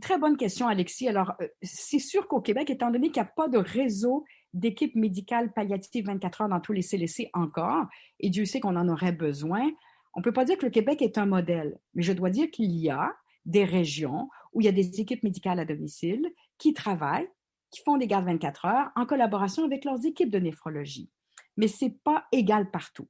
Très 0.00 0.18
bonne 0.18 0.38
question, 0.38 0.66
Alexis. 0.66 1.06
Alors, 1.06 1.34
euh, 1.40 1.48
c'est 1.62 1.98
sûr 1.98 2.26
qu'au 2.26 2.40
Québec, 2.40 2.70
étant 2.70 2.90
donné 2.90 3.10
qu'il 3.10 3.22
n'y 3.22 3.28
a 3.28 3.32
pas 3.36 3.48
de 3.48 3.58
réseau 3.58 4.24
d'équipes 4.54 4.96
médicales 4.96 5.52
palliatives 5.52 6.06
24 6.06 6.40
heures 6.40 6.48
dans 6.48 6.60
tous 6.60 6.72
les 6.72 6.82
CLC 6.82 7.28
encore, 7.34 7.84
et 8.18 8.30
Dieu 8.30 8.46
sait 8.46 8.60
qu'on 8.60 8.76
en 8.76 8.88
aurait 8.88 9.12
besoin, 9.12 9.70
on 10.14 10.20
ne 10.20 10.24
peut 10.24 10.32
pas 10.32 10.44
dire 10.44 10.58
que 10.58 10.66
le 10.66 10.70
Québec 10.70 11.02
est 11.02 11.18
un 11.18 11.26
modèle, 11.26 11.78
mais 11.94 12.02
je 12.02 12.12
dois 12.12 12.30
dire 12.30 12.50
qu'il 12.50 12.72
y 12.72 12.90
a 12.90 13.14
des 13.46 13.64
régions 13.64 14.28
où 14.52 14.60
il 14.60 14.64
y 14.64 14.68
a 14.68 14.72
des 14.72 15.00
équipes 15.00 15.22
médicales 15.22 15.60
à 15.60 15.64
domicile 15.64 16.30
qui 16.58 16.74
travaillent, 16.74 17.28
qui 17.70 17.80
font 17.82 17.96
des 17.96 18.06
gardes 18.06 18.26
24 18.26 18.64
heures 18.64 18.90
en 18.96 19.06
collaboration 19.06 19.64
avec 19.64 19.84
leurs 19.84 20.04
équipes 20.04 20.30
de 20.30 20.38
néphrologie. 20.38 21.10
Mais 21.56 21.68
ce 21.68 21.84
n'est 21.84 21.96
pas 22.04 22.26
égal 22.32 22.70
partout. 22.70 23.08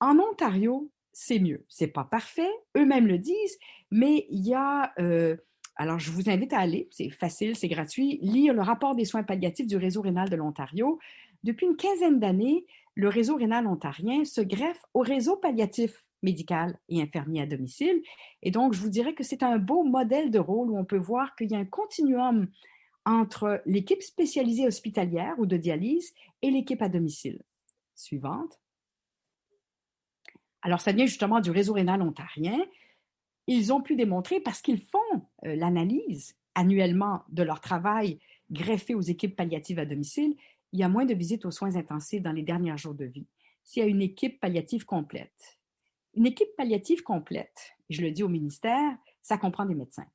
En 0.00 0.18
Ontario, 0.18 0.90
c'est 1.12 1.38
mieux. 1.38 1.64
C'est 1.68 1.88
pas 1.88 2.04
parfait, 2.04 2.50
eux-mêmes 2.76 3.06
le 3.06 3.18
disent, 3.18 3.58
mais 3.90 4.26
il 4.30 4.46
y 4.46 4.54
a. 4.54 4.92
Euh, 4.98 5.36
alors, 5.76 5.98
je 5.98 6.10
vous 6.10 6.28
invite 6.28 6.52
à 6.52 6.58
aller, 6.58 6.88
c'est 6.90 7.10
facile, 7.10 7.56
c'est 7.56 7.68
gratuit, 7.68 8.18
lire 8.20 8.52
le 8.52 8.60
rapport 8.60 8.94
des 8.94 9.06
soins 9.06 9.22
palliatifs 9.22 9.66
du 9.66 9.76
réseau 9.76 10.02
rénal 10.02 10.28
de 10.28 10.36
l'Ontario. 10.36 10.98
Depuis 11.42 11.66
une 11.66 11.76
quinzaine 11.76 12.20
d'années, 12.20 12.66
le 12.94 13.08
réseau 13.08 13.36
rénal 13.36 13.66
ontarien 13.66 14.24
se 14.24 14.42
greffe 14.42 14.84
au 14.92 15.00
réseau 15.00 15.36
palliatif 15.36 16.04
médical 16.22 16.78
et 16.88 17.00
infirmier 17.02 17.42
à 17.42 17.46
domicile. 17.46 18.02
Et 18.42 18.50
donc, 18.50 18.72
je 18.74 18.80
vous 18.80 18.88
dirais 18.88 19.14
que 19.14 19.24
c'est 19.24 19.42
un 19.42 19.58
beau 19.58 19.84
modèle 19.84 20.30
de 20.30 20.38
rôle 20.38 20.70
où 20.70 20.78
on 20.78 20.84
peut 20.84 20.98
voir 20.98 21.34
qu'il 21.36 21.50
y 21.50 21.54
a 21.54 21.58
un 21.58 21.64
continuum 21.64 22.48
entre 23.04 23.62
l'équipe 23.66 24.02
spécialisée 24.02 24.66
hospitalière 24.66 25.34
ou 25.38 25.46
de 25.46 25.56
dialyse 25.56 26.12
et 26.42 26.50
l'équipe 26.50 26.82
à 26.82 26.88
domicile. 26.88 27.42
Suivante. 27.94 28.60
Alors, 30.62 30.80
ça 30.80 30.92
vient 30.92 31.06
justement 31.06 31.40
du 31.40 31.50
réseau 31.50 31.72
rénal 31.72 32.02
ontarien. 32.02 32.58
Ils 33.46 33.72
ont 33.72 33.80
pu 33.80 33.96
démontrer, 33.96 34.40
parce 34.40 34.60
qu'ils 34.60 34.80
font 34.80 34.98
euh, 35.44 35.56
l'analyse 35.56 36.36
annuellement 36.54 37.22
de 37.30 37.42
leur 37.42 37.60
travail 37.60 38.18
greffé 38.50 38.94
aux 38.94 39.00
équipes 39.00 39.36
palliatives 39.36 39.78
à 39.78 39.86
domicile, 39.86 40.34
il 40.72 40.80
y 40.80 40.82
a 40.82 40.88
moins 40.88 41.04
de 41.04 41.14
visites 41.14 41.44
aux 41.44 41.50
soins 41.50 41.76
intensifs 41.76 42.22
dans 42.22 42.32
les 42.32 42.42
derniers 42.42 42.76
jours 42.76 42.94
de 42.94 43.04
vie. 43.04 43.26
S'il 43.64 43.82
y 43.82 43.86
a 43.86 43.88
une 43.88 44.02
équipe 44.02 44.40
palliative 44.40 44.84
complète, 44.84 45.59
Une 46.14 46.26
équipe 46.26 46.54
palliative 46.56 47.02
complète, 47.02 47.72
je 47.88 48.02
le 48.02 48.10
dis 48.10 48.22
au 48.22 48.28
ministère, 48.28 48.96
ça 49.22 49.38
comprend 49.38 49.64
des 49.64 49.74
médecins. 49.74 50.06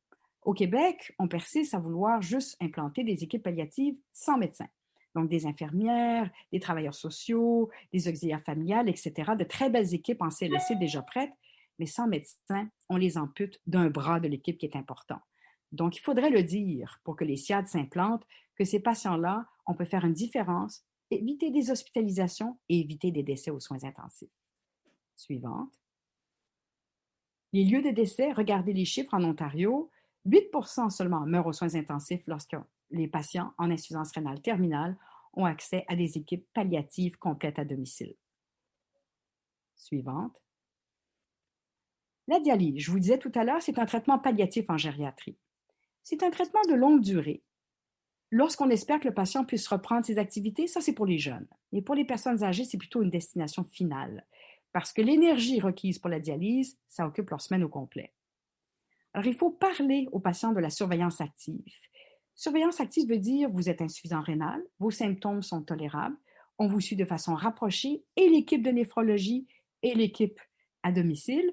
Au 0.44 0.54
Québec, 0.54 1.16
on 1.20 1.28
persiste 1.28 1.74
à 1.74 1.80
vouloir 1.80 2.22
juste 2.22 2.58
implanter 2.62 3.04
des 3.04 3.24
équipes 3.24 3.44
palliatives 3.44 3.98
sans 4.12 4.38
médecins. 4.38 4.68
Donc, 5.16 5.30
des 5.30 5.46
infirmières, 5.46 6.30
des 6.52 6.60
travailleurs 6.60 6.94
sociaux, 6.94 7.70
des 7.94 8.10
auxiliaires 8.10 8.44
familiales, 8.44 8.90
etc. 8.90 9.32
De 9.40 9.46
très 9.46 9.70
belles 9.70 9.94
équipes 9.94 10.22
en 10.22 10.30
CLSC 10.30 10.78
déjà 10.78 11.02
prêtes, 11.02 11.34
mais 11.80 11.86
sans 11.86 12.08
médecins, 12.08 12.70
on 12.90 12.98
les 12.98 13.18
ampute 13.18 13.62
d'un 13.66 13.90
bras 13.90 14.20
de 14.20 14.28
l'équipe 14.28 14.58
qui 14.58 14.66
est 14.66 14.76
important. 14.76 15.20
Donc, 15.72 15.96
il 15.98 16.02
faudrait 16.02 16.30
le 16.30 16.44
dire 16.44 17.00
pour 17.06 17.16
que 17.16 17.24
les 17.24 17.38
SIAD 17.38 17.68
s'implantent, 17.68 18.28
que 18.56 18.66
ces 18.66 18.82
patients-là, 18.82 19.46
on 19.66 19.74
peut 19.74 19.86
faire 19.86 20.06
une 20.06 20.14
différence, 20.14 20.86
éviter 21.10 21.50
des 21.52 21.72
hospitalisations 21.72 22.58
et 22.68 22.80
éviter 22.80 23.12
des 23.12 23.24
décès 23.24 23.52
aux 23.52 23.60
soins 23.60 23.84
intensifs. 23.84 24.30
Suivante. 25.16 25.72
Les 27.56 27.64
lieux 27.64 27.82
de 27.82 27.92
décès, 27.92 28.34
regardez 28.34 28.74
les 28.74 28.84
chiffres 28.84 29.14
en 29.14 29.24
Ontario, 29.24 29.90
8% 30.28 30.90
seulement 30.90 31.22
meurent 31.22 31.48
aux 31.48 31.54
soins 31.54 31.74
intensifs 31.74 32.28
lorsque 32.28 32.58
les 32.92 33.08
patients 33.08 33.54
en 33.58 33.72
insuffisance 33.72 34.12
rénale 34.12 34.42
terminale 34.42 34.98
ont 35.36 35.46
accès 35.46 35.86
à 35.88 35.96
des 35.96 36.18
équipes 36.18 36.46
palliatives 36.54 37.18
complètes 37.18 37.58
à 37.58 37.64
domicile. 37.64 38.14
Suivante. 39.78 40.44
La 42.28 42.42
dialyse, 42.42 42.84
je 42.84 42.92
vous 42.92 43.00
disais 43.00 43.20
tout 43.20 43.32
à 43.36 43.46
l'heure, 43.46 43.62
c'est 43.62 43.80
un 43.80 43.86
traitement 43.86 44.20
palliatif 44.20 44.66
en 44.68 44.76
gériatrie. 44.76 45.38
C'est 46.04 46.24
un 46.24 46.32
traitement 46.32 46.64
de 46.68 46.74
longue 46.74 47.00
durée. 47.00 47.42
Lorsqu'on 48.32 48.70
espère 48.70 49.00
que 49.00 49.08
le 49.08 49.14
patient 49.14 49.46
puisse 49.46 49.70
reprendre 49.70 50.06
ses 50.06 50.18
activités, 50.18 50.68
ça 50.68 50.82
c'est 50.82 50.92
pour 50.92 51.06
les 51.06 51.20
jeunes. 51.20 51.48
Mais 51.72 51.82
pour 51.82 51.96
les 51.96 52.04
personnes 52.04 52.44
âgées, 52.44 52.66
c'est 52.66 52.78
plutôt 52.78 53.02
une 53.02 53.12
destination 53.12 53.64
finale, 53.64 54.26
parce 54.76 54.92
que 54.92 55.02
l'énergie 55.02 55.62
requise 55.62 56.00
pour 56.00 56.10
la 56.10 56.20
dialyse, 56.20 56.78
ça 56.90 57.08
occupe 57.08 57.30
leur 57.30 57.40
semaine 57.40 57.64
au 57.64 57.70
complet. 57.70 58.14
Alors 59.14 59.26
il 59.26 59.34
faut 59.34 59.50
parler 59.50 60.10
aux 60.12 60.20
patients 60.20 60.52
de 60.52 60.60
la 60.60 60.70
surveillance 60.70 61.22
active. 61.22 61.64
Surveillance 62.34 62.82
active 62.82 63.08
veut 63.08 63.18
dire 63.18 63.50
vous 63.50 63.70
êtes 63.70 63.82
insuffisant 63.82 64.20
rénal, 64.20 64.62
vos 64.80 64.92
symptômes 64.92 65.44
sont 65.44 65.64
tolérables, 65.64 66.18
on 66.58 66.68
vous 66.68 66.82
suit 66.82 66.98
de 66.98 67.06
façon 67.06 67.36
rapprochée 67.36 68.04
et 68.18 68.28
l'équipe 68.28 68.62
de 68.62 68.72
néphrologie 68.72 69.48
et 69.82 69.96
l'équipe 69.96 70.42
à 70.84 70.92
domicile. 70.92 71.50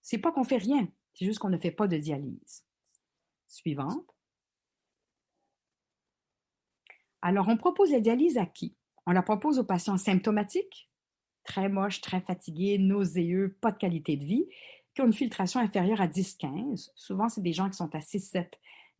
C'est 0.00 0.16
pas 0.16 0.32
qu'on 0.32 0.42
fait 0.42 0.56
rien, 0.56 0.88
c'est 1.12 1.26
juste 1.26 1.40
qu'on 1.40 1.50
ne 1.50 1.58
fait 1.58 1.72
pas 1.72 1.88
de 1.88 1.98
dialyse. 1.98 2.64
Suivante. 3.48 4.16
Alors, 7.20 7.48
on 7.48 7.58
propose 7.58 7.92
la 7.92 8.00
dialyse 8.00 8.38
à 8.38 8.46
qui? 8.46 8.74
On 9.04 9.12
la 9.12 9.22
propose 9.22 9.58
aux 9.58 9.64
patients 9.64 9.98
symptomatiques, 9.98 10.88
très 11.44 11.68
moches, 11.68 12.00
très 12.00 12.20
fatigués, 12.20 12.78
nauséeux, 12.78 13.56
pas 13.60 13.72
de 13.72 13.78
qualité 13.78 14.16
de 14.16 14.24
vie, 14.24 14.46
qui 14.94 15.00
ont 15.00 15.06
une 15.06 15.12
filtration 15.12 15.60
inférieure 15.60 16.00
à 16.00 16.06
10-15. 16.06 16.90
Souvent, 16.94 17.28
c'est 17.28 17.40
des 17.40 17.52
gens 17.52 17.68
qui 17.68 17.76
sont 17.76 17.94
à 17.94 17.98
6-7 17.98 18.46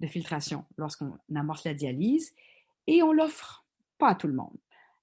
de 0.00 0.06
filtration 0.06 0.64
lorsqu'on 0.76 1.16
amorce 1.34 1.64
la 1.64 1.74
dialyse 1.74 2.32
et 2.86 3.02
on 3.02 3.12
l'offre 3.12 3.64
pas 3.98 4.10
à 4.10 4.14
tout 4.14 4.26
le 4.26 4.34
monde. 4.34 4.56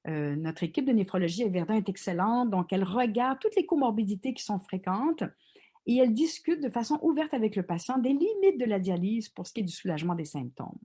Euh, 0.07 0.35
notre 0.35 0.63
équipe 0.63 0.85
de 0.85 0.91
néphrologie 0.91 1.43
à 1.43 1.49
Verdun 1.49 1.75
est 1.75 1.89
excellente, 1.89 2.49
donc 2.49 2.71
elle 2.73 2.83
regarde 2.83 3.39
toutes 3.39 3.55
les 3.55 3.65
comorbidités 3.65 4.33
qui 4.33 4.43
sont 4.43 4.59
fréquentes 4.59 5.23
et 5.85 5.97
elle 5.97 6.13
discute 6.13 6.61
de 6.61 6.69
façon 6.69 6.99
ouverte 7.01 7.33
avec 7.33 7.55
le 7.55 7.63
patient 7.63 7.97
des 7.97 8.09
limites 8.09 8.59
de 8.59 8.65
la 8.65 8.79
dialyse 8.79 9.29
pour 9.29 9.47
ce 9.47 9.53
qui 9.53 9.61
est 9.61 9.63
du 9.63 9.73
soulagement 9.73 10.15
des 10.15 10.25
symptômes. 10.25 10.79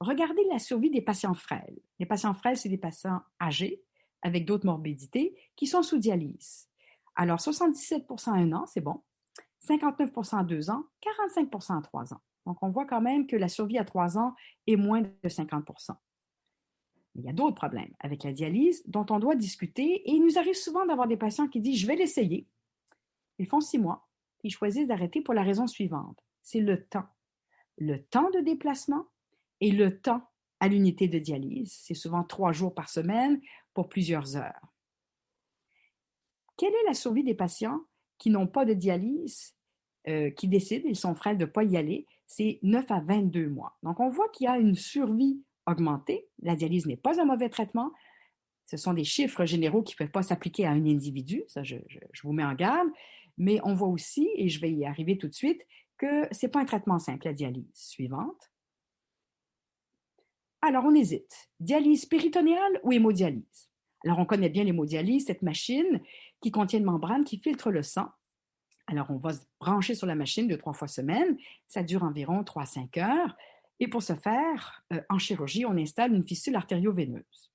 Regardez 0.00 0.42
la 0.50 0.58
survie 0.58 0.90
des 0.90 1.02
patients 1.02 1.34
frêles. 1.34 1.78
Les 1.98 2.06
patients 2.06 2.34
frêles, 2.34 2.56
c'est 2.56 2.68
des 2.68 2.78
patients 2.78 3.20
âgés 3.40 3.82
avec 4.22 4.44
d'autres 4.44 4.66
morbidités 4.66 5.34
qui 5.56 5.66
sont 5.66 5.82
sous 5.82 5.98
dialyse. 5.98 6.68
Alors, 7.14 7.38
77% 7.38 8.30
à 8.30 8.34
un 8.34 8.52
an, 8.52 8.66
c'est 8.66 8.80
bon. 8.80 9.02
59% 9.68 10.38
à 10.38 10.44
deux 10.44 10.70
ans, 10.70 10.84
45% 11.02 11.78
à 11.78 11.82
trois 11.82 12.14
ans. 12.14 12.20
Donc, 12.46 12.62
on 12.62 12.70
voit 12.70 12.86
quand 12.86 13.00
même 13.00 13.26
que 13.26 13.36
la 13.36 13.48
survie 13.48 13.78
à 13.78 13.84
trois 13.84 14.16
ans 14.16 14.34
est 14.66 14.76
moins 14.76 15.02
de 15.02 15.28
50% 15.28 15.94
il 17.16 17.24
y 17.24 17.28
a 17.28 17.32
d'autres 17.32 17.56
problèmes 17.56 17.92
avec 17.98 18.22
la 18.22 18.32
dialyse 18.32 18.84
dont 18.86 19.04
on 19.10 19.18
doit 19.18 19.34
discuter 19.34 20.08
et 20.08 20.12
il 20.12 20.22
nous 20.22 20.38
arrive 20.38 20.54
souvent 20.54 20.86
d'avoir 20.86 21.08
des 21.08 21.16
patients 21.16 21.48
qui 21.48 21.60
disent 21.60 21.80
je 21.80 21.86
vais 21.86 21.96
l'essayer. 21.96 22.46
Ils 23.38 23.46
font 23.46 23.60
six 23.60 23.78
mois, 23.78 24.08
ils 24.44 24.52
choisissent 24.52 24.86
d'arrêter 24.88 25.20
pour 25.20 25.34
la 25.34 25.42
raison 25.42 25.66
suivante 25.66 26.22
c'est 26.42 26.60
le 26.60 26.84
temps. 26.84 27.06
Le 27.78 28.02
temps 28.02 28.30
de 28.30 28.40
déplacement 28.40 29.06
et 29.60 29.70
le 29.70 30.00
temps 30.00 30.22
à 30.58 30.68
l'unité 30.68 31.08
de 31.08 31.18
dialyse. 31.18 31.78
C'est 31.82 31.94
souvent 31.94 32.24
trois 32.24 32.52
jours 32.52 32.74
par 32.74 32.88
semaine 32.88 33.40
pour 33.74 33.88
plusieurs 33.88 34.36
heures. 34.36 34.60
Quelle 36.56 36.72
est 36.72 36.86
la 36.86 36.94
survie 36.94 37.24
des 37.24 37.34
patients 37.34 37.80
qui 38.18 38.30
n'ont 38.30 38.46
pas 38.46 38.64
de 38.64 38.74
dialyse, 38.74 39.56
euh, 40.08 40.30
qui 40.30 40.48
décident, 40.48 40.88
ils 40.88 40.96
sont 40.96 41.14
frêles 41.14 41.38
de 41.38 41.46
ne 41.46 41.50
pas 41.50 41.64
y 41.64 41.76
aller? 41.76 42.06
c'est 42.30 42.60
9 42.62 42.88
à 42.92 43.00
22 43.00 43.48
mois. 43.48 43.76
Donc, 43.82 43.98
on 43.98 44.08
voit 44.08 44.28
qu'il 44.28 44.44
y 44.44 44.48
a 44.48 44.56
une 44.56 44.76
survie 44.76 45.42
augmentée. 45.66 46.28
La 46.40 46.54
dialyse 46.54 46.86
n'est 46.86 46.96
pas 46.96 47.20
un 47.20 47.24
mauvais 47.24 47.48
traitement. 47.48 47.90
Ce 48.66 48.76
sont 48.76 48.94
des 48.94 49.02
chiffres 49.02 49.44
généraux 49.46 49.82
qui 49.82 49.94
ne 49.94 49.98
peuvent 49.98 50.12
pas 50.12 50.22
s'appliquer 50.22 50.64
à 50.64 50.70
un 50.70 50.86
individu, 50.86 51.42
ça 51.48 51.64
je, 51.64 51.74
vous 52.22 52.32
mets 52.32 52.44
en 52.44 52.54
garde, 52.54 52.88
mais 53.36 53.58
on 53.64 53.74
voit 53.74 53.88
aussi, 53.88 54.30
et 54.36 54.48
je 54.48 54.60
vais 54.60 54.70
y 54.70 54.86
arriver 54.86 55.18
tout 55.18 55.26
de 55.26 55.34
suite, 55.34 55.60
que 55.98 56.32
ce 56.32 56.46
n'est 56.46 56.52
pas 56.52 56.60
un 56.60 56.66
traitement 56.66 57.00
simple, 57.00 57.26
la 57.26 57.32
dialyse. 57.32 57.66
Suivante. 57.74 58.49
Alors, 60.62 60.84
on 60.84 60.94
hésite. 60.94 61.50
Dialyse 61.58 62.06
péritonéale 62.06 62.80
ou 62.82 62.92
hémodialyse? 62.92 63.70
Alors, 64.04 64.18
on 64.18 64.26
connaît 64.26 64.48
bien 64.48 64.64
l'hémodialyse, 64.64 65.26
cette 65.26 65.42
machine 65.42 66.00
qui 66.40 66.50
contient 66.50 66.78
une 66.78 66.84
membrane 66.84 67.24
qui 67.24 67.38
filtre 67.38 67.70
le 67.70 67.82
sang 67.82 68.10
alors, 68.90 69.06
on 69.08 69.18
va 69.18 69.32
se 69.32 69.44
brancher 69.60 69.94
sur 69.94 70.08
la 70.08 70.16
machine 70.16 70.48
deux, 70.48 70.58
trois 70.58 70.72
fois 70.72 70.88
semaine. 70.88 71.38
Ça 71.68 71.84
dure 71.84 72.02
environ 72.02 72.42
trois, 72.42 72.66
cinq 72.66 72.96
heures. 72.96 73.36
Et 73.78 73.86
pour 73.86 74.02
ce 74.02 74.14
faire, 74.14 74.84
euh, 74.92 75.00
en 75.08 75.18
chirurgie, 75.18 75.64
on 75.64 75.76
installe 75.76 76.12
une 76.12 76.26
fistule 76.26 76.56
artério-veineuse. 76.56 77.52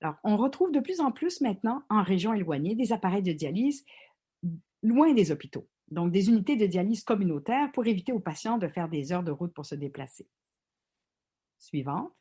Alors, 0.00 0.16
on 0.24 0.38
retrouve 0.38 0.72
de 0.72 0.80
plus 0.80 1.00
en 1.00 1.12
plus 1.12 1.42
maintenant, 1.42 1.82
en 1.90 2.02
région 2.02 2.32
éloignée, 2.32 2.74
des 2.74 2.92
appareils 2.92 3.22
de 3.22 3.32
dialyse 3.32 3.84
loin 4.82 5.12
des 5.12 5.30
hôpitaux. 5.30 5.68
Donc, 5.88 6.10
des 6.10 6.30
unités 6.30 6.56
de 6.56 6.66
dialyse 6.66 7.04
communautaires 7.04 7.70
pour 7.72 7.86
éviter 7.86 8.12
aux 8.12 8.20
patients 8.20 8.56
de 8.56 8.66
faire 8.66 8.88
des 8.88 9.12
heures 9.12 9.22
de 9.22 9.30
route 9.30 9.52
pour 9.52 9.66
se 9.66 9.74
déplacer. 9.74 10.26
Suivante. 11.58 12.12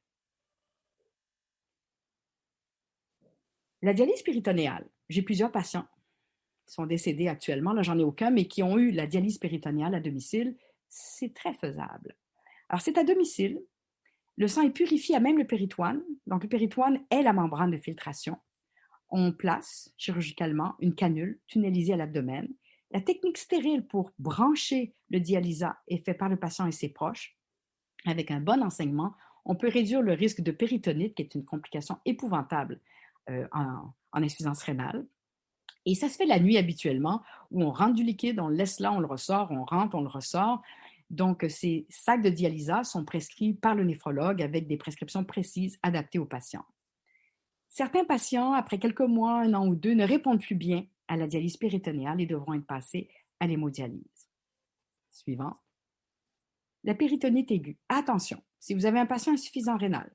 La 3.82 3.94
dialyse 3.94 4.22
péritonéale. 4.22 4.88
J'ai 5.10 5.22
plusieurs 5.22 5.52
patients 5.52 5.88
sont 6.72 6.86
décédés 6.86 7.28
actuellement, 7.28 7.74
là 7.74 7.84
j'en 7.84 8.00
ai 8.00 8.04
aucun, 8.04 8.32
mais 8.32 8.46
qui 8.46 8.64
ont 8.64 8.78
eu 8.78 8.92
la 8.92 9.06
dialyse 9.06 9.38
péritonéale 9.38 9.94
à 9.94 10.00
domicile, 10.00 10.56
c'est 10.88 11.34
très 11.34 11.54
faisable. 11.54 12.16
Alors 12.70 12.82
c'est 12.82 12.98
à 12.98 13.04
domicile, 13.04 13.62
le 14.38 14.48
sang 14.48 14.62
est 14.62 14.72
purifié 14.72 15.16
à 15.16 15.20
même 15.20 15.38
le 15.38 15.46
péritoine, 15.46 16.02
donc 16.28 16.44
le 16.44 16.50
péritoine 16.50 17.02
est 17.10 17.22
la 17.22 17.34
membrane 17.34 17.72
de 17.72 17.78
filtration. 17.78 18.38
On 19.10 19.34
place 19.34 19.94
chirurgicalement 19.98 20.76
une 20.80 20.96
canule 20.96 21.40
tunnelisée 21.48 21.94
à 21.94 21.98
l'abdomen. 21.98 22.48
La 22.92 23.02
technique 23.02 23.38
stérile 23.38 23.86
pour 23.86 24.12
brancher 24.18 24.94
le 25.10 25.20
dialysa 25.20 25.78
est 25.90 26.04
faite 26.06 26.18
par 26.18 26.30
le 26.30 26.38
patient 26.38 26.66
et 26.66 26.72
ses 26.72 26.90
proches. 26.90 27.38
Avec 28.06 28.32
un 28.32 28.40
bon 28.40 28.64
enseignement, 28.64 29.14
on 29.44 29.56
peut 29.56 29.68
réduire 29.68 30.02
le 30.02 30.14
risque 30.14 30.42
de 30.42 30.52
péritonite, 30.52 31.16
qui 31.16 31.24
est 31.24 31.36
une 31.36 31.46
complication 31.46 31.98
épouvantable 32.06 32.80
en, 33.30 33.94
en 34.12 34.24
insuffisance 34.24 34.64
rénale. 34.64 35.06
Et 35.86 35.96
ça 35.96 36.10
se 36.10 36.16
fait 36.16 36.26
la 36.26 36.40
nuit 36.40 36.58
habituellement, 36.58 37.24
où 37.50 37.64
on 37.64 37.72
rentre 37.72 37.94
du 37.94 38.04
liquide, 38.04 38.40
on 38.40 38.48
le 38.48 38.56
laisse 38.56 38.80
là, 38.80 38.92
on 38.92 39.00
le 39.00 39.08
ressort, 39.08 39.52
on 39.52 39.66
rentre, 39.66 39.96
on 39.96 40.02
le 40.02 40.08
ressort. 40.08 40.62
Donc, 41.10 41.46
ces 41.50 41.86
sacs 41.90 42.22
de 42.22 42.30
dialysa 42.30 42.84
sont 42.84 43.04
prescrits 43.04 43.54
par 43.54 43.76
le 43.76 43.84
néphrologue 43.84 44.42
avec 44.42 44.68
des 44.68 44.78
prescriptions 44.78 45.26
précises 45.26 45.78
adaptées 45.84 46.20
aux 46.20 46.26
patients. 46.26 46.66
Certains 47.68 48.06
patients, 48.06 48.54
après 48.54 48.80
quelques 48.80 49.02
mois, 49.02 49.42
un 49.42 49.54
an 49.54 49.68
ou 49.68 49.76
deux, 49.76 49.94
ne 49.94 50.06
répondent 50.06 50.42
plus 50.42 50.56
bien 50.56 50.86
à 51.08 51.18
la 51.18 51.28
dialyse 51.28 51.58
péritonéale 51.58 52.22
et 52.22 52.26
devront 52.26 52.54
être 52.54 52.66
passés 52.66 53.10
à 53.40 53.48
l'hémodialyse. 53.48 54.30
Suivant. 55.10 55.58
La 56.84 56.96
péritonite 56.96 57.52
aiguë. 57.52 57.78
Attention, 57.90 58.42
si 58.60 58.74
vous 58.74 58.86
avez 58.86 59.00
un 59.00 59.06
patient 59.06 59.34
insuffisant 59.34 59.78
rénal, 59.78 60.12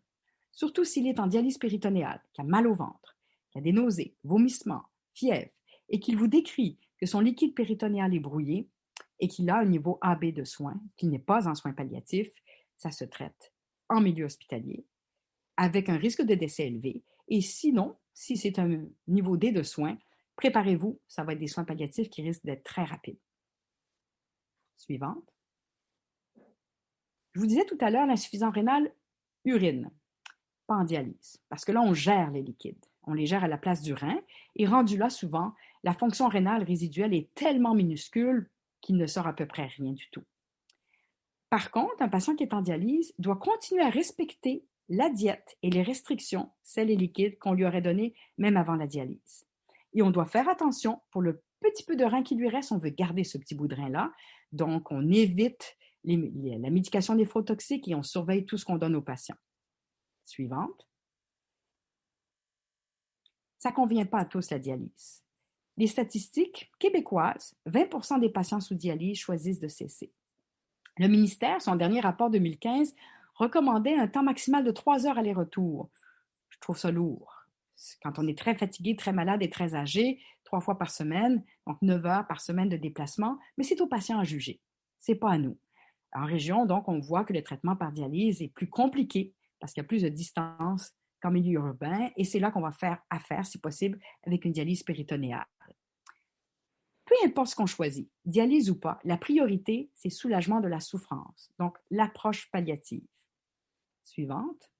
surtout 0.57 0.84
s'il 0.84 1.07
est 1.07 1.20
en 1.20 1.28
dialyse 1.28 1.59
péritonéale, 1.59 2.20
qui 2.32 2.40
a 2.40 2.44
mal 2.44 2.66
au 2.66 2.74
ventre, 2.74 3.16
qui 3.52 3.59
a 3.59 3.61
des 3.61 3.72
nausées, 3.72 4.16
vomissements, 4.24 4.86
fièvre, 5.14 5.50
et 5.88 6.00
qu'il 6.00 6.16
vous 6.16 6.26
décrit 6.26 6.80
que 6.98 7.07
son 7.07 7.20
liquide 7.20 7.54
péritonéal 7.54 8.12
est 8.14 8.20
brouillé 8.20 8.68
et 9.20 9.28
qu'il 9.28 9.48
a 9.50 9.59
un 9.59 9.66
niveau 9.66 9.98
AB 10.00 10.32
de 10.32 10.44
soins, 10.44 10.80
qu'il 10.96 11.11
n'est 11.11 11.20
pas 11.20 11.46
en 11.46 11.54
soins 11.54 11.72
palliatifs, 11.72 12.32
ça 12.76 12.90
se 12.90 13.04
traite 13.04 13.52
en 13.88 14.00
milieu 14.00 14.24
hospitalier 14.24 14.84
avec 15.57 15.88
un 15.88 15.96
risque 15.96 16.22
de 16.22 16.34
décès 16.34 16.66
élevé. 16.66 17.04
Et 17.28 17.40
sinon, 17.40 17.96
si 18.12 18.36
c'est 18.36 18.59
un 18.59 18.84
niveau 19.07 19.36
D 19.36 19.52
de 19.52 19.62
soins, 19.62 19.96
préparez-vous, 20.36 21.00
ça 21.07 21.22
va 21.22 21.34
être 21.34 21.38
des 21.38 21.46
soins 21.46 21.64
palliatifs 21.64 22.11
qui 22.11 22.22
risquent 22.22 22.44
d'être 22.44 22.64
très 22.64 22.84
rapides. 22.84 23.18
Suivante. 24.76 25.32
Je 27.32 27.40
vous 27.40 27.46
disais 27.46 27.64
tout 27.64 27.78
à 27.80 27.90
l'heure, 27.90 28.07
l'insuffisance 28.07 28.54
rénale 28.54 28.92
urine, 29.44 29.90
pas 30.66 30.74
en 30.74 30.84
dialyse, 30.84 31.40
parce 31.48 31.64
que 31.64 31.72
là, 31.72 31.80
on 31.82 31.94
gère 31.94 32.30
les 32.30 32.42
liquides. 32.42 32.84
On 33.04 33.14
les 33.14 33.26
gère 33.26 33.44
à 33.44 33.48
la 33.48 33.58
place 33.58 33.82
du 33.82 33.94
rein. 33.94 34.18
Et 34.56 34.66
rendu 34.66 34.96
là, 34.96 35.10
souvent, 35.10 35.54
la 35.84 35.92
fonction 35.92 36.28
rénale 36.28 36.64
résiduelle 36.64 37.14
est 37.14 37.32
tellement 37.34 37.74
minuscule 37.74 38.50
qu'il 38.80 38.96
ne 38.96 39.06
sort 39.06 39.26
à 39.26 39.32
peu 39.32 39.46
près 39.46 39.66
rien 39.66 39.92
du 39.92 40.08
tout. 40.10 40.24
Par 41.50 41.70
contre, 41.70 42.00
un 42.00 42.08
patient 42.08 42.34
qui 42.34 42.42
est 42.42 42.54
en 42.54 42.62
dialyse 42.62 43.14
doit 43.18 43.36
continuer 43.36 43.82
à 43.82 43.90
respecter 43.90 44.64
la 44.88 45.08
diète 45.10 45.56
et 45.62 45.70
les 45.70 45.82
restrictions, 45.82 46.50
sels 46.62 46.90
et 46.90 46.96
liquides 46.96 47.38
qu'on 47.38 47.52
lui 47.52 47.64
aurait 47.64 47.82
données 47.82 48.14
même 48.38 48.56
avant 48.56 48.74
la 48.74 48.86
dialyse. 48.86 49.46
Et 49.92 50.02
on 50.02 50.10
doit 50.10 50.26
faire 50.26 50.48
attention 50.48 51.00
pour 51.10 51.22
le 51.22 51.42
petit 51.60 51.84
peu 51.84 51.96
de 51.96 52.04
rein 52.04 52.22
qui 52.22 52.34
lui 52.34 52.48
reste, 52.48 52.72
on 52.72 52.78
veut 52.78 52.90
garder 52.90 53.24
ce 53.24 53.38
petit 53.38 53.54
bout 53.54 53.68
de 53.68 53.74
rein-là. 53.74 54.12
Donc, 54.52 54.90
on 54.90 55.10
évite 55.10 55.76
la 56.04 56.70
médication 56.70 57.14
néphrotoxique 57.14 57.88
et 57.88 57.94
on 57.94 58.02
surveille 58.02 58.44
tout 58.44 58.58
ce 58.58 58.64
qu'on 58.64 58.76
donne 58.76 58.94
aux 58.94 59.02
patients. 59.02 59.36
Suivante. 60.27 60.89
Ça 63.59 63.70
ne 63.70 63.74
convient 63.74 64.07
pas 64.07 64.18
à 64.18 64.24
tous 64.24 64.51
la 64.51 64.59
dialyse. 64.59 65.22
Les 65.77 65.87
statistiques 65.87 66.70
québécoises, 66.79 67.55
20% 67.66 68.20
des 68.20 68.31
patients 68.31 68.61
sous 68.61 68.74
dialyse 68.74 69.18
choisissent 69.18 69.61
de 69.61 69.68
cesser. 69.68 70.12
Le 70.99 71.09
ministère, 71.09 71.61
son 71.61 71.77
dernier 71.77 72.01
rapport 72.01 72.31
2015, 72.31 72.95
recommandait 73.35 73.97
un 73.97 74.09
temps 74.09 74.22
maximal 74.22 74.64
de 74.64 74.70
trois 74.70 75.07
heures 75.07 75.18
aller-retour. 75.18 75.91
Je 76.49 76.59
trouve 76.61 76.79
ça 76.79 76.91
lourd. 76.91 77.47
Quand 78.03 78.18
on 78.18 78.27
est 78.27 78.39
très 78.39 78.55
fatigué, 78.55 78.97
très 78.97 79.12
malade 79.12 79.43
et 79.43 79.51
très 79.51 79.74
âgé, 79.74 80.22
trois 80.45 80.61
fois 80.61 80.79
par 80.79 80.91
semaine, 80.91 81.45
donc 81.66 81.81
neuf 81.83 82.05
heures 82.07 82.27
par 82.27 82.41
semaine 82.41 82.70
de 82.70 82.79
déplacement, 82.79 83.39
mais 83.59 83.64
c'est 83.64 83.81
aux 83.83 83.87
patients 83.87 84.18
à 84.18 84.24
juger. 84.24 84.61
C'est 84.99 85.14
pas 85.14 85.33
à 85.33 85.39
nous. 85.39 85.59
En 86.14 86.24
région, 86.24 86.64
donc, 86.64 86.89
on 86.89 86.99
voit 86.99 87.24
que 87.24 87.35
le 87.35 87.43
traitement 87.43 87.77
par 87.77 87.93
dialyse 87.93 88.41
est 88.41 88.49
plus 88.49 88.68
compliqué 88.68 89.35
parce 89.66 89.72
qu'il 89.72 89.82
y 89.82 89.84
a 89.84 89.88
plus 89.88 90.02
de 90.02 90.08
distance 90.08 90.92
qu'en 91.20 91.32
milieu 91.32 91.58
urbain, 91.58 92.08
et 92.16 92.22
c'est 92.22 92.38
là 92.38 92.52
qu'on 92.52 92.60
va 92.60 92.70
faire 92.70 93.02
affaire, 93.10 93.44
si 93.44 93.58
possible, 93.58 93.98
avec 94.22 94.44
une 94.44 94.52
dialyse 94.52 94.84
péritonéale. 94.84 95.44
Peu 97.04 97.16
importe 97.24 97.48
ce 97.48 97.56
qu'on 97.56 97.66
choisit, 97.66 98.08
dialyse 98.24 98.70
ou 98.70 98.78
pas, 98.78 99.00
la 99.02 99.16
priorité, 99.16 99.90
c'est 99.92 100.08
soulagement 100.08 100.60
de 100.60 100.68
la 100.68 100.78
souffrance, 100.78 101.50
donc 101.58 101.76
l'approche 101.90 102.48
palliative. 102.52 103.04
Suivante. 104.04 104.70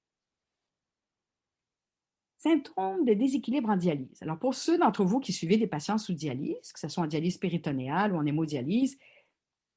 Symptômes 2.37 3.03
de 3.03 3.13
déséquilibre 3.13 3.69
en 3.69 3.75
dialyse. 3.75 4.23
Alors, 4.23 4.39
pour 4.39 4.55
ceux 4.55 4.77
d'entre 4.77 5.03
vous 5.03 5.19
qui 5.19 5.33
suivez 5.33 5.57
des 5.57 5.67
patients 5.67 5.97
sous 5.97 6.13
dialyse, 6.13 6.71
que 6.71 6.79
ce 6.79 6.87
soit 6.87 7.03
en 7.03 7.07
dialyse 7.07 7.37
péritonéale 7.37 8.13
ou 8.13 8.15
en 8.15 8.25
hémodialyse, 8.25 8.97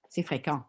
c'est 0.08 0.22
fréquent. 0.22 0.62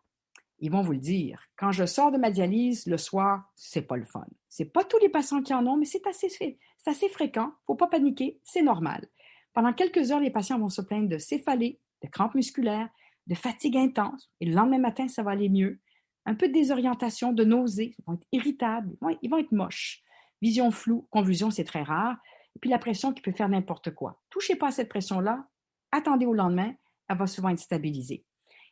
Ils 0.61 0.71
vont 0.71 0.81
vous 0.81 0.93
le 0.93 0.99
dire. 0.99 1.43
Quand 1.57 1.71
je 1.71 1.85
sors 1.85 2.11
de 2.11 2.19
ma 2.19 2.29
dialyse 2.29 2.85
le 2.85 2.97
soir, 2.97 3.51
c'est 3.55 3.81
pas 3.81 3.97
le 3.97 4.05
fun. 4.05 4.25
C'est 4.47 4.71
pas 4.71 4.83
tous 4.83 4.99
les 4.99 5.09
patients 5.09 5.41
qui 5.41 5.55
en 5.55 5.65
ont, 5.65 5.75
mais 5.75 5.85
c'est 5.85 6.05
assez, 6.05 6.59
assez 6.85 7.09
fréquent. 7.09 7.51
Faut 7.65 7.75
pas 7.75 7.87
paniquer, 7.87 8.39
c'est 8.43 8.61
normal. 8.61 9.07
Pendant 9.53 9.73
quelques 9.73 10.11
heures, 10.11 10.19
les 10.19 10.29
patients 10.29 10.59
vont 10.59 10.69
se 10.69 10.81
plaindre 10.81 11.09
de 11.09 11.17
céphalées, 11.17 11.79
de 12.03 12.07
crampes 12.07 12.35
musculaires, 12.35 12.89
de 13.25 13.33
fatigue 13.33 13.75
intense. 13.75 14.31
Et 14.39 14.45
le 14.45 14.53
lendemain 14.53 14.77
matin, 14.77 15.07
ça 15.07 15.23
va 15.23 15.31
aller 15.31 15.49
mieux. 15.49 15.79
Un 16.25 16.35
peu 16.35 16.47
de 16.47 16.53
désorientation, 16.53 17.33
de 17.33 17.43
nausées. 17.43 17.95
Ils 17.97 18.05
vont 18.05 18.13
être 18.13 18.27
irritables. 18.31 18.95
Ils 19.23 19.29
vont 19.29 19.39
être 19.39 19.51
moches. 19.51 20.03
Vision 20.43 20.69
floue, 20.69 21.07
convulsion, 21.09 21.49
c'est 21.49 21.63
très 21.63 21.83
rare. 21.83 22.17
Et 22.55 22.59
puis 22.59 22.69
la 22.69 22.77
pression 22.77 23.13
qui 23.13 23.21
peut 23.21 23.31
faire 23.31 23.49
n'importe 23.49 23.95
quoi. 23.95 24.21
Touchez 24.29 24.55
pas 24.55 24.67
à 24.67 24.71
cette 24.71 24.89
pression-là. 24.89 25.47
Attendez 25.91 26.27
au 26.27 26.33
lendemain. 26.33 26.73
Elle 27.09 27.17
va 27.17 27.25
souvent 27.25 27.49
être 27.49 27.59
stabilisée. 27.59 28.25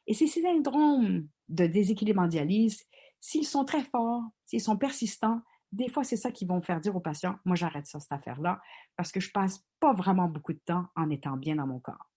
Et 0.06 0.14
ces 0.14 0.28
syndromes 0.28 1.28
de 1.50 1.66
déséquilibre 1.66 2.22
en 2.22 2.28
dialyse, 2.28 2.86
s'ils 3.20 3.46
sont 3.46 3.66
très 3.66 3.84
forts, 3.84 4.24
s'ils 4.46 4.62
sont 4.62 4.78
persistants, 4.78 5.42
des 5.72 5.90
fois, 5.90 6.04
c'est 6.04 6.18
ça 6.18 6.32
qui 6.32 6.46
vont 6.46 6.62
faire 6.62 6.80
dire 6.80 6.96
aux 6.96 7.02
patients, 7.02 7.38
moi, 7.46 7.56
j'arrête 7.56 7.86
ça, 7.86 8.00
cette 8.00 8.12
affaire-là, 8.12 8.62
parce 8.96 9.12
que 9.12 9.20
je 9.20 9.32
passe 9.32 9.64
pas 9.80 9.94
vraiment 9.94 10.28
beaucoup 10.28 10.54
de 10.54 10.62
temps 10.66 10.88
en 10.96 11.10
étant 11.10 11.38
bien 11.38 11.56
dans 11.56 11.68
mon 11.68 11.80
corps. 11.80 12.12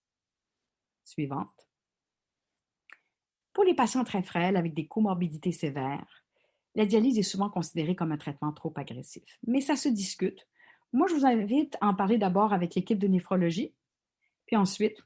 Suivante. 1.04 1.68
Pour 3.52 3.64
les 3.64 3.74
patients 3.74 4.04
très 4.04 4.22
frêles 4.22 4.56
avec 4.56 4.72
des 4.72 4.86
comorbidités 4.86 5.52
sévères, 5.52 6.24
la 6.74 6.86
dialyse 6.86 7.18
est 7.18 7.22
souvent 7.22 7.50
considérée 7.50 7.94
comme 7.94 8.12
un 8.12 8.16
traitement 8.16 8.52
trop 8.52 8.72
agressif, 8.76 9.38
mais 9.46 9.60
ça 9.60 9.76
se 9.76 9.90
discute. 9.90 10.48
Moi, 10.94 11.06
je 11.08 11.14
vous 11.14 11.26
invite 11.26 11.76
à 11.82 11.88
en 11.88 11.94
parler 11.94 12.16
d'abord 12.16 12.54
avec 12.54 12.74
l'équipe 12.74 12.98
de 12.98 13.08
néphrologie, 13.08 13.74
puis 14.46 14.56
ensuite 14.56 14.96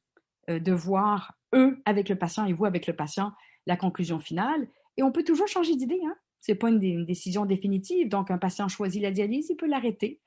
euh, 0.49 0.61
de 0.61 0.73
voir 0.73 1.35
eux 1.55 1.83
avec 1.85 2.09
le 2.09 2.17
patient 2.17 2.45
et 2.45 2.53
vous 2.53 2.67
avec 2.67 2.87
le 2.87 2.95
patient 2.95 3.33
la 3.67 3.77
conclusion 3.77 4.19
finale. 4.19 4.69
Et 4.97 5.03
on 5.03 5.13
peut 5.13 5.25
toujours 5.25 5.49
changer 5.49 5.75
d'idée. 5.75 6.01
Hein? 6.07 6.17
Ce 6.41 6.53
n'est 6.53 6.59
pas 6.59 6.69
une, 6.69 7.05
décision 7.05 7.45
définitive. 7.45 8.09
Donc, 8.09 8.31
un 8.31 8.39
patient 8.39 8.69
choisit 8.69 9.03
la 9.03 9.11
dialyse, 9.11 9.49
il 9.51 9.57
peut 9.57 9.67
l'arrêter. 9.67 10.21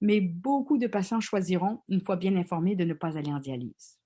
Mais 0.00 0.20
beaucoup 0.20 0.78
de 0.78 0.86
patients 0.86 1.20
choisiront, 1.20 1.80
une 1.88 2.00
fois 2.00 2.16
bien 2.16 2.36
informés, 2.36 2.76
de 2.76 2.84
ne 2.84 2.94
pas 2.94 3.16
aller 3.16 3.32
en 3.32 3.38
dialyse. 3.38 3.98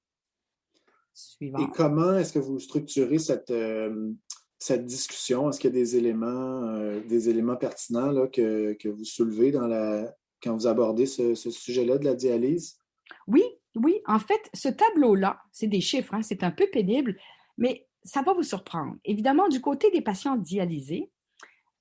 Suivant. 1.14 1.59
Et 1.59 1.70
comment 1.74 2.18
est-ce 2.18 2.34
que 2.34 2.39
vous 2.39 2.59
structurez 2.59 3.18
cette, 3.18 3.51
euh, 3.51 4.12
cette 4.59 4.84
discussion? 4.84 5.49
Est-ce 5.49 5.59
qu'il 5.59 5.70
y 5.70 5.72
a 5.72 5.80
des 5.80 5.97
éléments, 5.97 6.62
euh, 6.64 7.01
des 7.01 7.30
éléments 7.30 7.57
pertinents 7.57 8.11
là, 8.11 8.26
que, 8.26 8.74
que, 8.74 8.89
vous 8.89 9.05
soulevez 9.05 9.51
dans 9.51 9.66
la, 9.66 10.14
quand 10.43 10.55
vous 10.55 10.66
abordez 10.66 11.07
ce, 11.07 11.34
ce 11.34 11.51
sujet-là 11.51 11.97
de 11.97 12.05
la 12.05 12.14
dialyse? 12.14 12.78
Oui, 13.26 13.43
oui. 13.74 14.01
En 14.07 14.18
fait, 14.18 14.51
ce 14.53 14.68
tableau-là, 14.68 15.41
c'est 15.53 15.68
des 15.68 15.80
chiffres, 15.80 16.12
hein, 16.12 16.22
c'est 16.22 16.43
un 16.43 16.51
peu 16.51 16.66
pénible, 16.70 17.16
mais 17.57 17.86
ça 18.07 18.22
va 18.22 18.32
vous 18.32 18.42
surprendre. 18.42 18.96
Évidemment, 19.04 19.48
du 19.48 19.61
côté 19.61 19.90
des 19.90 20.00
patients 20.00 20.36
dialysés, 20.36 21.11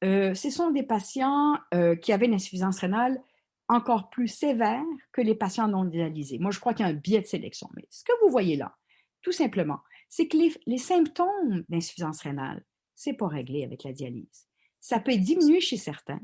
euh, 0.04 0.34
ce 0.34 0.50
sont 0.50 0.72
des 0.72 0.84
patients 0.84 1.58
euh, 1.74 1.96
qui 1.96 2.12
avaient 2.12 2.26
une 2.26 2.34
insuffisance 2.34 2.80
rénale 2.80 3.22
encore 3.68 4.10
plus 4.10 4.28
sévère 4.28 4.84
que 5.12 5.22
les 5.22 5.36
patients 5.36 5.68
non 5.68 5.86
dialysés. 5.86 6.38
Moi, 6.40 6.52
je 6.52 6.60
crois 6.60 6.74
qu'il 6.74 6.86
y 6.86 6.90
a 6.90 6.92
un 6.92 6.96
biais 6.96 7.22
de 7.22 7.28
sélection. 7.28 7.70
Mais 7.76 7.88
ce 7.90 8.04
que 8.04 8.12
vous 8.22 8.30
voyez 8.30 8.56
là, 8.56 8.76
tout 9.22 9.32
simplement, 9.32 9.80
c'est 10.10 10.28
que 10.28 10.38
les, 10.38 10.78
symptômes 10.78 11.64
d'insuffisance 11.70 12.22
rénale, 12.22 12.64
c'est 12.96 13.14
pas 13.14 13.28
réglé 13.28 13.64
avec 13.64 13.84
la 13.84 13.92
dialyse. 13.92 14.48
Ça 14.80 15.00
peut 15.00 15.16
diminuer 15.16 15.62
chez 15.62 15.78
certains, 15.78 16.22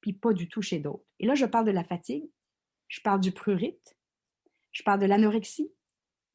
puis 0.00 0.12
pas 0.12 0.32
du 0.32 0.48
tout 0.48 0.62
chez 0.62 0.78
d'autres. 0.78 1.04
Et 1.20 1.26
là, 1.26 1.34
je 1.34 1.44
parle 1.44 1.66
de 1.66 1.70
la 1.70 1.84
fatigue, 1.84 2.30
je 2.88 3.00
parle 3.00 3.20
du 3.20 3.32
prurite, 3.32 3.96
je 4.72 4.82
parle 4.82 5.00
de 5.00 5.06
l'anorexie, 5.06 5.70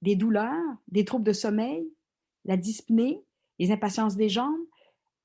des 0.01 0.16
douleurs, 0.16 0.78
des 0.88 1.05
troubles 1.05 1.26
de 1.26 1.34
sommeil, 1.34 1.89
la 2.46 2.58
dyspnée, 2.58 3.24
les 3.60 3.72
impatiences 3.72 4.16
des 4.16 4.30
jambes. 4.30 4.66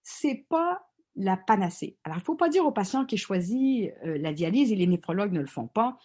C'est 0.03 0.47
pas 0.49 0.89
la 1.16 1.37
panacée. 1.37 1.97
Alors, 2.05 2.19
il 2.19 2.21
ne 2.21 2.25
faut 2.25 2.37
pas 2.37 2.49
dire 2.49 2.64
aux 2.64 2.73
patients 2.73 3.05
qui 3.05 3.16
choisissent 3.16 3.91
euh, 4.05 4.19
la 4.19 4.33
dialyse 4.33 4.73
et 4.73 4.77
les 4.77 4.87
néphrologues 4.87 5.33
ne 5.33 5.41
le 5.41 5.47
font 5.47 5.66
pas, 5.66 5.99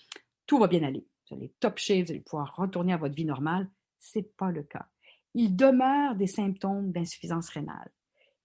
tout 0.47 0.57
va 0.57 0.67
bien 0.67 0.83
aller. 0.83 1.05
Vous 1.29 1.37
allez 1.37 1.53
top 1.59 1.77
shape, 1.77 2.05
vous 2.05 2.11
allez 2.11 2.19
pouvoir 2.19 2.55
retourner 2.55 2.93
à 2.93 2.97
votre 2.97 3.15
vie 3.15 3.25
normale. 3.25 3.69
Ce 3.99 4.19
n'est 4.19 4.25
pas 4.25 4.51
le 4.51 4.63
cas. 4.63 4.87
Il 5.33 5.55
demeure 5.55 6.15
des 6.15 6.27
symptômes 6.27 6.91
d'insuffisance 6.91 7.49
rénale. 7.49 7.91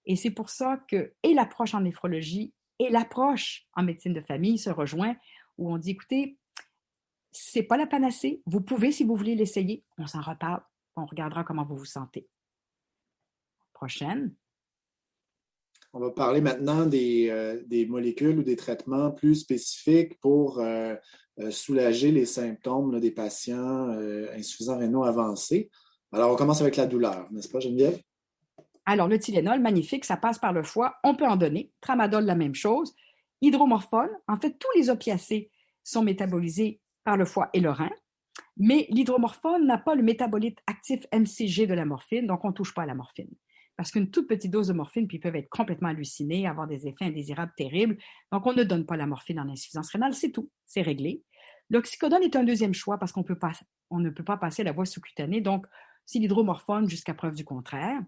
Et 0.05 0.15
c'est 0.15 0.31
pour 0.31 0.49
ça 0.49 0.77
que 0.87 1.13
l'approche 1.23 1.73
en 1.73 1.81
néphrologie 1.81 2.53
et 2.79 2.89
l'approche 2.89 3.67
en 3.75 3.83
médecine 3.83 4.13
de 4.13 4.21
famille 4.21 4.57
se 4.57 4.69
rejoignent, 4.69 5.17
où 5.57 5.71
on 5.71 5.77
dit, 5.77 5.91
écoutez, 5.91 6.37
c'est 7.31 7.63
pas 7.63 7.77
la 7.77 7.85
panacée. 7.85 8.41
Vous 8.45 8.61
pouvez, 8.61 8.91
si 8.91 9.03
vous 9.03 9.15
voulez 9.15 9.35
l'essayer, 9.35 9.83
on 9.97 10.07
s'en 10.07 10.21
reparle. 10.21 10.61
On 10.95 11.05
regardera 11.05 11.43
comment 11.43 11.65
vous 11.65 11.77
vous 11.77 11.85
sentez. 11.85 12.27
Prochaine. 13.79 14.35
On 15.93 16.01
va 16.01 16.11
parler 16.11 16.41
maintenant 16.41 16.85
des, 16.85 17.29
euh, 17.29 17.63
des, 17.65 17.85
molécules 17.85 18.37
ou 18.37 18.43
des 18.43 18.57
traitements 18.57 19.09
plus 19.09 19.35
spécifiques 19.35 20.19
pour 20.19 20.59
euh, 20.59 20.95
euh, 21.39 21.49
soulager 21.49 22.11
les 22.11 22.25
symptômes 22.25 22.99
des 22.99 23.11
patients 23.11 23.87
insuffisants 24.35 24.79
rénaux 24.79 25.05
avancés. 25.05 25.71
Alors, 26.11 26.33
on 26.33 26.35
commence 26.35 26.59
avec 26.59 26.75
la 26.75 26.87
douleur, 26.87 27.31
n'est-ce 27.31 27.47
pas, 27.47 27.61
Geneviève? 27.61 27.97
Alors, 28.85 29.07
le 29.07 29.17
Tylenol, 29.17 29.61
magnifique, 29.61 30.03
ça 30.03 30.17
passe 30.17 30.39
par 30.39 30.51
le 30.51 30.63
foie, 30.63 30.97
on 31.05 31.15
peut 31.15 31.25
en 31.25 31.37
donner. 31.37 31.71
Tramadol, 31.79 32.25
la 32.25 32.35
même 32.35 32.55
chose. 32.55 32.93
Hydromorphone, 33.39 34.09
en 34.27 34.37
fait, 34.37 34.59
tous 34.59 34.77
les 34.77 34.89
opiacés 34.89 35.51
sont 35.85 36.03
métabolisés 36.03 36.81
par 37.05 37.15
le 37.15 37.23
foie 37.23 37.49
et 37.53 37.61
le 37.61 37.71
rein, 37.71 37.91
mais 38.57 38.87
l'hydromorphone 38.89 39.65
n'a 39.65 39.77
pas 39.77 39.95
le 39.95 40.03
métabolite 40.03 40.59
actif 40.67 41.05
MCG 41.13 41.65
de 41.65 41.73
la 41.73 41.85
morphine, 41.85 42.27
donc 42.27 42.43
on 42.43 42.49
ne 42.49 42.53
touche 42.53 42.73
pas 42.73 42.81
à 42.81 42.85
la 42.85 42.93
morphine 42.95 43.33
parce 43.79 43.91
qu'une 43.91 44.11
toute 44.11 44.27
petite 44.27 44.51
dose 44.51 44.67
de 44.67 44.73
morphine, 44.73 45.07
puis 45.07 45.15
ils 45.15 45.19
peuvent 45.21 45.37
être 45.37 45.47
complètement 45.47 45.87
hallucinés, 45.87 46.45
avoir 46.45 46.67
des 46.67 46.85
effets 46.85 47.05
indésirables 47.05 47.53
terribles. 47.55 47.97
Donc, 48.29 48.45
on 48.45 48.51
ne 48.51 48.63
donne 48.63 48.85
pas 48.85 48.97
la 48.97 49.05
morphine 49.05 49.39
en 49.39 49.47
insuffisance 49.47 49.89
rénale, 49.91 50.13
c'est 50.13 50.31
tout, 50.31 50.49
c'est 50.65 50.81
réglé. 50.81 51.23
L'oxycodone 51.69 52.23
est 52.23 52.35
un 52.35 52.43
deuxième 52.43 52.73
choix 52.73 52.97
parce 52.97 53.13
qu'on 53.13 53.23
on 53.89 53.99
ne 54.01 54.09
peut 54.09 54.23
pas 54.25 54.35
passer 54.35 54.65
la 54.65 54.73
voie 54.73 54.85
sous-cutanée, 54.85 55.39
donc 55.39 55.65
c'est 56.05 56.19
l'hydromorphone 56.19 56.89
jusqu'à 56.89 57.13
preuve 57.13 57.35
du 57.35 57.45
contraire. 57.45 58.01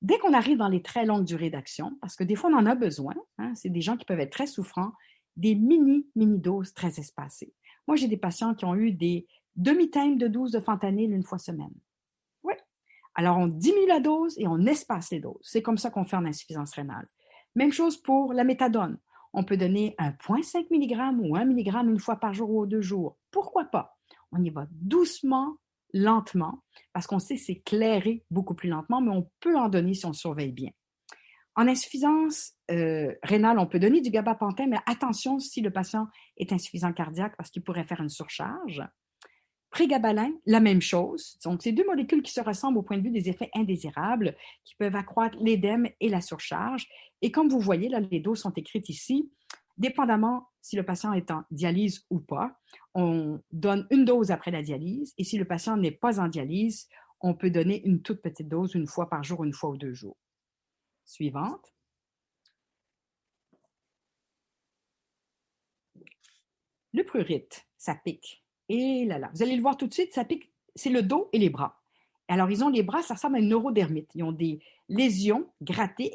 Dès 0.00 0.16
qu'on 0.16 0.32
arrive 0.32 0.56
dans 0.56 0.68
les 0.68 0.80
très 0.80 1.04
longues 1.04 1.26
durées 1.26 1.50
d'action, 1.50 1.98
parce 2.00 2.16
que 2.16 2.24
des 2.24 2.34
fois 2.34 2.48
on 2.48 2.56
en 2.56 2.64
a 2.64 2.74
besoin, 2.74 3.12
hein, 3.36 3.52
c'est 3.54 3.68
des 3.68 3.82
gens 3.82 3.98
qui 3.98 4.06
peuvent 4.06 4.18
être 4.18 4.32
très 4.32 4.46
souffrants, 4.46 4.92
des 5.36 5.54
mini, 5.54 6.06
mini 6.16 6.38
doses 6.38 6.72
très 6.72 6.98
espacées. 6.98 7.52
Moi, 7.86 7.98
j'ai 7.98 8.08
des 8.08 8.16
patients 8.16 8.54
qui 8.54 8.64
ont 8.64 8.76
eu 8.76 8.92
des 8.92 9.26
demi-teintes 9.56 10.16
de 10.16 10.28
doses 10.28 10.52
de 10.52 10.60
fentanyl 10.60 11.12
une 11.12 11.22
fois 11.22 11.36
semaine. 11.36 11.74
Alors, 13.14 13.38
on 13.38 13.46
diminue 13.46 13.86
la 13.86 14.00
dose 14.00 14.38
et 14.38 14.46
on 14.46 14.60
espace 14.66 15.10
les 15.10 15.20
doses. 15.20 15.40
C'est 15.42 15.62
comme 15.62 15.78
ça 15.78 15.90
qu'on 15.90 16.04
fait 16.04 16.16
en 16.16 16.24
insuffisance 16.24 16.72
rénale. 16.74 17.08
Même 17.54 17.72
chose 17.72 17.96
pour 17.96 18.32
la 18.32 18.44
méthadone. 18.44 18.98
On 19.34 19.44
peut 19.44 19.56
donner 19.56 19.94
1,5 19.98 20.66
mg 20.70 21.20
ou 21.22 21.36
1 21.36 21.44
mg 21.44 21.68
une 21.88 21.98
fois 21.98 22.16
par 22.16 22.34
jour 22.34 22.50
ou 22.50 22.66
deux 22.66 22.82
jours. 22.82 23.18
Pourquoi 23.30 23.64
pas? 23.64 23.96
On 24.30 24.42
y 24.42 24.50
va 24.50 24.66
doucement 24.70 25.56
lentement, 25.94 26.62
parce 26.92 27.06
qu'on 27.06 27.18
sait 27.18 27.36
s'éclairer 27.36 28.24
beaucoup 28.30 28.54
plus 28.54 28.68
lentement, 28.68 29.00
mais 29.00 29.10
on 29.10 29.30
peut 29.40 29.56
en 29.56 29.68
donner 29.68 29.94
si 29.94 30.06
on 30.06 30.12
surveille 30.12 30.52
bien. 30.52 30.70
En 31.54 31.68
insuffisance 31.68 32.54
euh, 32.70 33.14
rénale, 33.22 33.58
on 33.58 33.66
peut 33.66 33.78
donner 33.78 34.00
du 34.00 34.10
gabapentin, 34.10 34.66
mais 34.66 34.78
attention 34.86 35.38
si 35.38 35.60
le 35.60 35.70
patient 35.70 36.06
est 36.38 36.50
insuffisant 36.52 36.92
cardiaque 36.94 37.36
parce 37.36 37.50
qu'il 37.50 37.62
pourrait 37.62 37.84
faire 37.84 38.00
une 38.00 38.08
surcharge. 38.08 38.82
Prégabalin, 39.72 40.32
la 40.44 40.60
même 40.60 40.82
chose. 40.82 41.38
Donc, 41.44 41.62
c'est 41.62 41.72
deux 41.72 41.86
molécules 41.86 42.22
qui 42.22 42.30
se 42.30 42.42
ressemblent 42.42 42.78
au 42.78 42.82
point 42.82 42.98
de 42.98 43.02
vue 43.02 43.10
des 43.10 43.30
effets 43.30 43.50
indésirables 43.54 44.36
qui 44.64 44.74
peuvent 44.76 44.94
accroître 44.94 45.36
l'édème 45.40 45.88
et 45.98 46.10
la 46.10 46.20
surcharge. 46.20 46.86
Et 47.22 47.32
comme 47.32 47.48
vous 47.48 47.58
voyez, 47.58 47.88
là, 47.88 47.98
les 47.98 48.20
doses 48.20 48.40
sont 48.40 48.52
écrites 48.52 48.90
ici. 48.90 49.32
Dépendamment 49.78 50.50
si 50.60 50.76
le 50.76 50.84
patient 50.84 51.14
est 51.14 51.30
en 51.30 51.44
dialyse 51.50 52.04
ou 52.10 52.20
pas, 52.20 52.54
on 52.94 53.40
donne 53.50 53.86
une 53.90 54.04
dose 54.04 54.30
après 54.30 54.50
la 54.50 54.62
dialyse. 54.62 55.14
Et 55.16 55.24
si 55.24 55.38
le 55.38 55.46
patient 55.46 55.78
n'est 55.78 55.90
pas 55.90 56.20
en 56.20 56.28
dialyse, 56.28 56.88
on 57.22 57.34
peut 57.34 57.50
donner 57.50 57.82
une 57.84 58.02
toute 58.02 58.20
petite 58.20 58.48
dose 58.48 58.74
une 58.74 58.86
fois 58.86 59.08
par 59.08 59.24
jour, 59.24 59.42
une 59.42 59.54
fois 59.54 59.70
ou 59.70 59.78
deux 59.78 59.94
jours. 59.94 60.18
Suivante. 61.06 61.72
Le 66.92 67.04
prurite, 67.04 67.66
ça 67.78 67.94
pique. 67.94 68.41
Et 68.74 69.04
là 69.04 69.18
là, 69.18 69.30
vous 69.34 69.42
allez 69.42 69.54
le 69.54 69.60
voir 69.60 69.76
tout 69.76 69.86
de 69.86 69.92
suite, 69.92 70.14
ça 70.14 70.24
pique, 70.24 70.50
c'est 70.74 70.88
le 70.88 71.02
dos 71.02 71.28
et 71.34 71.38
les 71.38 71.50
bras. 71.50 71.82
Alors, 72.26 72.50
ils 72.50 72.64
ont 72.64 72.70
les 72.70 72.82
bras, 72.82 73.02
ça 73.02 73.12
ressemble 73.12 73.36
à 73.36 73.40
une 73.40 73.48
neurodermite. 73.48 74.10
Ils 74.14 74.22
ont 74.22 74.32
des 74.32 74.60
lésions 74.88 75.46
grattées, 75.60 76.10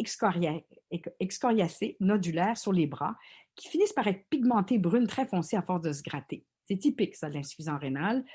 excoriacées, 1.19 1.97
nodulaires 1.99 2.57
sur 2.57 2.73
les 2.73 2.87
bras, 2.87 3.15
qui 3.55 3.67
finissent 3.67 3.93
par 3.93 4.07
être 4.07 4.27
pigmentées 4.31 4.79
brunes 4.79 5.05
très 5.05 5.27
foncées 5.27 5.55
à 5.55 5.61
force 5.61 5.81
de 5.81 5.93
se 5.93 6.01
gratter. 6.01 6.45
C'est 6.65 6.77
typique, 6.77 7.15
ça, 7.15 7.29
de 7.29 7.35
l'insuffisance 7.35 7.79
rénale. 7.79 8.25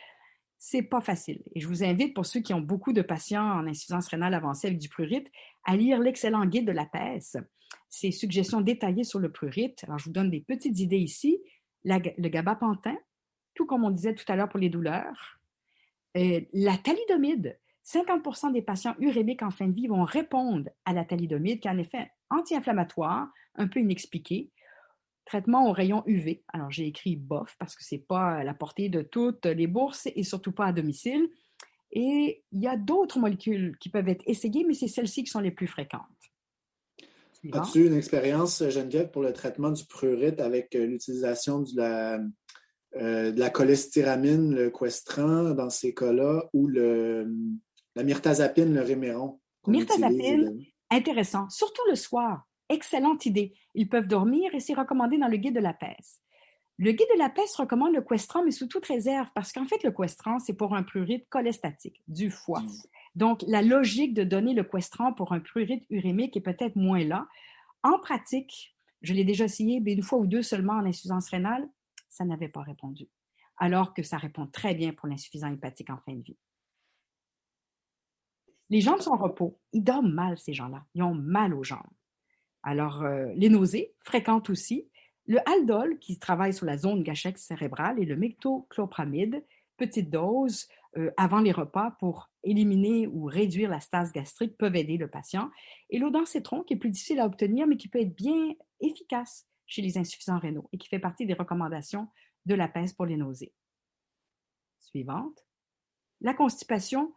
C'est 0.57 0.83
pas 0.83 1.01
facile. 1.01 1.43
Et 1.57 1.61
je 1.61 1.67
vous 1.67 1.83
invite, 1.83 2.15
pour 2.15 2.25
ceux 2.25 2.39
qui 2.39 2.55
ont 2.55 2.61
beaucoup 2.61 2.93
de 2.93 3.03
patients 3.03 3.43
en 3.43 3.67
insuffisance 3.67 4.07
rénale 4.07 4.35
avancée 4.35 4.69
avec 4.69 4.79
du 4.79 4.89
prurite, 4.89 5.27
à 5.65 5.77
lire 5.77 5.99
l'excellent 5.99 6.47
guide 6.47 6.69
de 6.69 6.73
la 6.73 6.87
PES. 6.87 7.39
Ses 7.89 8.13
suggestions 8.13 8.61
détaillées 8.61 9.03
sur 9.03 9.19
le 9.19 9.33
prurite. 9.33 9.83
Alors, 9.83 9.99
je 9.99 10.05
vous 10.05 10.13
donne 10.13 10.31
des 10.31 10.43
petites 10.43 10.79
idées 10.79 11.01
ici. 11.01 11.43
le 11.83 12.29
gabapentin, 12.29 12.97
tout 13.55 13.67
comme 13.67 13.85
on 13.85 13.91
disait 13.91 14.15
tout 14.15 14.25
à 14.29 14.37
l'heure 14.37 14.49
pour 14.49 14.61
les 14.61 14.71
douleurs. 14.71 15.41
Euh, 16.17 16.41
la 16.53 16.77
thalidomide. 16.77 17.59
50% 17.85 18.53
des 18.53 18.63
patients 18.63 18.95
urémiques 19.01 19.43
en 19.43 19.51
fin 19.51 19.67
de 19.67 19.75
vie 19.75 19.89
vont 19.89 20.05
répondre 20.05 20.71
à 20.85 20.93
la 20.93 21.05
thalidomide, 21.05 21.61
qui 21.61 21.67
a 21.67 21.73
un 21.73 21.79
effet 21.79 22.13
anti-inflammatoire, 22.31 23.29
un 23.57 23.67
peu 23.67 23.81
inexpliqué. 23.81 24.51
Traitement 25.25 25.69
au 25.69 25.73
rayon 25.73 26.03
UV. 26.07 26.45
Alors, 26.53 26.71
j'ai 26.71 26.87
écrit 26.87 27.17
BOF 27.17 27.57
parce 27.59 27.75
que 27.75 27.85
ce 27.85 27.95
n'est 27.95 28.01
pas 28.01 28.37
à 28.37 28.45
la 28.45 28.55
portée 28.55 28.89
de 28.89 29.03
toutes 29.03 29.47
les 29.47 29.67
bourses 29.67 30.09
et 30.15 30.23
surtout 30.23 30.53
pas 30.53 30.67
à 30.67 30.73
domicile. 30.73 31.29
Et 31.93 32.43
il 32.53 32.61
y 32.61 32.67
a 32.67 32.77
d'autres 32.77 33.19
molécules 33.19 33.77
qui 33.79 33.89
peuvent 33.89 34.09
être 34.09 34.23
essayées, 34.27 34.65
mais 34.65 34.75
c'est 34.75 34.89
celles-ci 34.89 35.25
qui 35.25 35.31
sont 35.31 35.41
les 35.41 35.51
plus 35.51 35.67
fréquentes. 35.67 36.03
As-tu 37.53 37.87
une 37.87 37.95
expérience, 37.95 38.69
Geneviève, 38.69 39.11
pour 39.11 39.23
le 39.23 39.33
traitement 39.33 39.73
du 39.73 39.85
prurite 39.85 40.41
avec 40.41 40.77
euh, 40.77 40.87
l'utilisation 40.87 41.61
de 41.61 41.71
la, 41.75 42.21
de 42.95 43.39
la 43.39 43.51
cholestéramine, 43.51 44.55
le 44.55 44.71
questran 44.71 45.51
dans 45.55 45.71
ces 45.71 45.95
cas-là, 45.95 46.45
ou 46.53 46.67
le, 46.67 47.33
la 47.97 48.03
myrtazapine, 48.03 48.75
le 48.75 48.83
réméron? 48.83 49.41
Myrtazapine, 49.67 50.65
intéressant, 50.91 51.49
surtout 51.49 51.83
le 51.89 51.95
soir. 51.95 52.47
Excellente 52.69 53.27
idée. 53.27 53.55
Ils 53.75 53.89
peuvent 53.89 54.07
dormir 54.07 54.55
et 54.55 54.61
c'est 54.61 54.75
recommandé 54.75 55.19
dans 55.19 55.29
le 55.29 55.37
guide 55.37 55.55
de 55.55 55.61
la 55.61 55.75
peste. 55.75 56.23
Le 56.79 56.93
guide 56.93 57.09
de 57.15 57.19
la 57.19 57.29
peste 57.29 57.57
recommande 57.57 57.95
le 57.95 58.03
questran, 58.03 58.43
mais 58.45 58.51
sous 58.51 58.67
toute 58.67 58.87
réserve, 58.87 59.29
parce 59.35 59.53
qu'en 59.53 59.67
fait, 59.67 59.83
le 59.85 59.93
questran, 59.93 60.39
c'est 60.39 60.55
pour 60.55 60.75
un 60.75 60.83
prurite 60.83 61.29
cholestatique 61.29 62.03
du 62.09 62.31
foie. 62.31 62.61
Mm. 62.61 62.71
Donc, 63.15 63.45
la 63.47 63.63
logique 63.63 64.15
de 64.15 64.25
donner 64.25 64.55
le 64.55 64.65
questran 64.65 65.13
pour 65.13 65.33
un 65.33 65.41
prurite 65.41 65.85
urémique 65.91 66.37
est 66.37 66.41
peut-être 66.41 66.77
moins 66.77 67.05
là. 67.05 67.27
En 67.83 67.99
pratique, 67.99 68.75
je 69.03 69.13
l'ai 69.13 69.25
déjà 69.25 69.45
essayé, 69.45 69.81
mais 69.81 69.93
une 69.93 70.03
fois 70.03 70.19
ou 70.19 70.27
deux 70.27 70.43
seulement 70.43 70.75
en 70.75 70.87
insuffisance 70.87 71.29
rénale, 71.29 71.69
ça 72.13 72.25
n'avait 72.25 72.49
pas 72.49 72.63
répondu. 72.63 73.09
Alors 73.57 73.95
que 73.95 74.03
ça 74.03 74.19
répond 74.19 74.47
très 74.47 74.75
bien 74.75 74.93
pour 74.93 75.09
l'insuffisance 75.09 75.55
hépatique 75.55 75.91
en 75.91 75.99
fin 75.99 76.13
de 76.13 76.23
vie. 76.23 76.37
Les 78.69 78.81
jambes 78.81 79.01
sont 79.01 79.13
en 79.13 79.17
repos. 79.17 79.59
Ils 79.73 79.83
dorment 79.83 80.13
mal, 80.13 80.39
ces 80.39 80.53
gens-là. 80.53 80.85
Ils 80.95 81.03
ont 81.03 81.15
mal 81.15 81.55
aux 81.55 81.65
jambes. 81.65 81.81
Alors, 82.63 83.03
euh, 83.03 83.27
les 83.35 83.49
nausées, 83.49 83.95
fréquentes 84.05 84.51
aussi. 84.51 84.89
Le 85.27 85.39
Haldol, 85.49 85.99
qui 85.99 86.19
travaille 86.19 86.55
sur 86.55 86.67
la 86.67 86.77
zone 86.77 87.03
gâchette 87.03 87.39
cérébrale, 87.39 87.99
et 87.99 88.05
le 88.05 88.17
métoclopramide, 88.17 89.45
petite 89.77 90.11
dose 90.11 90.69
euh, 90.97 91.11
avant 91.17 91.41
les 91.41 91.53
repas 91.53 91.93
pour 91.99 92.31
éliminer 92.45 93.07
ou 93.07 93.25
réduire 93.25 93.71
la 93.71 93.81
stase 93.81 94.13
gastrique, 94.13 94.57
peuvent 94.57 94.77
aider 94.77 94.97
le 94.97 95.09
patient. 95.09 95.51
Et 95.91 95.99
l'odencétron, 95.99 96.63
qui 96.63 96.75
est 96.75 96.79
plus 96.79 96.91
difficile 96.91 97.21
à 97.21 97.27
obtenir, 97.27 97.67
mais 97.67 97.77
qui 97.77 97.89
peut 97.89 98.01
être 98.01 98.15
bien 98.15 98.55
efficace 98.81 99.47
chez 99.73 99.81
les 99.81 99.97
insuffisants 99.97 100.39
rénaux 100.39 100.69
et 100.73 100.79
qui 100.79 100.89
fait 100.89 100.99
partie 100.99 101.25
des 101.25 101.33
recommandations 101.33 102.09
de 102.45 102.55
la 102.55 102.69
PES 102.69 102.93
pour 102.95 103.07
les 103.07 103.17
nausées. 103.17 103.55
Suivante. 104.81 105.47
La 106.21 106.35
constipation, 106.35 107.15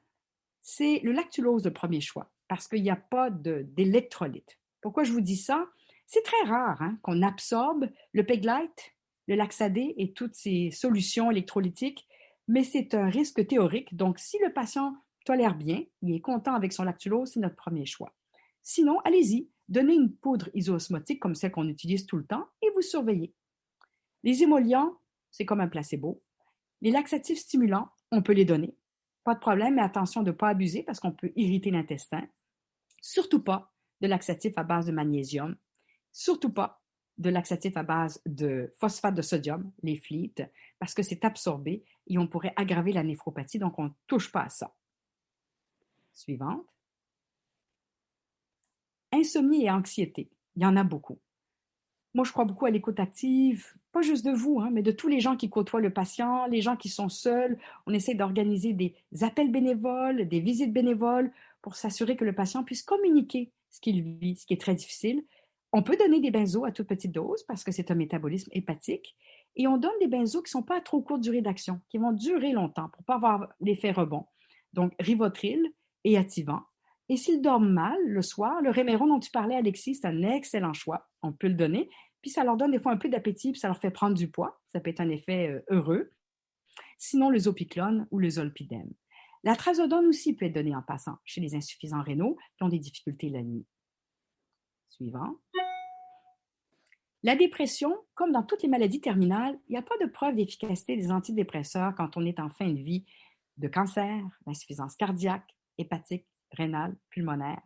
c'est 0.62 1.00
le 1.04 1.12
lactulose 1.12 1.64
de 1.64 1.70
premier 1.70 2.00
choix 2.00 2.32
parce 2.48 2.70
qu'il 2.70 2.82
n'y 2.82 2.90
a 2.90 2.96
pas 2.96 3.30
d'électrolyte. 3.30 4.58
Pourquoi 4.80 5.04
je 5.04 5.12
vous 5.12 5.20
dis 5.22 5.36
ça? 5.36 5.68
C'est 6.08 6.24
très 6.24 6.48
rare 6.48 6.82
hein, 6.82 6.98
qu'on 7.02 7.22
absorbe 7.24 7.90
le 8.14 8.26
Peglite, 8.26 8.96
le 9.28 9.36
Laxadé 9.36 9.94
et 9.98 10.14
toutes 10.14 10.36
ces 10.36 10.72
solutions 10.72 11.32
électrolytiques, 11.32 12.08
mais 12.48 12.64
c'est 12.64 12.94
un 12.94 13.10
risque 13.10 13.46
théorique. 13.46 13.96
Donc, 13.98 14.20
si 14.20 14.38
le 14.40 14.54
patient 14.54 14.96
tolère 15.26 15.56
bien, 15.56 15.84
il 16.04 16.16
est 16.16 16.22
content 16.22 16.54
avec 16.54 16.72
son 16.72 16.84
lactulose, 16.84 17.32
c'est 17.32 17.40
notre 17.40 17.56
premier 17.56 17.86
choix. 17.86 18.14
Sinon, 18.62 19.00
allez-y, 19.00 19.50
donnez 19.68 19.96
une 19.96 20.14
poudre 20.14 20.50
isoosmotique 20.54 21.20
comme 21.20 21.36
celle 21.36 21.52
qu'on 21.52 21.68
utilise 21.68 22.06
tout 22.06 22.18
le 22.18 22.26
temps 22.26 22.48
et 22.62 22.70
vous 22.76 22.82
surveillez. 22.82 23.34
Les 24.24 24.44
émollients, 24.44 24.98
c'est 25.32 25.46
comme 25.46 25.62
un 25.62 25.68
placebo. 25.68 26.22
Les 26.82 26.92
laxatifs 26.92 27.40
stimulants, 27.40 27.90
on 28.12 28.22
peut 28.22 28.34
les 28.34 28.46
donner. 28.46 28.76
Pas 29.24 29.34
de 29.34 29.40
problème, 29.40 29.76
mais 29.76 29.82
attention 29.82 30.22
de 30.22 30.32
ne 30.32 30.36
pas 30.36 30.50
abuser 30.50 30.84
parce 30.84 31.00
qu'on 31.00 31.12
peut 31.12 31.32
irriter 31.36 31.72
l'intestin. 31.72 32.28
Surtout 33.02 33.44
pas 33.44 33.74
de 34.02 34.08
laxatif 34.08 34.54
à 34.58 34.64
base 34.64 34.86
de 34.86 34.92
magnésium, 34.92 35.56
surtout 36.12 36.52
pas 36.52 36.82
de 37.18 37.30
laxatif 37.30 37.78
à 37.78 37.84
base 37.84 38.22
de 38.26 38.74
phosphate 38.78 39.16
de 39.16 39.22
sodium, 39.22 39.72
les 39.84 39.98
flites, 39.98 40.44
parce 40.80 40.94
que 40.94 41.04
c'est 41.04 41.24
absorbé 41.24 41.86
et 42.08 42.18
on 42.18 42.28
pourrait 42.28 42.54
aggraver 42.56 42.92
la 42.92 43.04
néphropathie, 43.04 43.60
donc 43.60 43.80
on 43.80 43.86
ne 43.86 43.94
touche 44.08 44.32
pas 44.32 44.44
à 44.44 44.50
ça. 44.50 44.76
Suivante. 46.14 46.66
Insomnie 49.26 49.66
et 49.66 49.72
anxiété, 49.72 50.30
il 50.56 50.62
y 50.62 50.66
en 50.68 50.78
a 50.78 50.84
beaucoup. 50.84 51.18
Moi, 52.14 52.26
je 52.26 52.32
crois 52.32 52.46
beaucoup 52.46 52.68
à 52.68 52.70
l'écoute 52.70 53.00
active, 53.00 53.74
pas 53.92 54.04
juste 54.04 54.24
de 54.24 54.32
vous, 54.32 54.60
hein, 54.60 54.70
mais 54.72 54.84
de 54.84 54.92
tous 54.92 55.08
les 55.08 55.20
gens 55.20 55.36
qui 55.36 55.50
côtoient 55.50 55.82
le 55.82 55.92
patient, 55.92 56.46
les 56.46 56.62
gens 56.62 56.76
qui 56.76 56.90
sont 56.90 57.10
seuls. 57.10 57.58
On 57.88 57.94
essaie 57.94 58.14
d'organiser 58.14 58.74
des 58.74 58.94
appels 59.22 59.52
bénévoles, 59.52 60.28
des 60.28 60.40
visites 60.40 60.72
bénévoles 60.72 61.32
pour 61.64 61.76
s'assurer 61.76 62.16
que 62.16 62.24
le 62.24 62.36
patient 62.36 62.64
puisse 62.64 62.84
communiquer 62.84 63.52
ce 63.72 63.82
qu'il 63.82 64.04
vit, 64.04 64.36
ce 64.36 64.46
qui 64.46 64.54
est 64.54 64.62
très 64.62 64.76
difficile. 64.76 65.26
On 65.74 65.82
peut 65.82 65.98
donner 65.98 66.20
des 66.20 66.30
benzos 66.30 66.66
à 66.66 66.72
toute 66.72 66.88
petite 66.88 67.12
dose 67.12 67.42
parce 67.48 67.64
que 67.64 67.72
c'est 67.72 67.90
un 67.90 67.96
métabolisme 67.96 68.52
hépatique. 68.54 69.16
Et 69.56 69.66
on 69.66 69.78
donne 69.78 69.98
des 70.00 70.08
benzos 70.08 70.44
qui 70.44 70.50
ne 70.50 70.62
sont 70.62 70.64
pas 70.64 70.78
à 70.78 70.82
trop 70.82 71.02
courte 71.02 71.22
durée 71.22 71.42
d'action, 71.42 71.82
qui 71.90 71.98
vont 71.98 72.12
durer 72.12 72.52
longtemps 72.52 72.90
pour 72.90 73.02
ne 73.02 73.06
pas 73.06 73.16
avoir 73.16 73.48
l'effet 73.60 73.92
rebond. 73.92 74.28
Donc, 74.74 74.94
Rivotril 75.00 75.74
et 76.04 76.16
Ativan. 76.16 76.62
Et 77.10 77.18
s'ils 77.18 77.42
dorment 77.42 77.72
mal 77.72 78.00
le 78.06 78.22
soir, 78.22 78.62
le 78.62 78.72
Réméron 78.72 79.08
dont 79.08 79.20
tu 79.20 79.32
parlais, 79.32 79.56
Alexis, 79.56 79.96
c'est 79.96 80.08
un 80.08 80.24
excellent 80.24 80.74
choix. 80.74 81.08
On 81.22 81.32
peut 81.32 81.48
le 81.48 81.54
donner. 81.54 81.90
Puis 82.22 82.32
ça 82.32 82.44
leur 82.44 82.58
donne 82.58 82.72
des 82.72 82.80
fois 82.80 82.92
un 82.92 82.98
peu 82.98 83.10
d'appétit, 83.10 83.52
puis 83.52 83.60
ça 83.60 83.68
leur 83.68 83.80
fait 83.80 83.92
prendre 83.92 84.16
du 84.16 84.30
poids. 84.30 84.60
Ça 84.74 84.80
peut 84.80 84.90
être 84.90 85.02
un 85.02 85.10
effet 85.10 85.50
euh, 85.50 85.62
heureux. 85.70 86.12
Sinon, 86.98 87.30
le 87.30 87.38
zopiclone 87.38 88.08
ou 88.10 88.18
le 88.18 88.30
zolpidem. 88.30 88.90
La 89.44 89.56
trazodone 89.56 90.08
aussi 90.08 90.36
peut 90.36 90.46
être 90.46 90.56
donnée 90.56 90.76
en 90.76 90.82
passant 90.82 91.18
chez 91.24 91.40
les 91.40 91.54
insuffisants 91.56 92.02
rénaux 92.02 92.36
qui 92.58 92.64
ont 92.64 92.70
des 92.70 92.80
difficultés 92.80 93.30
la 93.30 93.44
nuit. 93.44 93.66
Suivant. 94.90 95.36
La 97.22 97.36
dépression, 97.36 97.96
comme 98.16 98.32
dans 98.32 98.44
toutes 98.44 98.64
les 98.64 98.70
maladies 98.70 99.02
terminales, 99.02 99.60
il 99.68 99.74
n'y 99.74 99.78
a 99.78 99.84
pas 99.84 99.98
de 100.02 100.10
preuve 100.10 100.36
d'efficacité 100.36 100.96
des 100.96 101.12
antidépresseurs 101.12 101.94
quand 101.96 102.18
on 102.18 102.26
est 102.26 102.40
en 102.40 102.50
fin 102.50 102.70
de 102.70 102.80
vie 102.80 103.06
de 103.58 103.68
cancer, 103.68 104.24
d'insuffisance 104.46 104.96
cardiaque, 104.96 105.56
hépatique, 105.78 106.26
rénale, 106.56 106.96
pulmonaire. 107.10 107.62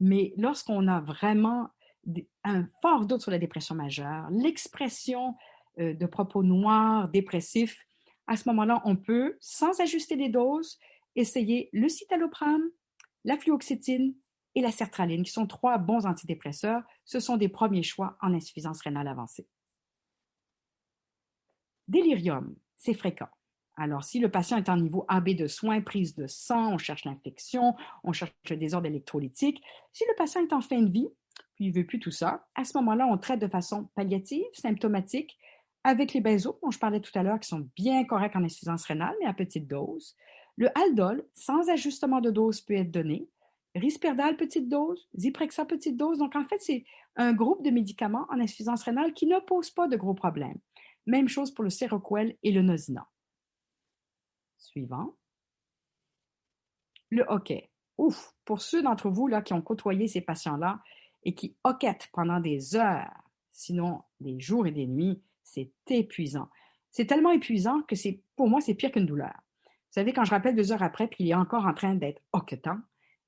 Mais 0.00 0.32
lorsqu'on 0.36 0.86
a 0.88 1.00
vraiment 1.00 1.68
un 2.44 2.66
fort 2.80 3.06
doute 3.06 3.20
sur 3.20 3.30
la 3.30 3.38
dépression 3.38 3.74
majeure, 3.74 4.28
l'expression 4.30 5.34
euh, 5.78 5.94
de 5.94 6.06
propos 6.06 6.42
noirs, 6.42 7.08
dépressifs, 7.08 7.84
à 8.26 8.36
ce 8.36 8.48
moment-là, 8.50 8.82
on 8.84 8.96
peut, 8.96 9.36
sans 9.40 9.80
ajuster 9.80 10.16
les 10.16 10.28
doses, 10.28 10.78
essayer 11.16 11.68
le 11.72 11.88
citalopram, 11.88 12.62
la 13.24 13.36
fluoxétine 13.36 14.14
et 14.54 14.60
la 14.60 14.70
sertraline, 14.70 15.22
qui 15.22 15.32
sont 15.32 15.46
trois 15.46 15.78
bons 15.78 16.06
antidépresseurs. 16.06 16.82
Ce 17.04 17.20
sont 17.20 17.36
des 17.36 17.48
premiers 17.48 17.82
choix 17.82 18.16
en 18.20 18.34
insuffisance 18.34 18.82
rénale 18.82 19.08
avancée. 19.08 19.48
Délirium, 21.88 22.54
c'est 22.76 22.94
fréquent. 22.94 23.28
Alors, 23.80 24.02
si 24.02 24.18
le 24.18 24.28
patient 24.28 24.56
est 24.56 24.68
en 24.68 24.76
niveau 24.76 25.04
AB 25.06 25.30
de 25.36 25.46
soins, 25.46 25.80
prise 25.80 26.16
de 26.16 26.26
sang, 26.26 26.74
on 26.74 26.78
cherche 26.78 27.04
l'infection, 27.04 27.76
on 28.02 28.12
cherche 28.12 28.32
le 28.50 28.56
désordre 28.56 28.88
électrolytique. 28.88 29.62
Si 29.92 30.02
le 30.08 30.16
patient 30.16 30.42
est 30.42 30.52
en 30.52 30.60
fin 30.60 30.82
de 30.82 30.90
vie, 30.90 31.08
puis 31.54 31.66
il 31.66 31.68
ne 31.68 31.76
veut 31.76 31.86
plus 31.86 32.00
tout 32.00 32.10
ça, 32.10 32.48
à 32.56 32.64
ce 32.64 32.76
moment-là, 32.78 33.06
on 33.06 33.16
traite 33.18 33.38
de 33.38 33.46
façon 33.46 33.88
palliative, 33.94 34.44
symptomatique, 34.52 35.38
avec 35.84 36.12
les 36.12 36.20
benzos 36.20 36.58
dont 36.60 36.72
je 36.72 36.78
parlais 36.80 36.98
tout 36.98 37.16
à 37.16 37.22
l'heure, 37.22 37.38
qui 37.38 37.48
sont 37.48 37.68
bien 37.76 38.04
corrects 38.04 38.34
en 38.34 38.42
insuffisance 38.42 38.84
rénale, 38.84 39.14
mais 39.20 39.26
à 39.26 39.32
petite 39.32 39.68
dose. 39.68 40.16
Le 40.56 40.76
Haldol, 40.76 41.24
sans 41.34 41.70
ajustement 41.70 42.20
de 42.20 42.32
dose, 42.32 42.60
peut 42.60 42.74
être 42.74 42.90
donné. 42.90 43.28
Risperdal, 43.76 44.36
petite 44.36 44.68
dose. 44.68 45.08
Zyprexa, 45.16 45.64
petite 45.64 45.96
dose. 45.96 46.18
Donc, 46.18 46.34
en 46.34 46.44
fait, 46.46 46.58
c'est 46.58 46.84
un 47.14 47.32
groupe 47.32 47.64
de 47.64 47.70
médicaments 47.70 48.26
en 48.28 48.40
insuffisance 48.40 48.82
rénale 48.82 49.12
qui 49.12 49.26
ne 49.26 49.38
pose 49.38 49.70
pas 49.70 49.86
de 49.86 49.96
gros 49.96 50.14
problèmes. 50.14 50.58
Même 51.06 51.28
chose 51.28 51.52
pour 51.52 51.62
le 51.62 51.70
Seroquel 51.70 52.36
et 52.42 52.50
le 52.50 52.62
Nosina. 52.62 53.06
Suivant. 54.58 55.16
Le 57.10 57.24
hockey. 57.28 57.70
Ouf, 57.96 58.34
pour 58.44 58.60
ceux 58.60 58.82
d'entre 58.82 59.08
vous 59.08 59.26
là, 59.26 59.42
qui 59.42 59.54
ont 59.54 59.62
côtoyé 59.62 60.06
ces 60.08 60.20
patients-là 60.20 60.80
et 61.24 61.34
qui 61.34 61.56
hoquettent 61.64 62.08
pendant 62.12 62.40
des 62.40 62.76
heures, 62.76 63.10
sinon 63.52 64.02
des 64.20 64.38
jours 64.38 64.66
et 64.66 64.72
des 64.72 64.86
nuits, 64.86 65.22
c'est 65.42 65.72
épuisant. 65.88 66.48
C'est 66.90 67.06
tellement 67.06 67.30
épuisant 67.30 67.82
que 67.82 67.96
c'est, 67.96 68.22
pour 68.36 68.48
moi, 68.48 68.60
c'est 68.60 68.74
pire 68.74 68.92
qu'une 68.92 69.06
douleur. 69.06 69.34
Vous 69.64 69.94
savez, 69.94 70.12
quand 70.12 70.24
je 70.24 70.30
rappelle 70.30 70.54
deux 70.54 70.70
heures 70.72 70.82
après, 70.82 71.08
puis 71.08 71.24
il 71.24 71.30
est 71.30 71.34
encore 71.34 71.66
en 71.66 71.74
train 71.74 71.94
d'être 71.94 72.22
hoquetant, 72.32 72.78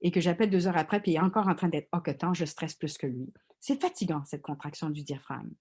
et 0.02 0.10
que 0.10 0.20
j'appelle 0.20 0.50
deux 0.50 0.66
heures 0.66 0.76
après, 0.76 1.00
puis 1.00 1.12
il 1.12 1.16
est 1.16 1.20
encore 1.20 1.48
en 1.48 1.54
train 1.54 1.68
d'être 1.68 1.88
hoquetant, 1.92 2.34
je 2.34 2.44
stresse 2.44 2.74
plus 2.74 2.96
que 2.96 3.06
lui. 3.06 3.32
C'est 3.58 3.80
fatigant, 3.80 4.24
cette 4.24 4.42
contraction 4.42 4.90
du 4.90 5.02
diaphragme. 5.02 5.52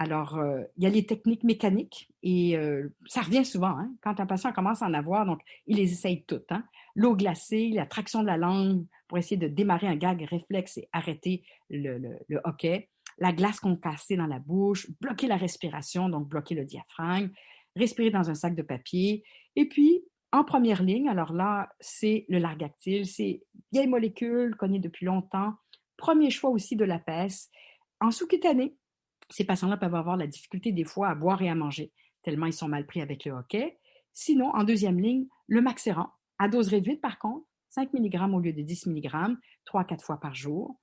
Alors, 0.00 0.38
euh, 0.38 0.62
il 0.78 0.84
y 0.84 0.86
a 0.86 0.88
les 0.88 1.04
techniques 1.04 1.44
mécaniques 1.44 2.08
et 2.22 2.56
euh, 2.56 2.88
ça 3.04 3.20
revient 3.20 3.44
souvent 3.44 3.76
hein, 3.76 3.92
quand 4.00 4.18
un 4.18 4.24
patient 4.24 4.50
commence 4.50 4.80
à 4.80 4.86
en 4.86 4.94
avoir, 4.94 5.26
donc 5.26 5.42
il 5.66 5.76
les 5.76 5.92
essaye 5.92 6.24
toutes. 6.24 6.50
Hein. 6.50 6.64
L'eau 6.94 7.14
glacée, 7.14 7.68
la 7.74 7.84
traction 7.84 8.22
de 8.22 8.26
la 8.26 8.38
langue 8.38 8.86
pour 9.08 9.18
essayer 9.18 9.36
de 9.36 9.46
démarrer 9.46 9.88
un 9.88 9.96
gag 9.96 10.22
réflexe 10.22 10.78
et 10.78 10.88
arrêter 10.92 11.44
le, 11.68 11.98
le 11.98 12.40
hoquet, 12.44 12.88
la 13.18 13.34
glace 13.34 13.60
concassée 13.60 14.16
dans 14.16 14.26
la 14.26 14.38
bouche, 14.38 14.90
bloquer 15.02 15.26
la 15.26 15.36
respiration, 15.36 16.08
donc 16.08 16.28
bloquer 16.28 16.54
le 16.54 16.64
diaphragme, 16.64 17.28
respirer 17.76 18.08
dans 18.08 18.30
un 18.30 18.34
sac 18.34 18.54
de 18.54 18.62
papier. 18.62 19.22
Et 19.54 19.68
puis, 19.68 20.02
en 20.32 20.44
première 20.44 20.82
ligne, 20.82 21.10
alors 21.10 21.34
là, 21.34 21.68
c'est 21.78 22.24
le 22.30 22.38
largactyle, 22.38 23.04
c'est 23.04 23.42
vieille 23.70 23.86
molécule 23.86 24.56
connue 24.56 24.80
depuis 24.80 25.04
longtemps. 25.04 25.52
Premier 25.98 26.30
choix 26.30 26.48
aussi 26.48 26.74
de 26.74 26.86
la 26.86 26.98
peste. 26.98 27.52
En 28.00 28.10
sous-cutané, 28.10 28.74
ces 29.30 29.44
patients-là 29.44 29.76
peuvent 29.76 29.94
avoir 29.94 30.16
la 30.16 30.26
difficulté 30.26 30.72
des 30.72 30.84
fois 30.84 31.08
à 31.08 31.14
boire 31.14 31.40
et 31.42 31.48
à 31.48 31.54
manger, 31.54 31.92
tellement 32.22 32.46
ils 32.46 32.52
sont 32.52 32.68
mal 32.68 32.86
pris 32.86 33.00
avec 33.00 33.24
le 33.24 33.32
hockey. 33.32 33.78
Sinon, 34.12 34.50
en 34.54 34.64
deuxième 34.64 35.00
ligne, 35.00 35.26
le 35.46 35.60
maxéran, 35.60 36.10
à 36.38 36.48
dose 36.48 36.68
réduite 36.68 37.00
par 37.00 37.18
contre, 37.18 37.46
5 37.70 37.92
mg 37.94 38.34
au 38.34 38.40
lieu 38.40 38.52
de 38.52 38.62
10 38.62 38.86
mg, 38.86 39.36
3-4 39.66 40.02
fois 40.02 40.18
par 40.18 40.34
jour. 40.34 40.76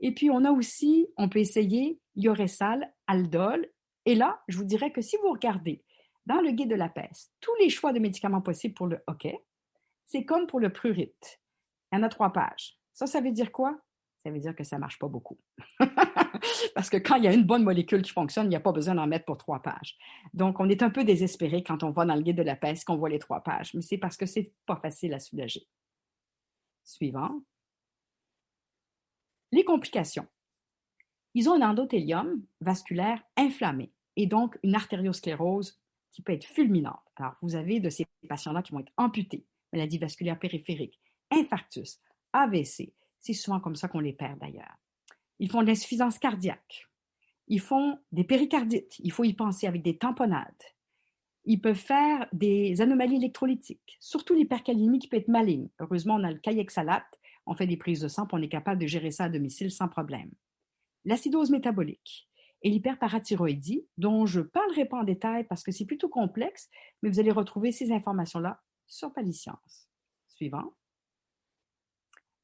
Et 0.00 0.12
puis, 0.12 0.30
on 0.30 0.44
a 0.44 0.50
aussi, 0.50 1.08
on 1.16 1.28
peut 1.28 1.38
essayer 1.38 1.98
Yoresal, 2.16 2.92
Aldol. 3.06 3.66
Et 4.04 4.14
là, 4.14 4.42
je 4.48 4.58
vous 4.58 4.64
dirais 4.64 4.92
que 4.92 5.00
si 5.00 5.16
vous 5.16 5.30
regardez 5.30 5.82
dans 6.26 6.40
le 6.40 6.50
guide 6.50 6.70
de 6.70 6.74
la 6.74 6.88
peste, 6.88 7.32
tous 7.40 7.54
les 7.60 7.70
choix 7.70 7.92
de 7.92 7.98
médicaments 7.98 8.42
possibles 8.42 8.74
pour 8.74 8.86
le 8.86 9.02
hockey, 9.06 9.38
c'est 10.06 10.24
comme 10.24 10.46
pour 10.46 10.60
le 10.60 10.72
prurite. 10.72 11.40
Il 11.90 11.96
y 11.96 11.98
en 11.98 12.02
a 12.02 12.08
trois 12.08 12.32
pages. 12.32 12.78
Ça, 12.92 13.06
ça 13.06 13.20
veut 13.20 13.32
dire 13.32 13.50
quoi? 13.50 13.78
Ça 14.24 14.30
veut 14.30 14.40
dire 14.40 14.54
que 14.54 14.64
ça 14.64 14.76
ne 14.76 14.80
marche 14.80 14.98
pas 14.98 15.08
beaucoup. 15.08 15.38
Parce 16.74 16.90
que 16.90 16.96
quand 16.96 17.16
il 17.16 17.24
y 17.24 17.28
a 17.28 17.32
une 17.32 17.44
bonne 17.44 17.64
molécule 17.64 18.02
qui 18.02 18.12
fonctionne, 18.12 18.46
il 18.46 18.50
n'y 18.50 18.56
a 18.56 18.60
pas 18.60 18.72
besoin 18.72 18.94
d'en 18.94 19.06
mettre 19.06 19.24
pour 19.24 19.38
trois 19.38 19.60
pages. 19.60 19.96
Donc, 20.32 20.60
on 20.60 20.68
est 20.68 20.82
un 20.82 20.90
peu 20.90 21.04
désespéré 21.04 21.62
quand 21.62 21.82
on 21.82 21.90
va 21.90 22.04
dans 22.04 22.14
le 22.14 22.22
guide 22.22 22.36
de 22.36 22.42
la 22.42 22.56
peste 22.56 22.84
qu'on 22.84 22.96
voit 22.96 23.08
les 23.08 23.18
trois 23.18 23.42
pages, 23.42 23.74
mais 23.74 23.82
c'est 23.82 23.98
parce 23.98 24.16
que 24.16 24.26
c'est 24.26 24.52
pas 24.66 24.76
facile 24.76 25.14
à 25.14 25.20
soulager. 25.20 25.66
Suivant. 26.84 27.42
Les 29.52 29.64
complications. 29.64 30.26
Ils 31.34 31.48
ont 31.48 31.54
un 31.54 31.70
endothélium 31.70 32.42
vasculaire 32.60 33.22
inflammé 33.36 33.92
et 34.16 34.26
donc 34.26 34.58
une 34.62 34.74
artériosclérose 34.74 35.80
qui 36.12 36.22
peut 36.22 36.32
être 36.32 36.44
fulminante. 36.44 37.00
Alors, 37.16 37.34
vous 37.42 37.56
avez 37.56 37.80
de 37.80 37.90
ces 37.90 38.06
patients-là 38.28 38.62
qui 38.62 38.72
vont 38.72 38.80
être 38.80 38.92
amputés, 38.96 39.44
maladie 39.72 39.98
vasculaire 39.98 40.38
périphérique, 40.38 41.00
infarctus, 41.30 42.00
AVC. 42.32 42.92
C'est 43.18 43.32
souvent 43.32 43.58
comme 43.58 43.74
ça 43.74 43.88
qu'on 43.88 44.00
les 44.00 44.12
perd 44.12 44.38
d'ailleurs. 44.38 44.76
Ils 45.38 45.50
font 45.50 45.62
de 45.62 45.66
l'insuffisance 45.66 46.18
cardiaque. 46.18 46.88
Ils 47.48 47.60
font 47.60 47.98
des 48.12 48.24
péricardites. 48.24 48.94
Il 49.00 49.12
faut 49.12 49.24
y 49.24 49.34
penser 49.34 49.66
avec 49.66 49.82
des 49.82 49.98
tamponnades. 49.98 50.62
Ils 51.44 51.60
peuvent 51.60 51.74
faire 51.74 52.26
des 52.32 52.80
anomalies 52.80 53.16
électrolytiques, 53.16 53.98
surtout 54.00 54.34
l'hypercalémie 54.34 54.98
qui 54.98 55.08
peut 55.08 55.18
être 55.18 55.28
maligne. 55.28 55.68
Heureusement, 55.78 56.14
on 56.14 56.24
a 56.24 56.32
le 56.32 56.38
kayak-salate. 56.38 57.20
On 57.46 57.54
fait 57.54 57.66
des 57.66 57.76
prises 57.76 58.00
de 58.00 58.08
sang, 58.08 58.26
on 58.32 58.40
est 58.40 58.48
capable 58.48 58.80
de 58.80 58.86
gérer 58.86 59.10
ça 59.10 59.24
à 59.24 59.28
domicile 59.28 59.70
sans 59.70 59.88
problème. 59.88 60.30
L'acidose 61.04 61.50
métabolique 61.50 62.30
et 62.62 62.70
l'hyperparathyroïdie, 62.70 63.86
dont 63.98 64.24
je 64.24 64.40
ne 64.40 64.44
parlerai 64.44 64.86
pas 64.86 65.00
en 65.00 65.04
détail 65.04 65.44
parce 65.44 65.62
que 65.62 65.70
c'est 65.70 65.84
plutôt 65.84 66.08
complexe, 66.08 66.70
mais 67.02 67.10
vous 67.10 67.20
allez 67.20 67.30
retrouver 67.30 67.72
ces 67.72 67.92
informations-là 67.92 68.62
sur 68.86 69.12
Paliscience. 69.12 69.90
Suivant. 70.28 70.72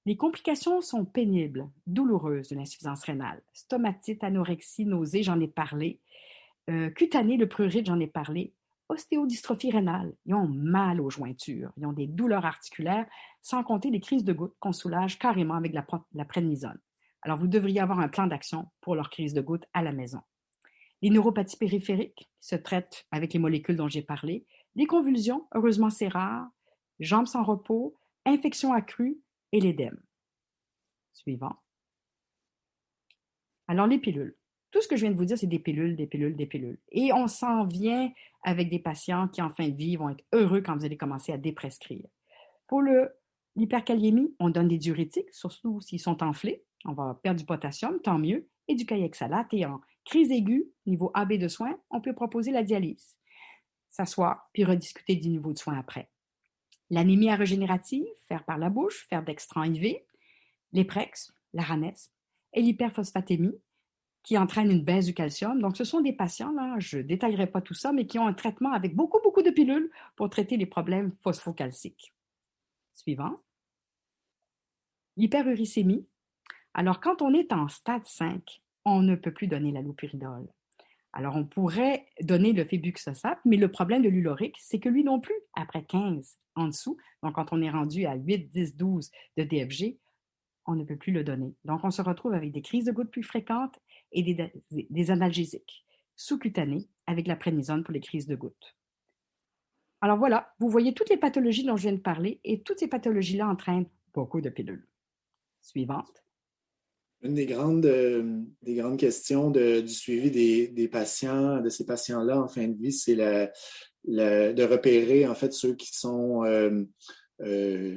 Les 0.06 0.16
complications 0.16 0.80
sont 0.80 1.04
pénibles, 1.04 1.68
douloureuses 1.86 2.48
de 2.48 2.56
l'insuffisance 2.56 3.04
rénale. 3.04 3.42
Stomatite, 3.52 4.24
anorexie, 4.24 4.86
nausée, 4.86 5.22
j'en 5.22 5.38
ai 5.40 5.48
parlé. 5.48 6.00
Euh, 6.70 6.90
cutanée, 6.90 7.36
le 7.36 7.48
prurite, 7.48 7.86
j'en 7.86 8.00
ai 8.00 8.06
parlé. 8.06 8.54
Ostéodystrophie 8.88 9.70
rénale, 9.70 10.12
ils 10.26 10.34
ont 10.34 10.48
mal 10.48 11.00
aux 11.00 11.10
jointures, 11.10 11.70
ils 11.76 11.86
ont 11.86 11.92
des 11.92 12.08
douleurs 12.08 12.44
articulaires, 12.44 13.06
sans 13.40 13.62
compter 13.62 13.88
les 13.90 14.00
crises 14.00 14.24
de 14.24 14.32
gouttes 14.32 14.56
qu'on 14.58 14.72
soulage 14.72 15.18
carrément 15.18 15.54
avec 15.54 15.72
la, 15.74 15.86
la. 16.12 16.26
Alors, 17.22 17.38
vous 17.38 17.46
devriez 17.46 17.80
avoir 17.80 18.00
un 18.00 18.08
plan 18.08 18.26
d'action 18.26 18.66
pour 18.80 18.96
leur 18.96 19.10
crise 19.10 19.34
de 19.34 19.40
gouttes 19.40 19.66
à 19.74 19.82
la 19.82 19.92
maison. 19.92 20.20
Les 21.02 21.10
neuropathies 21.10 21.56
périphériques 21.56 22.30
se 22.40 22.56
traitent 22.56 23.06
avec 23.10 23.32
les 23.32 23.38
molécules 23.38 23.76
dont 23.76 23.88
j'ai 23.88 24.02
parlé. 24.02 24.44
Les 24.74 24.86
convulsions, 24.86 25.46
heureusement 25.54 25.90
c'est 25.90 26.08
rare. 26.08 26.48
Jambes 26.98 27.26
sans 27.26 27.44
repos, 27.44 27.96
infections 28.26 28.72
accrues 28.72 29.18
et 29.52 29.60
l'édème. 29.60 30.00
Suivant. 31.12 31.56
Alors, 33.68 33.86
les 33.86 33.98
pilules. 33.98 34.36
Tout 34.70 34.80
ce 34.80 34.88
que 34.88 34.96
je 34.96 35.02
viens 35.02 35.10
de 35.10 35.16
vous 35.16 35.24
dire, 35.24 35.38
c'est 35.38 35.46
des 35.46 35.58
pilules, 35.58 35.96
des 35.96 36.06
pilules, 36.06 36.36
des 36.36 36.46
pilules. 36.46 36.78
Et 36.92 37.12
on 37.12 37.26
s'en 37.26 37.66
vient 37.66 38.12
avec 38.42 38.70
des 38.70 38.78
patients 38.78 39.28
qui, 39.28 39.42
en 39.42 39.50
fin 39.50 39.68
de 39.68 39.76
vie, 39.76 39.96
vont 39.96 40.10
être 40.10 40.24
heureux 40.32 40.60
quand 40.60 40.76
vous 40.76 40.84
allez 40.84 40.96
commencer 40.96 41.32
à 41.32 41.38
déprescrire. 41.38 42.06
Pour 42.68 42.82
l'hyperkaliémie, 43.56 44.34
on 44.38 44.50
donne 44.50 44.68
des 44.68 44.78
diurétiques, 44.78 45.32
surtout 45.32 45.80
s'ils 45.80 46.00
sont 46.00 46.22
enflés. 46.22 46.64
On 46.84 46.92
va 46.92 47.18
perdre 47.22 47.40
du 47.40 47.46
potassium, 47.46 48.00
tant 48.00 48.18
mieux, 48.18 48.48
et 48.68 48.74
du 48.74 48.86
kayak-salate. 48.86 49.52
Et 49.54 49.66
en 49.66 49.80
crise 50.04 50.30
aiguë, 50.30 50.70
niveau 50.86 51.10
AB 51.14 51.34
de 51.34 51.48
soins, 51.48 51.78
on 51.90 52.00
peut 52.00 52.14
proposer 52.14 52.52
la 52.52 52.62
dialyse. 52.62 53.16
S'asseoir, 53.88 54.48
puis 54.52 54.64
rediscuter 54.64 55.16
du 55.16 55.28
niveau 55.28 55.52
de 55.52 55.58
soins 55.58 55.78
après. 55.78 56.08
L'anémie 56.90 57.32
régénérative, 57.32 58.06
faire 58.28 58.44
par 58.44 58.58
la 58.58 58.68
bouche, 58.68 59.06
faire 59.08 59.22
d'extra 59.22 59.66
IV, 59.66 59.98
les 60.72 60.84
prex, 60.84 61.32
la 61.52 61.62
ranesse, 61.62 62.12
et 62.52 62.62
l'hyperphosphatémie, 62.62 63.58
qui 64.22 64.36
entraîne 64.36 64.70
une 64.70 64.84
baisse 64.84 65.06
du 65.06 65.14
calcium. 65.14 65.60
Donc, 65.60 65.76
ce 65.76 65.84
sont 65.84 66.00
des 66.00 66.12
patients, 66.12 66.52
je 66.78 66.98
ne 66.98 67.02
détaillerai 67.02 67.46
pas 67.46 67.60
tout 67.60 67.74
ça, 67.74 67.92
mais 67.92 68.06
qui 68.06 68.18
ont 68.18 68.26
un 68.26 68.34
traitement 68.34 68.72
avec 68.72 68.94
beaucoup, 68.94 69.20
beaucoup 69.22 69.42
de 69.42 69.50
pilules 69.50 69.90
pour 70.16 70.28
traiter 70.28 70.56
les 70.56 70.66
problèmes 70.66 71.12
phosphocalciques. 71.22 72.12
Suivant. 72.92 73.40
L'hyperuricémie, 75.16 76.06
alors, 76.74 77.00
quand 77.00 77.22
on 77.22 77.34
est 77.34 77.52
en 77.52 77.68
stade 77.68 78.06
5, 78.06 78.62
on 78.84 79.02
ne 79.02 79.16
peut 79.16 79.32
plus 79.32 79.48
donner 79.48 79.72
la 79.72 79.82
loperidol. 79.82 80.46
Alors, 81.12 81.36
on 81.36 81.44
pourrait 81.44 82.06
donner 82.20 82.52
le 82.52 82.64
fébuxosap, 82.64 83.40
mais 83.44 83.56
le 83.56 83.70
problème 83.70 84.02
de 84.02 84.08
l'ulorique, 84.08 84.56
c'est 84.60 84.78
que 84.78 84.88
lui 84.88 85.02
non 85.02 85.20
plus, 85.20 85.34
après 85.54 85.84
15 85.84 86.38
en 86.54 86.68
dessous, 86.68 86.96
donc 87.22 87.34
quand 87.34 87.52
on 87.52 87.62
est 87.62 87.70
rendu 87.70 88.06
à 88.06 88.14
8, 88.14 88.50
10, 88.50 88.76
12 88.76 89.10
de 89.36 89.42
DFG, 89.42 89.98
on 90.66 90.74
ne 90.74 90.84
peut 90.84 90.96
plus 90.96 91.12
le 91.12 91.24
donner. 91.24 91.54
Donc, 91.64 91.80
on 91.84 91.90
se 91.90 92.02
retrouve 92.02 92.34
avec 92.34 92.52
des 92.52 92.62
crises 92.62 92.84
de 92.84 92.92
gouttes 92.92 93.10
plus 93.10 93.24
fréquentes 93.24 93.78
et 94.12 94.22
des, 94.90 95.10
analgésiques 95.10 95.84
sous-cutanés 96.16 96.88
avec 97.06 97.26
la 97.26 97.36
prénisone 97.36 97.82
pour 97.82 97.92
les 97.92 98.00
crises 98.00 98.26
de 98.26 98.36
gouttes. 98.36 98.76
Alors 100.02 100.16
voilà, 100.16 100.54
vous 100.58 100.68
voyez 100.68 100.94
toutes 100.94 101.10
les 101.10 101.16
pathologies 101.16 101.64
dont 101.64 101.76
je 101.76 101.82
viens 101.82 101.92
de 101.92 101.98
parler 101.98 102.40
et 102.44 102.62
toutes 102.62 102.78
ces 102.78 102.88
pathologies-là 102.88 103.48
entraînent 103.48 103.88
beaucoup 104.14 104.40
de 104.40 104.48
pilules. 104.48 104.86
Suivante. 105.60 106.24
Une 107.22 107.34
des 107.34 107.44
grandes, 107.44 107.84
euh, 107.84 108.40
des 108.62 108.76
grandes 108.76 108.98
questions 108.98 109.50
du 109.50 109.88
suivi 109.88 110.30
des, 110.70 110.88
patients, 110.88 111.60
de 111.60 111.68
ces 111.68 111.84
patients-là 111.84 112.40
en 112.40 112.48
fin 112.48 112.66
de 112.66 112.76
vie, 112.76 112.92
c'est 112.92 113.16
de 113.16 114.62
repérer 114.64 115.26
en 115.26 115.34
fait 115.34 115.52
ceux 115.52 115.74
qui 115.74 115.94
sont 115.94 116.44
euh, 116.44 116.82
euh, 117.42 117.94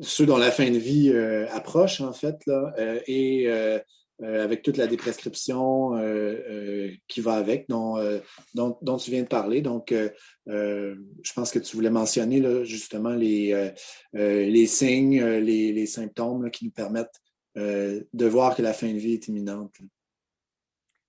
ceux 0.00 0.24
dont 0.24 0.38
la 0.38 0.50
fin 0.50 0.70
de 0.70 0.78
vie 0.78 1.12
approche 1.50 2.00
en 2.00 2.14
fait 2.14 2.36
et 3.06 3.46
avec 4.22 4.62
toute 4.62 4.78
la 4.78 4.86
déprescription 4.86 5.92
qui 7.08 7.20
va 7.20 7.34
avec, 7.34 7.68
dont, 7.68 7.98
tu 8.98 9.10
viens 9.10 9.22
de 9.22 9.28
parler. 9.28 9.60
Donc, 9.60 9.94
je 10.46 11.32
pense 11.34 11.50
que 11.50 11.58
tu 11.58 11.76
voulais 11.76 11.90
mentionner 11.90 12.64
justement 12.64 13.14
les, 13.14 13.76
signes, 14.66 15.22
les 15.22 15.86
symptômes 15.86 16.50
qui 16.50 16.64
nous 16.64 16.70
permettent 16.70 17.20
de 17.56 18.26
voir 18.26 18.54
que 18.54 18.62
la 18.62 18.72
fin 18.72 18.92
de 18.92 18.98
vie 18.98 19.14
est 19.14 19.28
imminente. 19.28 19.80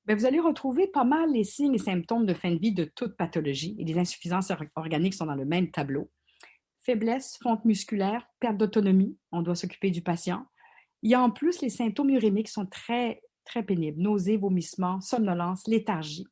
Ben, 0.08 0.18
vous 0.18 0.26
allez 0.26 0.40
retrouver 0.40 0.88
pas 0.88 1.04
mal 1.04 1.34
les 1.34 1.44
signes 1.44 1.76
et 1.76 1.80
symptômes 1.80 2.26
de 2.26 2.34
fin 2.34 2.52
de 2.52 2.60
vie 2.60 2.72
de 2.72 2.86
toute 2.86 3.18
pathologie 3.18 3.76
et 3.78 3.84
les 3.84 4.00
insuffisances 4.00 4.54
organiques 4.78 5.14
sont 5.14 5.26
dans 5.26 5.36
le 5.36 5.44
même 5.44 5.70
tableau. 5.70 6.10
Faiblesse, 6.80 7.38
fonte 7.44 7.66
musculaire, 7.66 8.26
perte 8.40 8.56
d'autonomie, 8.56 9.18
on 9.34 9.42
doit 9.42 9.56
s'occuper 9.56 9.92
du 9.92 10.02
patient. 10.02 10.46
Il 11.02 11.12
y 11.12 11.14
a 11.14 11.22
en 11.22 11.30
plus 11.30 11.62
les 11.62 11.70
symptômes 11.70 12.12
urémiques 12.12 12.48
sont 12.48 12.66
très, 12.66 13.22
très 13.44 13.64
pénibles, 13.64 14.02
nausées, 14.02 14.38
vomissements, 14.38 15.02
somnolence, 15.02 15.68
léthargie. 15.68 16.26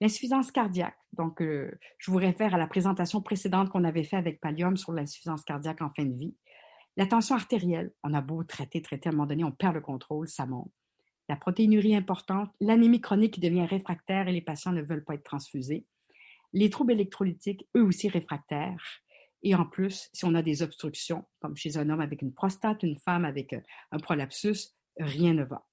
L'insuffisance 0.00 0.50
cardiaque, 0.50 0.96
donc 1.12 1.42
euh, 1.42 1.70
je 1.98 2.10
vous 2.10 2.16
réfère 2.16 2.54
à 2.54 2.58
la 2.58 2.66
présentation 2.66 3.20
précédente 3.20 3.68
qu'on 3.68 3.84
avait 3.84 4.04
faite 4.04 4.18
avec 4.18 4.40
Pallium 4.40 4.78
sur 4.78 4.92
l'insuffisance 4.92 5.44
cardiaque 5.44 5.82
en 5.82 5.90
fin 5.94 6.06
de 6.06 6.16
vie. 6.16 6.34
La 6.96 7.06
tension 7.06 7.34
artérielle, 7.34 7.92
on 8.02 8.14
a 8.14 8.20
beau 8.20 8.44
traiter, 8.44 8.80
traiter, 8.80 9.08
à 9.08 9.12
un 9.12 9.16
moment 9.16 9.26
donné, 9.26 9.44
on 9.44 9.52
perd 9.52 9.74
le 9.74 9.80
contrôle, 9.80 10.28
ça 10.28 10.46
monte 10.46 10.70
la 11.28 11.36
protéinurie 11.36 11.96
importante, 11.96 12.50
l'anémie 12.60 13.00
chronique 13.00 13.34
qui 13.34 13.40
devient 13.40 13.64
réfractaire 13.64 14.28
et 14.28 14.32
les 14.32 14.42
patients 14.42 14.72
ne 14.72 14.82
veulent 14.82 15.04
pas 15.04 15.14
être 15.14 15.24
transfusés, 15.24 15.86
les 16.52 16.70
troubles 16.70 16.92
électrolytiques, 16.92 17.66
eux 17.76 17.82
aussi 17.82 18.08
réfractaires. 18.08 19.00
Et 19.42 19.54
en 19.54 19.66
plus, 19.66 20.08
si 20.12 20.24
on 20.24 20.34
a 20.34 20.42
des 20.42 20.62
obstructions, 20.62 21.24
comme 21.40 21.56
chez 21.56 21.76
un 21.76 21.90
homme 21.90 22.00
avec 22.00 22.22
une 22.22 22.32
prostate, 22.32 22.82
une 22.82 22.98
femme 22.98 23.24
avec 23.24 23.52
euh, 23.52 23.60
un 23.90 23.98
prolapsus, 23.98 24.74
rien 24.98 25.34
ne 25.34 25.44
va. 25.44 25.66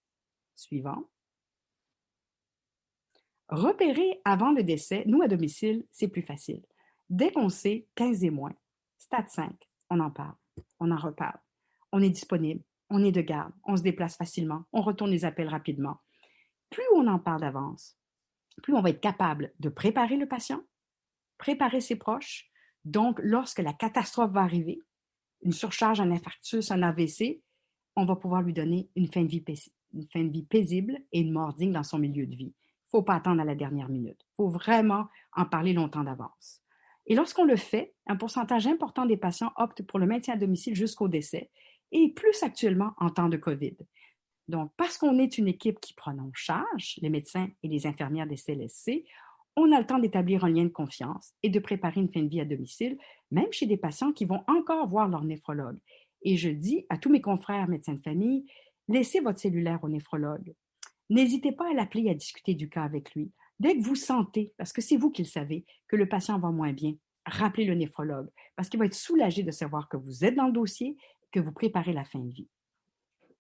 Suivant. 0.56 1.10
Repérer 3.48 4.22
avant 4.26 4.52
le 4.52 4.64
décès, 4.64 5.04
nous 5.06 5.22
à 5.22 5.28
domicile, 5.28 5.86
c'est 5.92 6.08
plus 6.08 6.22
facile. 6.22 6.64
Dès 7.10 7.32
qu'on 7.32 7.50
sait 7.50 7.88
15 7.96 8.24
et 8.24 8.30
moins, 8.30 8.54
stade 8.98 9.30
5, 9.30 9.54
on 9.90 10.00
en 10.00 10.12
parle, 10.12 10.36
on 10.80 10.92
en 10.92 10.98
reparle, 10.98 11.40
on 11.92 12.02
est 12.02 12.10
disponible, 12.10 12.64
on 12.90 13.04
est 13.04 13.12
de 13.12 13.22
garde, 13.22 13.54
on 13.66 13.78
se 13.78 13.84
déplace 13.84 14.18
facilement, 14.18 14.64
on 14.74 14.82
retourne 14.82 15.12
les 15.12 15.26
appels 15.26 15.48
rapidement. 15.48 15.98
Plus 16.70 16.84
on 16.96 17.08
en 17.08 17.20
parle 17.20 17.42
d'avance, 17.42 17.98
plus 18.62 18.74
on 18.74 18.82
va 18.82 18.90
être 18.90 19.02
capable 19.02 19.54
de 19.60 19.70
préparer 19.70 20.18
le 20.18 20.28
patient, 20.28 20.62
préparer 21.38 21.82
ses 21.82 21.96
proches. 21.96 22.50
Donc, 22.86 23.20
lorsque 23.24 23.60
la 23.60 23.74
catastrophe 23.74 24.32
va 24.32 24.42
arriver, 24.42 24.82
une 25.42 25.52
surcharge, 25.52 26.02
un 26.02 26.12
infarctus, 26.12 26.72
un 26.72 26.84
AVC, 26.84 27.42
on 27.96 28.06
va 28.06 28.16
pouvoir 28.16 28.42
lui 28.42 28.54
donner 28.54 28.90
une 28.96 29.12
fin 29.12 29.24
de 29.24 29.28
vie, 29.28 29.44
une 29.94 30.08
fin 30.08 30.24
de 30.24 30.32
vie 30.32 30.44
paisible 30.44 31.00
et 31.12 31.22
une 31.22 31.32
mort 31.32 31.54
digne 31.54 31.74
dans 31.74 31.84
son 31.84 32.00
milieu 32.00 32.26
de 32.26 32.36
vie. 32.36 32.54
Il 32.54 32.98
ne 32.98 33.00
faut 33.00 33.04
pas 33.04 33.16
attendre 33.16 33.42
à 33.42 33.46
la 33.46 33.56
dernière 33.56 33.90
minute. 33.90 34.20
Il 34.22 34.36
faut 34.38 34.50
vraiment 34.50 35.08
en 35.34 35.46
parler 35.46 35.74
longtemps 35.74 36.04
d'avance. 36.04 36.61
Et 37.08 37.16
lorsqu'on 37.16 37.46
le 37.46 37.56
fait, 37.56 37.94
un 38.08 38.16
pourcentage 38.16 38.68
important 38.68 39.06
des 39.06 39.18
patients 39.18 39.52
optent 39.58 39.84
pour 39.84 40.00
le 40.00 40.06
maintien 40.06 40.36
à 40.36 40.38
domicile 40.38 40.76
jusqu'au 40.76 41.08
décès 41.08 41.50
et 41.92 42.14
plus 42.14 42.44
actuellement 42.44 42.94
en 42.98 43.10
temps 43.10 43.30
de 43.30 43.38
COVID. 43.38 43.76
Donc, 44.48 44.72
parce 44.78 44.98
qu'on 44.98 45.18
est 45.20 45.38
une 45.38 45.48
équipe 45.48 45.80
qui 45.80 45.94
prend 45.94 46.18
en 46.18 46.32
charge, 46.34 47.00
les 47.02 47.10
médecins 47.10 47.50
et 47.64 47.68
les 47.68 47.88
infirmières 47.88 48.28
des 48.28 48.38
CLSC, 48.38 49.06
on 49.56 49.72
a 49.72 49.80
le 49.80 49.86
temps 49.86 50.00
d'établir 50.00 50.46
un 50.46 50.50
lien 50.50 50.64
de 50.64 50.70
confiance 50.70 51.34
et 51.44 51.50
de 51.50 51.60
préparer 51.60 52.00
une 52.00 52.12
fin 52.12 52.22
de 52.22 52.30
vie 52.30 52.42
à 52.42 52.46
domicile, 52.46 52.98
même 53.32 53.52
chez 53.52 53.66
des 53.66 53.78
patients 53.78 54.14
qui 54.14 54.26
vont 54.26 54.44
encore 54.48 54.88
voir 54.88 55.08
leur 55.10 55.24
néphrologue. 55.24 55.78
Et 56.24 56.38
je 56.38 56.50
dis 56.50 56.86
à 56.90 56.98
tous 56.98 57.10
mes 57.10 57.22
confrères 57.22 57.68
médecins 57.68 57.94
de 57.94 58.02
famille, 58.02 58.46
laissez 58.88 59.20
votre 59.20 59.40
cellulaire 59.40 59.84
au 59.84 59.90
néphrologue. 59.90 60.54
N'hésitez 61.10 61.52
pas 61.52 61.70
à 61.70 61.74
l'appeler 61.74 62.10
à 62.10 62.14
discuter 62.14 62.54
du 62.54 62.70
cas 62.70 62.84
avec 62.84 63.14
lui. 63.14 63.32
Dès 63.62 63.78
que 63.78 63.84
vous 63.84 63.94
sentez, 63.94 64.56
parce 64.58 64.74
que 64.74 64.82
c'est 64.82 64.98
vous 64.98 65.12
qui 65.12 65.22
le 65.22 65.28
savez, 65.28 65.66
que 65.88 65.96
le 65.96 66.10
patient 66.10 66.40
va 66.40 66.50
moins 66.50 66.74
bien, 66.74 66.96
rappelez 67.28 67.64
le 67.64 67.76
néphrologue, 67.76 68.28
parce 68.56 68.70
qu'il 68.70 68.80
va 68.80 68.88
être 68.88 68.96
soulagé 68.96 69.44
de 69.44 69.52
savoir 69.52 69.88
que 69.88 69.98
vous 69.98 70.26
êtes 70.26 70.34
dans 70.34 70.48
le 70.48 70.52
dossier 70.52 70.98
que 71.32 71.40
vous 71.40 71.52
préparez 71.52 71.94
la 71.94 72.04
fin 72.04 72.18
de 72.18 72.34
vie. 72.34 72.48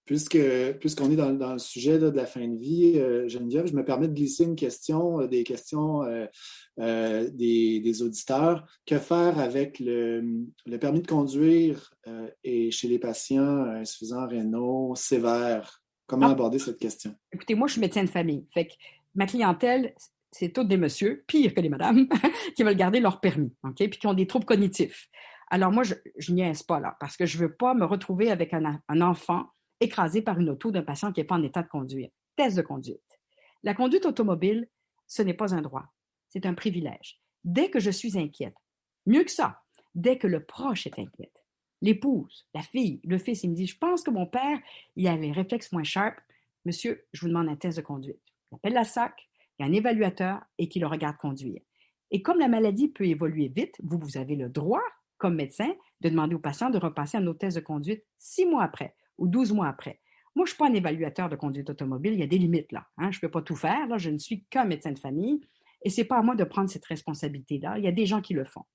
Puisque, 0.05 0.37
puisqu'on 0.79 1.09
est 1.09 1.15
dans, 1.15 1.53
le 1.53 1.57
sujet 1.57 1.97
de 1.97 2.09
la 2.09 2.27
fin 2.27 2.47
de 2.47 2.55
vie, 2.55 2.99
euh, 2.99 3.27
Geneviève, 3.27 3.65
je 3.65 3.73
me 3.73 3.83
permets 3.83 4.07
de 4.07 4.13
glisser 4.13 4.43
une 4.43 4.55
question, 4.55 5.21
euh, 5.21 5.27
des 5.27 5.43
questions 5.43 6.03
euh, 6.03 7.29
des, 7.31 8.01
auditeurs. 8.03 8.67
Que 8.85 8.99
faire 8.99 9.39
avec 9.39 9.79
le, 9.79 10.45
permis 10.79 11.01
de 11.01 11.07
conduire 11.07 11.95
et 12.43 12.69
chez 12.69 12.87
les 12.87 12.99
patients 12.99 13.63
insuffisants 13.65 14.27
rénaux 14.27 14.93
sévères? 14.95 15.81
Comment 16.05 16.27
ah. 16.27 16.31
aborder 16.31 16.59
cette 16.59 16.77
question? 16.77 17.15
Écoutez, 17.31 17.55
moi, 17.55 17.67
je 17.67 17.73
suis 17.73 17.81
médecin 17.81 18.03
de 18.03 18.09
famille. 18.09 18.45
Fait 18.53 18.67
que 18.67 18.73
ma 19.15 19.25
clientèle, 19.25 19.93
c'est 20.31 20.53
toutes 20.53 20.67
des 20.67 20.77
messieurs, 20.77 21.23
pire 21.27 21.53
que 21.53 21.61
les 21.61 21.69
madames, 21.69 22.07
qui 22.55 22.63
veulent 22.63 22.75
garder 22.75 22.99
leur 22.99 23.19
permis? 23.19 23.53
Puis 23.75 23.89
qui 23.89 24.07
ont 24.07 24.13
des 24.13 24.27
troubles 24.27 24.45
cognitifs. 24.45 25.09
Alors 25.49 25.71
moi, 25.71 25.83
je, 25.83 25.95
je 26.17 26.31
niaise 26.31 26.63
pas 26.63 26.79
là, 26.79 26.95
parce 26.99 27.17
que 27.17 27.25
je 27.25 27.37
veux 27.37 27.53
pas 27.53 27.73
me 27.73 27.83
retrouver 27.83 28.31
avec 28.31 28.53
un, 28.53 28.79
enfant 29.01 29.47
écrasé 29.81 30.21
par 30.21 30.39
une 30.39 30.49
auto 30.49 30.71
d'un 30.71 30.83
patient 30.83 31.11
qui 31.11 31.19
n'est 31.19 31.25
pas 31.25 31.35
en 31.35 31.43
état 31.43 31.61
de 31.61 31.67
conduire. 31.67 32.09
Test 32.37 32.55
de 32.55 32.61
conduite. 32.61 33.01
La 33.63 33.73
conduite 33.73 34.05
automobile, 34.05 34.69
ce 35.07 35.21
n'est 35.21 35.33
pas 35.33 35.53
un 35.53 35.61
droit, 35.61 35.83
c'est 36.29 36.45
un 36.45 36.53
privilège. 36.53 37.19
Dès 37.43 37.69
que 37.69 37.79
je 37.79 37.91
suis 37.91 38.17
inquiète, 38.17 38.55
mieux 39.05 39.23
que 39.23 39.31
ça, 39.31 39.61
dès 39.93 40.17
que 40.17 40.27
le 40.27 40.45
proche 40.45 40.87
est 40.87 40.97
inquiète, 40.97 41.35
l'épouse, 41.81 42.47
la 42.53 42.61
fille, 42.61 43.01
le 43.03 43.17
fils, 43.17 43.43
il 43.43 43.49
me 43.49 43.55
dit, 43.55 43.67
je 43.67 43.77
pense 43.77 44.03
que 44.03 44.11
mon 44.11 44.27
père, 44.27 44.59
il 44.95 45.07
a 45.07 45.17
les 45.17 45.31
réflexes 45.31 45.71
moins 45.73 45.83
sharp. 45.83 46.17
Monsieur, 46.63 47.05
je 47.11 47.21
vous 47.21 47.27
demande 47.27 47.49
un 47.49 47.55
test 47.55 47.77
de 47.77 47.83
conduite. 47.83 48.21
Il 48.51 48.55
appelle 48.55 48.73
la 48.73 48.83
SAC, 48.83 49.29
il 49.57 49.63
y 49.63 49.65
a 49.65 49.69
un 49.69 49.73
évaluateur 49.73 50.41
et 50.57 50.67
qui 50.67 50.79
le 50.79 50.87
regarde 50.87 51.17
conduire. 51.17 51.61
Et 52.11 52.21
comme 52.21 52.39
la 52.39 52.47
maladie 52.47 52.89
peut 52.89 53.05
évoluer 53.05 53.47
vite, 53.47 53.75
vous, 53.83 53.97
vous 53.97 54.17
avez 54.17 54.35
le 54.35 54.49
droit 54.49 54.83
comme 55.21 55.35
médecin, 55.35 55.71
de 56.01 56.09
demander 56.09 56.33
au 56.33 56.39
patient 56.39 56.71
de 56.71 56.79
repasser 56.79 57.15
un 57.15 57.27
autre 57.27 57.37
test 57.37 57.55
de 57.55 57.61
conduite 57.61 58.03
six 58.17 58.47
mois 58.47 58.63
après 58.63 58.95
ou 59.19 59.27
douze 59.27 59.53
mois 59.53 59.67
après. 59.67 60.01
Moi, 60.35 60.45
je 60.45 60.51
ne 60.51 60.55
suis 60.55 60.57
pas 60.57 60.67
un 60.67 60.73
évaluateur 60.73 61.29
de 61.29 61.35
conduite 61.35 61.69
automobile, 61.69 62.13
il 62.13 62.19
y 62.19 62.23
a 62.23 62.27
des 62.27 62.39
limites 62.39 62.71
là. 62.71 62.87
Hein. 62.97 63.11
Je 63.11 63.17
ne 63.17 63.21
peux 63.21 63.29
pas 63.29 63.43
tout 63.43 63.55
faire, 63.55 63.87
là, 63.87 63.99
je 63.99 64.09
ne 64.09 64.17
suis 64.17 64.45
qu'un 64.45 64.65
médecin 64.65 64.91
de 64.91 64.97
famille 64.97 65.41
et 65.83 65.91
ce 65.91 66.01
n'est 66.01 66.07
pas 66.07 66.17
à 66.17 66.23
moi 66.23 66.35
de 66.35 66.43
prendre 66.43 66.71
cette 66.71 66.85
responsabilité-là. 66.85 67.77
Il 67.77 67.83
y 67.83 67.87
a 67.87 67.91
des 67.91 68.07
gens 68.07 68.21
qui 68.21 68.33
le 68.33 68.45
font. 68.45 68.65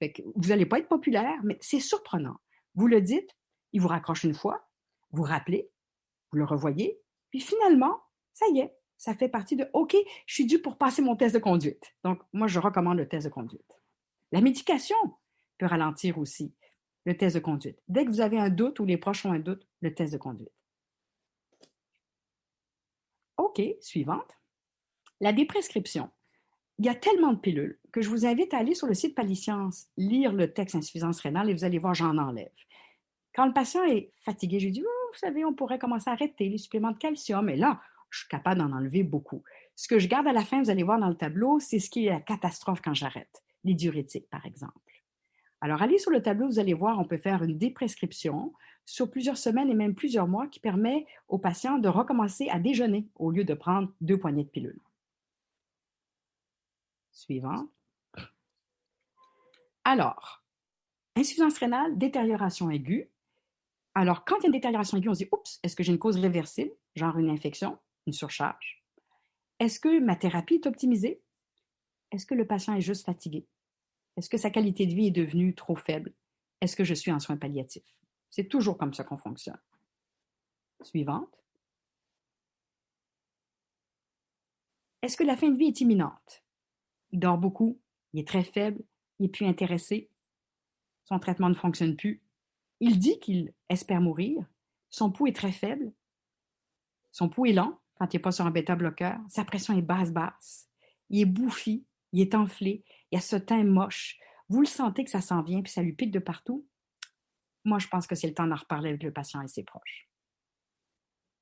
vous 0.00 0.48
n'allez 0.48 0.66
pas 0.66 0.80
être 0.80 0.88
populaire, 0.88 1.38
mais 1.44 1.58
c'est 1.60 1.78
surprenant. 1.78 2.36
Vous 2.74 2.88
le 2.88 3.00
dites, 3.00 3.30
il 3.72 3.80
vous 3.80 3.88
raccroche 3.88 4.24
une 4.24 4.34
fois, 4.34 4.66
vous 5.12 5.22
rappelez, 5.22 5.70
vous 6.32 6.38
le 6.38 6.44
revoyez, 6.44 7.00
puis 7.30 7.38
finalement, 7.38 8.00
ça 8.32 8.46
y 8.52 8.58
est, 8.58 8.74
ça 9.04 9.14
fait 9.14 9.28
partie 9.28 9.54
de 9.54 9.68
OK, 9.74 9.94
je 10.24 10.34
suis 10.34 10.46
dû 10.46 10.62
pour 10.62 10.78
passer 10.78 11.02
mon 11.02 11.14
test 11.14 11.34
de 11.34 11.38
conduite. 11.38 11.94
Donc, 12.04 12.22
moi, 12.32 12.46
je 12.46 12.58
recommande 12.58 12.96
le 12.96 13.06
test 13.06 13.26
de 13.26 13.30
conduite. 13.30 13.60
La 14.32 14.40
médication, 14.40 14.96
peut 15.58 15.66
ralentir 15.66 16.16
aussi 16.16 16.54
le 17.04 17.14
test 17.14 17.36
de 17.36 17.40
conduite. 17.40 17.78
Dès 17.86 18.06
que 18.06 18.10
vous 18.10 18.22
avez 18.22 18.38
un 18.38 18.48
doute 18.48 18.80
ou 18.80 18.86
les 18.86 18.96
proches 18.96 19.26
ont 19.26 19.32
un 19.32 19.38
doute, 19.38 19.68
le 19.82 19.94
test 19.94 20.14
de 20.14 20.18
conduite. 20.18 20.54
OK, 23.36 23.60
suivante. 23.82 24.38
La 25.20 25.34
déprescription. 25.34 26.10
Il 26.78 26.86
y 26.86 26.88
a 26.88 26.94
tellement 26.94 27.34
de 27.34 27.38
pilules 27.38 27.78
que 27.92 28.00
je 28.00 28.08
vous 28.08 28.24
invite 28.24 28.54
à 28.54 28.58
aller 28.58 28.74
sur 28.74 28.86
le 28.86 28.94
site 28.94 29.14
Paliscience, 29.14 29.88
lire 29.98 30.32
le 30.32 30.50
texte 30.50 30.76
insuffisance 30.76 31.20
rénale 31.20 31.50
et 31.50 31.52
vous 31.52 31.64
allez 31.64 31.78
voir, 31.78 31.92
j'en 31.92 32.16
enlève. 32.16 32.48
Quand 33.34 33.44
le 33.44 33.52
patient 33.52 33.84
est 33.84 34.14
fatigué, 34.24 34.60
je 34.60 34.64
lui 34.64 34.72
dis, 34.72 34.82
oh, 34.82 35.10
vous 35.12 35.18
savez, 35.18 35.44
on 35.44 35.52
pourrait 35.52 35.78
commencer 35.78 36.08
à 36.08 36.14
arrêter 36.14 36.48
les 36.48 36.58
suppléments 36.58 36.92
de 36.92 36.96
calcium. 36.96 37.50
Et 37.50 37.56
là, 37.56 37.82
je 38.14 38.20
suis 38.20 38.28
capable 38.28 38.60
d'en 38.60 38.72
enlever 38.72 39.02
beaucoup. 39.02 39.42
Ce 39.74 39.88
que 39.88 39.98
je 39.98 40.06
garde 40.06 40.28
à 40.28 40.32
la 40.32 40.44
fin, 40.44 40.62
vous 40.62 40.70
allez 40.70 40.84
voir 40.84 41.00
dans 41.00 41.08
le 41.08 41.16
tableau, 41.16 41.58
c'est 41.58 41.80
ce 41.80 41.90
qui 41.90 42.06
est 42.06 42.10
la 42.10 42.20
catastrophe 42.20 42.80
quand 42.80 42.94
j'arrête. 42.94 43.42
Les 43.64 43.74
diurétiques, 43.74 44.30
par 44.30 44.46
exemple. 44.46 45.02
Alors, 45.60 45.82
allez 45.82 45.98
sur 45.98 46.12
le 46.12 46.22
tableau, 46.22 46.46
vous 46.46 46.60
allez 46.60 46.74
voir, 46.74 47.00
on 47.00 47.06
peut 47.06 47.18
faire 47.18 47.42
une 47.42 47.58
déprescription 47.58 48.52
sur 48.84 49.10
plusieurs 49.10 49.38
semaines 49.38 49.68
et 49.70 49.74
même 49.74 49.94
plusieurs 49.94 50.28
mois 50.28 50.46
qui 50.46 50.60
permet 50.60 51.06
aux 51.26 51.38
patients 51.38 51.78
de 51.78 51.88
recommencer 51.88 52.48
à 52.50 52.60
déjeuner 52.60 53.08
au 53.16 53.30
lieu 53.30 53.44
de 53.44 53.54
prendre 53.54 53.92
deux 54.00 54.18
poignées 54.18 54.44
de 54.44 54.50
pilules. 54.50 54.80
Suivant. 57.10 57.66
Alors, 59.84 60.44
insuffisance 61.16 61.58
rénale, 61.58 61.98
détérioration 61.98 62.70
aiguë. 62.70 63.10
Alors, 63.94 64.24
quand 64.24 64.36
il 64.38 64.42
y 64.42 64.44
a 64.44 64.48
une 64.48 64.52
détérioration 64.52 64.98
aiguë, 64.98 65.08
on 65.08 65.14
se 65.14 65.24
dit, 65.24 65.28
oups, 65.32 65.58
est-ce 65.62 65.74
que 65.74 65.82
j'ai 65.82 65.92
une 65.92 65.98
cause 65.98 66.18
réversible, 66.18 66.72
genre 66.94 67.18
une 67.18 67.30
infection, 67.30 67.78
une 68.06 68.12
surcharge? 68.12 68.82
Est-ce 69.58 69.80
que 69.80 70.00
ma 70.00 70.16
thérapie 70.16 70.54
est 70.54 70.66
optimisée? 70.66 71.22
Est-ce 72.10 72.26
que 72.26 72.34
le 72.34 72.46
patient 72.46 72.74
est 72.74 72.80
juste 72.80 73.06
fatigué? 73.06 73.46
Est-ce 74.16 74.28
que 74.28 74.36
sa 74.36 74.50
qualité 74.50 74.86
de 74.86 74.94
vie 74.94 75.08
est 75.08 75.12
devenue 75.12 75.54
trop 75.54 75.76
faible? 75.76 76.12
Est-ce 76.60 76.76
que 76.76 76.84
je 76.84 76.94
suis 76.94 77.12
en 77.12 77.20
soins 77.20 77.36
palliatifs? 77.36 77.94
C'est 78.30 78.48
toujours 78.48 78.78
comme 78.78 78.94
ça 78.94 79.04
qu'on 79.04 79.18
fonctionne. 79.18 79.60
Suivante. 80.82 81.42
Est-ce 85.02 85.16
que 85.16 85.24
la 85.24 85.36
fin 85.36 85.50
de 85.50 85.56
vie 85.56 85.66
est 85.66 85.80
imminente? 85.80 86.44
Il 87.10 87.20
dort 87.20 87.38
beaucoup, 87.38 87.80
il 88.12 88.20
est 88.20 88.28
très 88.28 88.44
faible, 88.44 88.82
il 89.18 89.24
n'est 89.24 89.28
plus 89.28 89.46
intéressé, 89.46 90.08
son 91.04 91.18
traitement 91.18 91.48
ne 91.48 91.54
fonctionne 91.54 91.96
plus. 91.96 92.22
Il 92.80 92.98
dit 92.98 93.18
qu'il 93.20 93.52
espère 93.68 94.00
mourir, 94.00 94.44
son 94.90 95.10
pouls 95.10 95.28
est 95.28 95.36
très 95.36 95.52
faible, 95.52 95.92
Son 97.14 97.28
pouls 97.28 97.46
est 97.46 97.52
lent 97.52 97.78
quand 98.04 98.12
il 98.12 98.16
n'est 98.18 98.22
pas 98.22 98.32
sur 98.32 98.44
un 98.44 98.50
bêta-bloqueur. 98.50 99.18
Sa 99.30 99.44
pression 99.44 99.76
est 99.76 99.82
basse-basse. 99.82 100.68
Il 101.08 101.22
est 101.22 101.26
bouffi, 101.26 101.86
il 102.12 102.20
est 102.20 102.34
enflé, 102.34 102.84
il 103.10 103.16
a 103.16 103.20
ce 103.20 103.36
teint 103.36 103.64
moche. 103.64 104.18
Vous 104.50 104.60
le 104.60 104.66
sentez 104.66 105.04
que 105.04 105.10
ça 105.10 105.22
s'en 105.22 105.42
vient, 105.42 105.62
puis 105.62 105.72
ça 105.72 105.82
lui 105.82 105.94
pique 105.94 106.10
de 106.10 106.18
partout. 106.18 106.66
Moi, 107.64 107.78
je 107.78 107.88
pense 107.88 108.06
que 108.06 108.14
c'est 108.14 108.26
le 108.26 108.34
temps 108.34 108.46
d'en 108.46 108.56
reparler 108.56 108.90
avec 108.90 109.02
le 109.02 109.10
patient 109.10 109.40
et 109.40 109.48
ses 109.48 109.64
proches. 109.64 110.10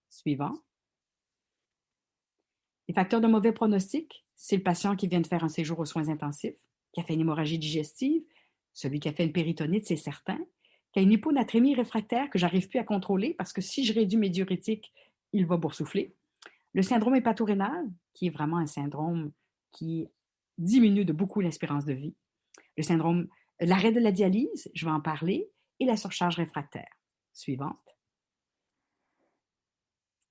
Suivant. 0.09 0.55
Les 2.87 2.95
facteurs 2.95 3.21
de 3.21 3.27
mauvais 3.27 3.53
pronostic, 3.53 4.25
c'est 4.37 4.57
le 4.57 4.63
patient 4.63 4.95
qui 4.95 5.09
vient 5.09 5.21
de 5.21 5.27
faire 5.27 5.43
un 5.43 5.49
séjour 5.49 5.81
aux 5.81 5.85
soins 5.85 6.11
intensifs, 6.11 6.55
qui 6.93 7.01
a 7.01 7.03
fait 7.03 7.15
une 7.15 7.23
hémorragie 7.23 7.59
digestive, 7.59 8.23
celui 8.73 9.01
qui 9.01 9.09
a 9.09 9.13
fait 9.13 9.25
une 9.25 9.33
péritonite, 9.33 9.87
c'est 9.87 9.97
certain, 9.97 10.39
qui 10.93 11.01
a 11.01 11.03
une 11.03 11.11
hyponatrémie 11.11 11.75
réfractaire 11.75 12.31
que 12.31 12.39
j'arrive 12.39 12.69
plus 12.69 12.79
à 12.79 12.85
contrôler 12.85 13.35
parce 13.35 13.53
que 13.53 13.61
si 13.61 13.85
je 13.85 13.93
réduis 13.93 14.19
mes 14.19 14.31
diurétiques, 14.31 14.93
il 15.33 15.45
va 15.45 15.57
boursoufler. 15.57 16.15
Le 16.75 16.83
syndrome 16.83 17.17
hépatorénal, 17.17 17.91
qui 18.15 18.27
est 18.27 18.31
vraiment 18.31 18.59
un 18.59 18.67
syndrome 18.67 19.33
qui 19.73 20.09
diminue 20.59 21.05
de 21.05 21.13
beaucoup 21.13 21.41
l'espérance 21.41 21.85
de 21.85 21.93
vie. 21.93 22.15
Le 22.77 22.83
syndrome, 22.83 23.29
l'arrêt 23.61 23.93
de 23.93 24.01
la 24.01 24.13
dialyse, 24.13 24.71
je 24.75 24.85
vais 24.85 24.93
en 24.93 25.01
parler, 25.01 25.51
et 25.81 25.85
la 25.85 25.97
surcharge 25.97 26.37
réfractaire. 26.37 26.89
Suivante. 27.33 27.97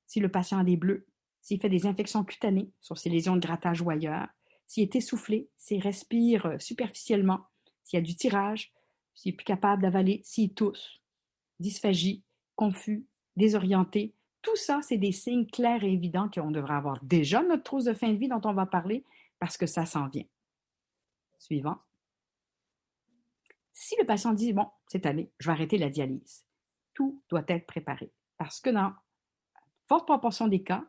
Si 0.08 0.20
le 0.20 0.30
patient 0.30 0.60
a 0.60 0.64
des 0.64 0.78
bleus, 0.78 1.08
s'il 1.42 1.60
fait 1.60 1.70
des 1.70 1.86
infections 1.86 2.24
cutanées 2.24 2.72
sur 2.80 2.98
ses 2.98 3.10
lésions 3.10 3.36
de 3.36 3.42
grattage 3.42 3.82
ou 3.82 3.90
ailleurs, 3.90 4.28
s'il 4.68 4.84
est 4.84 4.96
essoufflé, 4.96 5.50
s'il 5.58 5.82
respire 5.82 6.46
euh, 6.46 6.60
superficiellement, 6.60 7.48
s'il 7.84 7.98
y 7.98 8.02
a 8.02 8.06
du 8.06 8.16
tirage, 8.16 8.74
s'il 9.16 9.34
est 9.34 9.36
plus 9.36 9.44
capable 9.44 9.82
d'avaler, 9.82 10.22
s'il 10.24 10.54
tousse, 10.54 11.02
dysphagie, 11.60 12.24
confus, 12.56 13.06
désorienté, 13.36 14.16
tout 14.42 14.56
ça, 14.56 14.82
c'est 14.82 14.98
des 14.98 15.12
signes 15.12 15.48
clairs 15.48 15.84
et 15.84 15.92
évidents 15.92 16.30
qu'on 16.30 16.52
devrait 16.52 16.76
avoir 16.76 17.04
déjà 17.04 17.44
notre 17.44 17.64
trousse 17.64 17.86
de 17.86 17.94
fin 17.94 18.10
de 18.10 18.18
vie 18.18 18.28
dont 18.28 18.42
on 18.44 18.54
va 18.54 18.66
parler 18.66 19.06
parce 19.40 19.58
que 19.58 19.68
ça 19.68 19.86
s'en 19.86 20.08
vient. 20.08 20.26
Suivant. 21.40 21.78
Si 23.74 23.96
le 24.00 24.06
patient 24.06 24.34
dit, 24.34 24.54
bon, 24.54 24.68
cette 24.88 25.06
année, 25.06 25.32
je 25.40 25.48
vais 25.48 25.54
arrêter 25.54 25.78
la 25.78 25.90
dialyse, 25.90 26.46
tout 26.94 27.22
doit 27.30 27.44
être 27.48 27.66
préparé 27.66 28.12
parce 28.38 28.60
que 28.60 28.70
dans 28.70 28.94
forte 29.88 30.08
proportion 30.08 30.48
des 30.48 30.64
cas, 30.64 30.86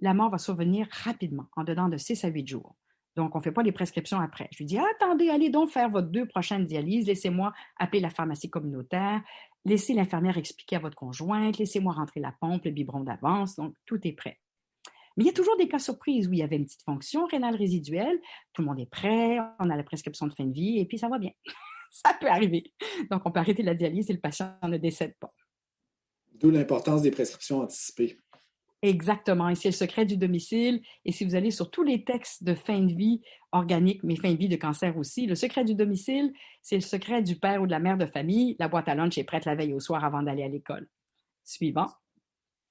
la 0.00 0.14
mort 0.14 0.30
va 0.30 0.38
survenir 0.38 0.88
rapidement, 0.90 1.46
en 1.56 1.64
dedans 1.64 1.88
de 1.88 1.96
6 1.96 2.24
à 2.24 2.28
8 2.28 2.46
jours. 2.46 2.74
Donc, 3.16 3.34
on 3.34 3.38
ne 3.38 3.42
fait 3.42 3.52
pas 3.52 3.62
les 3.62 3.72
prescriptions 3.72 4.18
après. 4.20 4.48
Je 4.52 4.58
lui 4.58 4.64
dis, 4.64 4.78
attendez, 4.78 5.28
allez 5.28 5.50
donc 5.50 5.70
faire 5.70 5.90
votre 5.90 6.08
deux 6.08 6.26
prochaines 6.26 6.64
dialyses, 6.64 7.06
laissez-moi 7.06 7.52
appeler 7.76 8.00
la 8.00 8.10
pharmacie 8.10 8.48
communautaire, 8.48 9.20
laissez 9.64 9.94
l'infirmière 9.94 10.38
expliquer 10.38 10.76
à 10.76 10.78
votre 10.78 10.96
conjointe, 10.96 11.58
laissez-moi 11.58 11.92
rentrer 11.92 12.20
la 12.20 12.32
pompe, 12.40 12.64
le 12.64 12.70
biberon 12.70 13.00
d'avance, 13.00 13.56
donc 13.56 13.74
tout 13.86 13.98
est 14.06 14.12
prêt. 14.12 14.38
Mais 15.16 15.24
il 15.24 15.26
y 15.26 15.30
a 15.30 15.34
toujours 15.34 15.56
des 15.56 15.68
cas 15.68 15.78
surprises 15.78 16.28
où 16.28 16.32
il 16.32 16.38
y 16.38 16.42
avait 16.42 16.56
une 16.56 16.64
petite 16.64 16.82
fonction 16.82 17.26
rénale 17.26 17.56
résiduelle, 17.56 18.18
tout 18.52 18.62
le 18.62 18.68
monde 18.68 18.80
est 18.80 18.90
prêt, 18.90 19.38
on 19.58 19.68
a 19.68 19.76
la 19.76 19.82
prescription 19.82 20.26
de 20.26 20.34
fin 20.34 20.44
de 20.44 20.52
vie 20.52 20.78
et 20.78 20.86
puis 20.86 20.98
ça 20.98 21.08
va 21.08 21.18
bien. 21.18 21.32
ça 21.90 22.16
peut 22.18 22.28
arriver. 22.28 22.72
Donc, 23.10 23.22
on 23.24 23.32
peut 23.32 23.40
arrêter 23.40 23.62
la 23.62 23.74
dialyse 23.74 24.08
et 24.10 24.12
le 24.12 24.20
patient 24.20 24.56
ne 24.62 24.78
décède 24.78 25.16
pas. 25.18 25.34
D'où 26.32 26.50
l'importance 26.50 27.02
des 27.02 27.10
prescriptions 27.10 27.60
anticipées. 27.60 28.18
Exactement. 28.82 29.48
Et 29.50 29.54
c'est 29.54 29.68
le 29.68 29.74
secret 29.74 30.06
du 30.06 30.16
domicile. 30.16 30.82
Et 31.04 31.12
si 31.12 31.24
vous 31.24 31.34
allez 31.34 31.50
sur 31.50 31.70
tous 31.70 31.82
les 31.82 32.04
textes 32.04 32.44
de 32.44 32.54
fin 32.54 32.80
de 32.80 32.94
vie 32.94 33.20
organique, 33.52 34.02
mais 34.02 34.16
fin 34.16 34.32
de 34.32 34.38
vie 34.38 34.48
de 34.48 34.56
cancer 34.56 34.96
aussi, 34.96 35.26
le 35.26 35.34
secret 35.34 35.64
du 35.64 35.74
domicile, 35.74 36.32
c'est 36.62 36.76
le 36.76 36.80
secret 36.80 37.22
du 37.22 37.36
père 37.36 37.60
ou 37.60 37.66
de 37.66 37.70
la 37.70 37.78
mère 37.78 37.98
de 37.98 38.06
famille. 38.06 38.56
La 38.58 38.68
boîte 38.68 38.88
à 38.88 38.94
lunch 38.94 39.18
est 39.18 39.24
prête 39.24 39.44
la 39.44 39.54
veille 39.54 39.74
au 39.74 39.80
soir 39.80 40.04
avant 40.04 40.22
d'aller 40.22 40.44
à 40.44 40.48
l'école. 40.48 40.88
Suivant. 41.44 41.88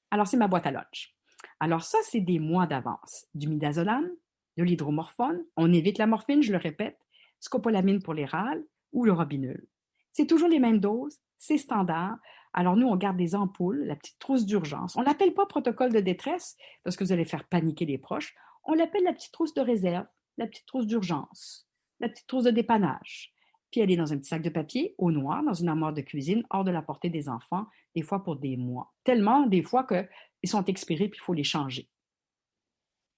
Alors, 0.09 0.25
c'est 0.25 0.37
ma 0.37 0.47
boîte 0.47 0.65
à 0.65 0.71
lunch. 0.71 1.13
Alors, 1.59 1.83
ça, 1.83 1.99
c'est 2.03 2.21
des 2.21 2.39
mois 2.39 2.65
d'avance. 2.65 3.27
Du 3.35 3.47
midazolam, 3.47 4.09
de 4.57 4.63
l'hydromorphone. 4.63 5.43
On 5.57 5.71
évite 5.71 5.99
la 5.99 6.07
morphine, 6.07 6.41
je 6.41 6.51
le 6.51 6.57
répète. 6.57 6.97
Scopolamine 7.39 8.01
pour 8.01 8.15
les 8.15 8.25
râles 8.25 8.63
ou 8.91 9.05
le 9.05 9.13
robinul. 9.13 9.67
C'est 10.11 10.25
toujours 10.25 10.49
les 10.49 10.59
mêmes 10.59 10.79
doses, 10.79 11.19
c'est 11.37 11.57
standard. 11.57 12.17
Alors 12.53 12.75
nous, 12.75 12.87
on 12.87 12.95
garde 12.95 13.17
des 13.17 13.35
ampoules, 13.35 13.83
la 13.85 13.95
petite 13.95 14.19
trousse 14.19 14.45
d'urgence. 14.45 14.95
On 14.95 15.01
l'appelle 15.01 15.33
pas 15.33 15.45
protocole 15.45 15.93
de 15.93 15.99
détresse 15.99 16.57
parce 16.83 16.95
que 16.95 17.03
vous 17.03 17.11
allez 17.11 17.25
faire 17.25 17.47
paniquer 17.47 17.85
les 17.85 17.97
proches. 17.97 18.35
On 18.63 18.73
l'appelle 18.73 19.03
la 19.03 19.13
petite 19.13 19.31
trousse 19.31 19.53
de 19.53 19.61
réserve, 19.61 20.07
la 20.37 20.47
petite 20.47 20.65
trousse 20.65 20.87
d'urgence, 20.87 21.67
la 21.99 22.09
petite 22.09 22.27
trousse 22.27 22.45
de 22.45 22.51
dépannage. 22.51 23.33
Puis 23.71 23.81
elle 23.81 23.91
est 23.91 23.97
dans 23.97 24.11
un 24.11 24.17
petit 24.17 24.29
sac 24.29 24.41
de 24.41 24.49
papier 24.49 24.95
au 24.97 25.11
noir, 25.11 25.43
dans 25.43 25.53
une 25.53 25.69
armoire 25.69 25.93
de 25.93 26.01
cuisine, 26.01 26.43
hors 26.49 26.63
de 26.63 26.71
la 26.71 26.81
portée 26.81 27.09
des 27.09 27.29
enfants, 27.29 27.67
des 27.95 28.01
fois 28.01 28.23
pour 28.23 28.35
des 28.35 28.57
mois. 28.57 28.93
Tellement 29.03 29.45
des 29.45 29.61
fois 29.61 29.85
qu'ils 29.85 30.49
sont 30.49 30.65
expirés 30.65 31.07
puis 31.07 31.19
il 31.21 31.23
faut 31.23 31.33
les 31.33 31.43
changer. 31.43 31.87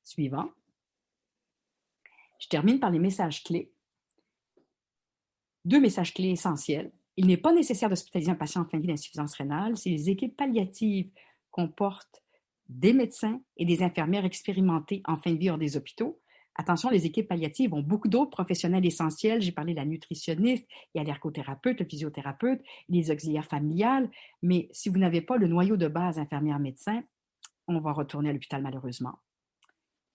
Suivant. 0.03 0.49
Je 2.39 2.47
termine 2.47 2.79
par 2.79 2.89
les 2.89 2.99
messages 2.99 3.43
clés. 3.43 3.71
Deux 5.63 5.79
messages 5.79 6.13
clés 6.13 6.31
essentiels. 6.31 6.91
Il 7.21 7.27
n'est 7.27 7.37
pas 7.37 7.53
nécessaire 7.53 7.87
d'hospitaliser 7.87 8.31
un 8.31 8.35
patient 8.35 8.61
en 8.61 8.65
fin 8.65 8.77
de 8.77 8.81
vie 8.81 8.87
d'insuffisance 8.87 9.35
rénale 9.35 9.77
si 9.77 9.91
les 9.91 10.09
équipes 10.09 10.35
palliatives 10.35 11.11
comportent 11.51 12.23
des 12.67 12.93
médecins 12.93 13.39
et 13.57 13.65
des 13.65 13.83
infirmières 13.83 14.25
expérimentés 14.25 15.03
en 15.05 15.17
fin 15.17 15.31
de 15.31 15.37
vie 15.37 15.51
hors 15.51 15.59
des 15.59 15.77
hôpitaux. 15.77 16.19
Attention, 16.55 16.89
les 16.89 17.05
équipes 17.05 17.27
palliatives 17.27 17.75
ont 17.75 17.83
beaucoup 17.83 18.07
d'autres 18.07 18.31
professionnels 18.31 18.87
essentiels. 18.87 19.39
J'ai 19.39 19.51
parlé 19.51 19.73
de 19.73 19.77
la 19.77 19.85
nutritionniste, 19.85 20.65
il 20.95 20.97
y 20.97 20.99
a 20.99 21.03
l'ergothérapeute, 21.03 21.79
le 21.79 21.85
physiothérapeute, 21.85 22.63
les 22.89 23.11
auxiliaires 23.11 23.45
familiales. 23.45 24.09
Mais 24.41 24.67
si 24.71 24.89
vous 24.89 24.97
n'avez 24.97 25.21
pas 25.21 25.37
le 25.37 25.47
noyau 25.47 25.77
de 25.77 25.87
base 25.87 26.17
infirmière-médecin, 26.17 27.03
on 27.67 27.79
va 27.81 27.91
retourner 27.91 28.31
à 28.31 28.33
l'hôpital 28.33 28.63
malheureusement. 28.63 29.19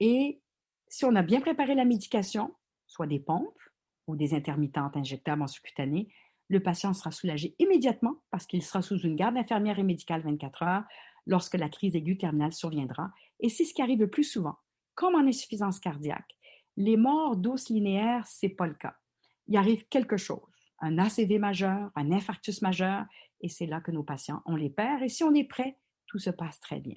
Et 0.01 0.41
si 0.89 1.05
on 1.05 1.15
a 1.15 1.23
bien 1.23 1.41
préparé 1.41 1.77
la 1.77 1.85
médication, 1.85 2.53
soit 2.89 3.07
des 3.07 3.21
pompes 3.21 3.61
ou 4.09 4.17
des 4.17 4.35
intermittentes 4.35 4.97
injectables 4.97 5.43
en 5.43 5.47
sous-cutané, 5.47 6.09
le 6.49 6.63
patient 6.63 6.95
sera 6.95 7.11
soulagé 7.11 7.55
immédiatement 7.59 8.23
parce 8.31 8.47
qu'il 8.47 8.63
sera 8.63 8.83
sous 8.83 8.99
une 8.99 9.17
garde 9.17 9.37
infirmière 9.37 9.79
et 9.79 9.83
médicale 9.83 10.23
24 10.23 10.63
heures 10.63 10.85
lorsque 11.27 11.55
la 11.55 11.69
crise 11.69 11.97
aiguë 11.97 12.19
terminale 12.19 12.53
surviendra. 12.53 13.11
Et 13.41 13.49
c'est 13.49 13.65
ce 13.65 13.75
qui 13.75 13.83
arrive 13.83 14.01
le 14.01 14.11
plus 14.11 14.25
souvent. 14.25 14.57
Comme 14.95 15.15
en 15.15 15.27
insuffisance 15.27 15.81
cardiaque, 15.81 16.37
les 16.77 16.97
morts 16.97 17.37
d'os 17.37 17.69
linéaires, 17.69 18.27
c'est 18.27 18.49
pas 18.49 18.67
le 18.67 18.75
cas. 18.75 18.97
Il 19.49 19.57
arrive 19.57 19.87
quelque 19.89 20.17
chose, 20.17 20.41
un 20.81 20.99
ACV 20.99 21.39
majeur, 21.39 21.91
un 21.95 22.13
infarctus 22.13 22.63
majeur, 22.63 23.05
et 23.41 23.49
c'est 23.49 23.67
là 23.67 23.81
que 23.81 23.91
nos 23.91 24.03
patients, 24.03 24.43
on 24.47 24.57
les 24.57 24.71
perd. 24.71 25.03
Et 25.03 25.09
si 25.09 25.25
on 25.25 25.35
est 25.35 25.45
prêt, 25.45 25.79
tout 26.07 26.19
se 26.19 26.31
passe 26.31 26.61
très 26.61 26.81
bien. 26.81 26.97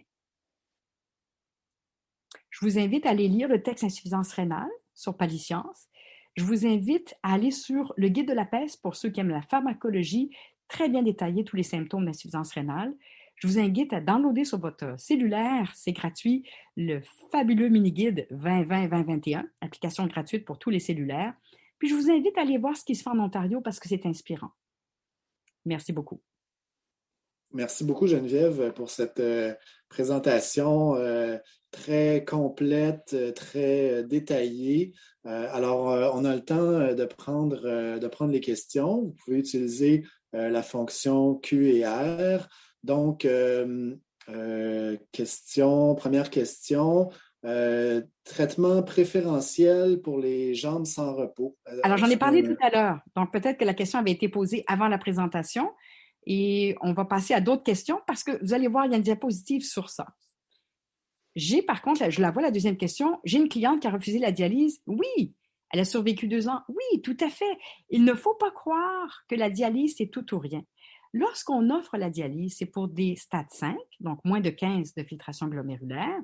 Je 2.49 2.65
vous 2.65 2.77
invite 2.77 3.05
à 3.05 3.11
aller 3.11 3.27
lire 3.27 3.47
le 3.47 3.61
texte 3.61 3.83
insuffisance 3.83 4.33
rénale 4.33 4.69
sur 4.93 5.15
Paliscience 5.15 5.87
je 6.35 6.43
vous 6.43 6.65
invite 6.65 7.15
à 7.23 7.33
aller 7.33 7.51
sur 7.51 7.93
le 7.97 8.07
guide 8.09 8.27
de 8.27 8.33
la 8.33 8.45
peste 8.45 8.81
pour 8.81 8.95
ceux 8.95 9.09
qui 9.09 9.19
aiment 9.19 9.29
la 9.29 9.41
pharmacologie, 9.41 10.31
très 10.67 10.89
bien 10.89 11.03
détaillé 11.03 11.43
tous 11.43 11.55
les 11.55 11.63
symptômes 11.63 12.05
d'insuffisance 12.05 12.51
rénale. 12.53 12.93
Je 13.35 13.47
vous 13.47 13.59
invite 13.59 13.93
à 13.93 14.01
downloader 14.01 14.43
sur 14.43 14.59
votre 14.59 14.99
cellulaire, 14.99 15.71
c'est 15.75 15.93
gratuit, 15.93 16.43
le 16.75 17.01
fabuleux 17.31 17.69
mini-guide 17.69 18.27
2020-2021, 18.31 19.45
application 19.61 20.07
gratuite 20.07 20.45
pour 20.45 20.59
tous 20.59 20.69
les 20.69 20.79
cellulaires. 20.79 21.33
Puis 21.77 21.87
je 21.87 21.95
vous 21.95 22.11
invite 22.11 22.37
à 22.37 22.41
aller 22.41 22.57
voir 22.57 22.75
ce 22.75 22.83
qui 22.83 22.95
se 22.95 23.03
fait 23.03 23.09
en 23.09 23.19
Ontario 23.19 23.61
parce 23.61 23.79
que 23.79 23.87
c'est 23.87 24.05
inspirant. 24.05 24.51
Merci 25.65 25.93
beaucoup. 25.93 26.21
Merci 27.53 27.83
beaucoup, 27.83 28.05
Geneviève, 28.05 28.73
pour 28.73 28.91
cette 28.91 29.19
euh, 29.19 29.55
présentation 29.89 30.95
euh, 30.95 31.37
très 31.71 32.23
complète, 32.23 33.11
euh, 33.13 33.31
très 33.31 34.03
détaillée. 34.03 34.93
alors, 35.25 36.15
on 36.15 36.25
a 36.25 36.35
le 36.35 36.43
temps 36.43 36.93
de 36.93 37.05
prendre, 37.05 37.99
de 37.99 38.07
prendre 38.07 38.31
les 38.31 38.39
questions. 38.39 39.01
Vous 39.01 39.15
pouvez 39.23 39.37
utiliser 39.37 40.03
la 40.33 40.63
fonction 40.63 41.35
Q 41.35 41.75
et 41.75 41.85
R. 41.85 42.47
Donc, 42.83 43.27
question, 45.11 45.95
première 45.95 46.29
question. 46.31 47.09
traitement 48.23 48.81
préférentiel 48.81 50.01
pour 50.01 50.19
les 50.19 50.55
jambes 50.55 50.85
sans 50.87 51.13
repos. 51.13 51.57
Alors, 51.83 51.97
j'en 51.97 52.09
ai 52.09 52.17
parlé 52.17 52.41
tout 52.41 52.57
à 52.61 52.69
l'heure. 52.71 52.99
Donc, 53.15 53.31
peut-être 53.31 53.59
que 53.59 53.65
la 53.65 53.75
question 53.75 53.99
avait 53.99 54.13
été 54.13 54.29
posée 54.29 54.63
avant 54.67 54.87
la 54.87 54.97
présentation. 54.97 55.69
Et 56.31 56.75
on 56.81 56.93
va 56.93 57.05
passer 57.05 57.33
à 57.33 57.41
d'autres 57.41 57.63
questions 57.63 57.99
parce 58.05 58.23
que 58.23 58.39
vous 58.43 58.53
allez 58.53 58.67
voir, 58.67 58.85
il 58.85 58.91
y 58.91 58.93
a 58.93 58.97
une 58.97 59.03
diapositive 59.03 59.65
sur 59.65 59.89
ça. 59.89 60.05
J'ai, 61.35 61.63
par 61.63 61.81
contre, 61.81 62.07
je 62.11 62.21
la 62.21 62.29
vois, 62.29 62.43
la 62.43 62.51
deuxième 62.51 62.77
question, 62.77 63.19
j'ai 63.23 63.39
une 63.39 63.49
cliente 63.49 63.81
qui 63.81 63.87
a 63.87 63.91
refusé 63.91 64.19
la 64.19 64.31
dialyse. 64.31 64.79
Oui, 64.85 65.33
elle 65.71 65.79
a 65.79 65.85
survécu 65.85 66.27
deux 66.27 66.47
ans. 66.47 66.61
Oui, 66.69 67.01
tout 67.01 67.17
à 67.19 67.29
fait. 67.29 67.57
Il 67.89 68.03
ne 68.03 68.13
faut 68.13 68.35
pas 68.35 68.51
croire 68.51 69.23
que 69.27 69.33
la 69.33 69.49
dialyse, 69.49 69.95
c'est 69.97 70.07
tout 70.07 70.35
ou 70.35 70.37
rien. 70.37 70.61
Lorsqu'on 71.13 71.71
offre 71.71 71.97
la 71.97 72.11
dialyse, 72.11 72.57
c'est 72.59 72.67
pour 72.67 72.87
des 72.87 73.15
stades 73.15 73.49
5, 73.49 73.75
donc 73.99 74.23
moins 74.23 74.39
de 74.39 74.51
15 74.51 74.93
de 74.93 75.03
filtration 75.03 75.47
glomérulaire, 75.47 76.19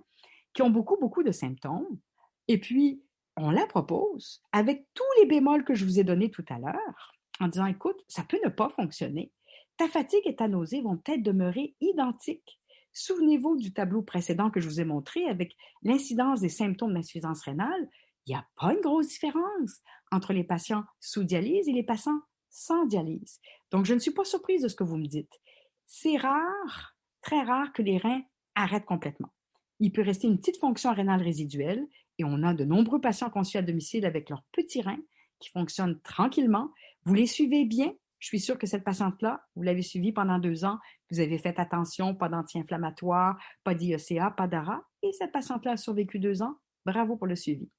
qui 0.53 0.61
ont 0.61 0.69
beaucoup, 0.69 0.97
beaucoup 0.97 1.23
de 1.23 1.31
symptômes. 1.31 1.99
Et 2.47 2.59
puis, 2.59 3.01
on 3.37 3.49
la 3.49 3.65
propose 3.65 4.43
avec 4.51 4.85
tous 4.93 5.03
les 5.19 5.25
bémols 5.25 5.65
que 5.65 5.73
je 5.73 5.83
vous 5.83 5.99
ai 5.99 6.03
donnés 6.03 6.29
tout 6.29 6.45
à 6.49 6.59
l'heure, 6.59 7.15
en 7.39 7.47
disant, 7.47 7.65
écoute, 7.65 7.99
ça 8.07 8.23
peut 8.23 8.39
ne 8.43 8.49
pas 8.49 8.69
fonctionner 8.69 9.31
ta 9.77 9.87
fatigue 9.87 10.25
et 10.25 10.35
ta 10.35 10.47
nausée 10.47 10.81
vont 10.81 10.97
peut-être 10.97 11.23
demeurer 11.23 11.75
identiques 11.81 12.59
Souvenez-vous 12.97 13.57
du 13.57 13.73
tableau 13.73 14.01
précédent 14.01 14.49
que 14.49 14.61
je 14.61 14.69
vous 14.69 14.79
ai 14.79 14.85
montré 14.85 15.25
avec 15.27 15.57
l'incidence 15.83 16.39
des 16.39 16.49
symptômes 16.49 16.93
d'insuffisance 16.93 17.41
rénale. 17.41 17.89
Il 18.25 18.31
n'y 18.31 18.37
a 18.37 18.47
pas 18.55 18.73
une 18.73 18.79
grosse 18.79 19.09
différence 19.09 19.81
entre 20.11 20.31
les 20.31 20.45
patients 20.45 20.85
sous 21.01 21.25
dialyse 21.25 21.67
et 21.67 21.73
les 21.73 21.83
patients 21.83 22.21
sans 22.49 22.85
dialyse. 22.85 23.41
Donc, 23.69 23.85
je 23.85 23.93
ne 23.93 23.99
suis 23.99 24.11
pas 24.11 24.23
surprise 24.23 24.61
de 24.61 24.69
ce 24.69 24.75
que 24.75 24.85
vous 24.85 24.95
me 24.95 25.07
dites. 25.07 25.41
C'est 25.85 26.15
rare, 26.15 26.95
très 27.21 27.41
rare 27.41 27.73
que 27.73 27.81
les 27.81 27.97
reins 27.97 28.23
arrêtent 28.55 28.85
complètement. 28.85 29.33
Il 29.81 29.91
peut 29.91 30.01
rester 30.01 30.27
une 30.27 30.37
petite 30.37 30.57
fonction 30.57 30.93
rénale 30.93 31.21
résiduelle 31.21 31.85
et 32.17 32.23
on 32.23 32.43
a 32.43 32.53
de 32.53 32.63
nombreux 32.63 33.01
patients 33.01 33.29
suit 33.43 33.59
à 33.59 33.61
domicile 33.61 34.05
avec 34.05 34.29
leurs 34.29 34.43
petits 34.53 34.81
reins 34.81 35.03
qui 35.39 35.49
fonctionnent 35.49 35.99
tranquillement. 35.99 36.71
Vous 37.03 37.13
les 37.13 37.27
suivez 37.27 37.65
bien. 37.65 37.93
Je 38.25 38.29
suis 38.29 38.39
sûre 38.39 38.57
que 38.57 38.65
cette 38.65 38.83
patiente-là, 38.83 39.39
vous 39.55 39.61
l'avez 39.61 39.83
suivie 39.83 40.11
pendant 40.11 40.39
deux 40.39 40.65
ans, 40.65 40.79
vous 41.11 41.19
avez 41.19 41.37
fait 41.37 41.59
attention, 41.59 42.15
pas 42.15 42.27
d'anti-inflammatoire, 42.27 43.37
pas 43.63 43.75
d'IECA, 43.75 44.31
pas 44.31 44.47
d'ARA, 44.47 44.81
et 45.03 45.11
cette 45.11 45.31
patiente-là 45.31 45.73
a 45.73 45.77
survécu 45.77 46.17
deux 46.17 46.41
ans. 46.41 46.55
Bravo 46.87 47.17
pour 47.17 47.27
le 47.27 47.35
suivi. 47.35 47.69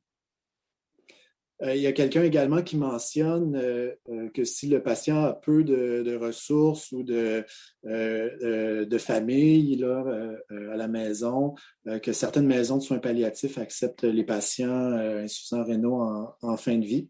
Euh, 1.63 1.75
il 1.75 1.83
y 1.83 1.89
a 1.89 1.93
quelqu'un 1.93 2.23
également 2.23 2.63
qui 2.63 2.77
mentionne 2.77 3.57
euh, 3.57 3.91
euh, 4.09 4.29
que 4.29 4.45
si 4.45 4.69
le 4.69 4.85
patient 4.85 5.25
a 5.25 5.33
peu 5.33 5.65
de, 5.65 6.15
ressources 6.15 6.93
ou 6.93 7.03
de, 7.03 7.45
de 7.83 8.99
famille 8.99 9.83
à 9.83 10.77
la 10.77 10.87
maison, 10.87 11.57
que 12.05 12.13
certaines 12.13 12.47
maisons 12.47 12.77
de 12.77 12.83
soins 12.83 13.01
palliatifs 13.01 13.59
acceptent 13.59 14.05
les 14.05 14.23
patients 14.23 14.93
insuffisants 14.93 15.65
rénaux 15.65 16.37
en, 16.41 16.57
fin 16.57 16.79
de 16.79 16.87
vie. 16.87 17.09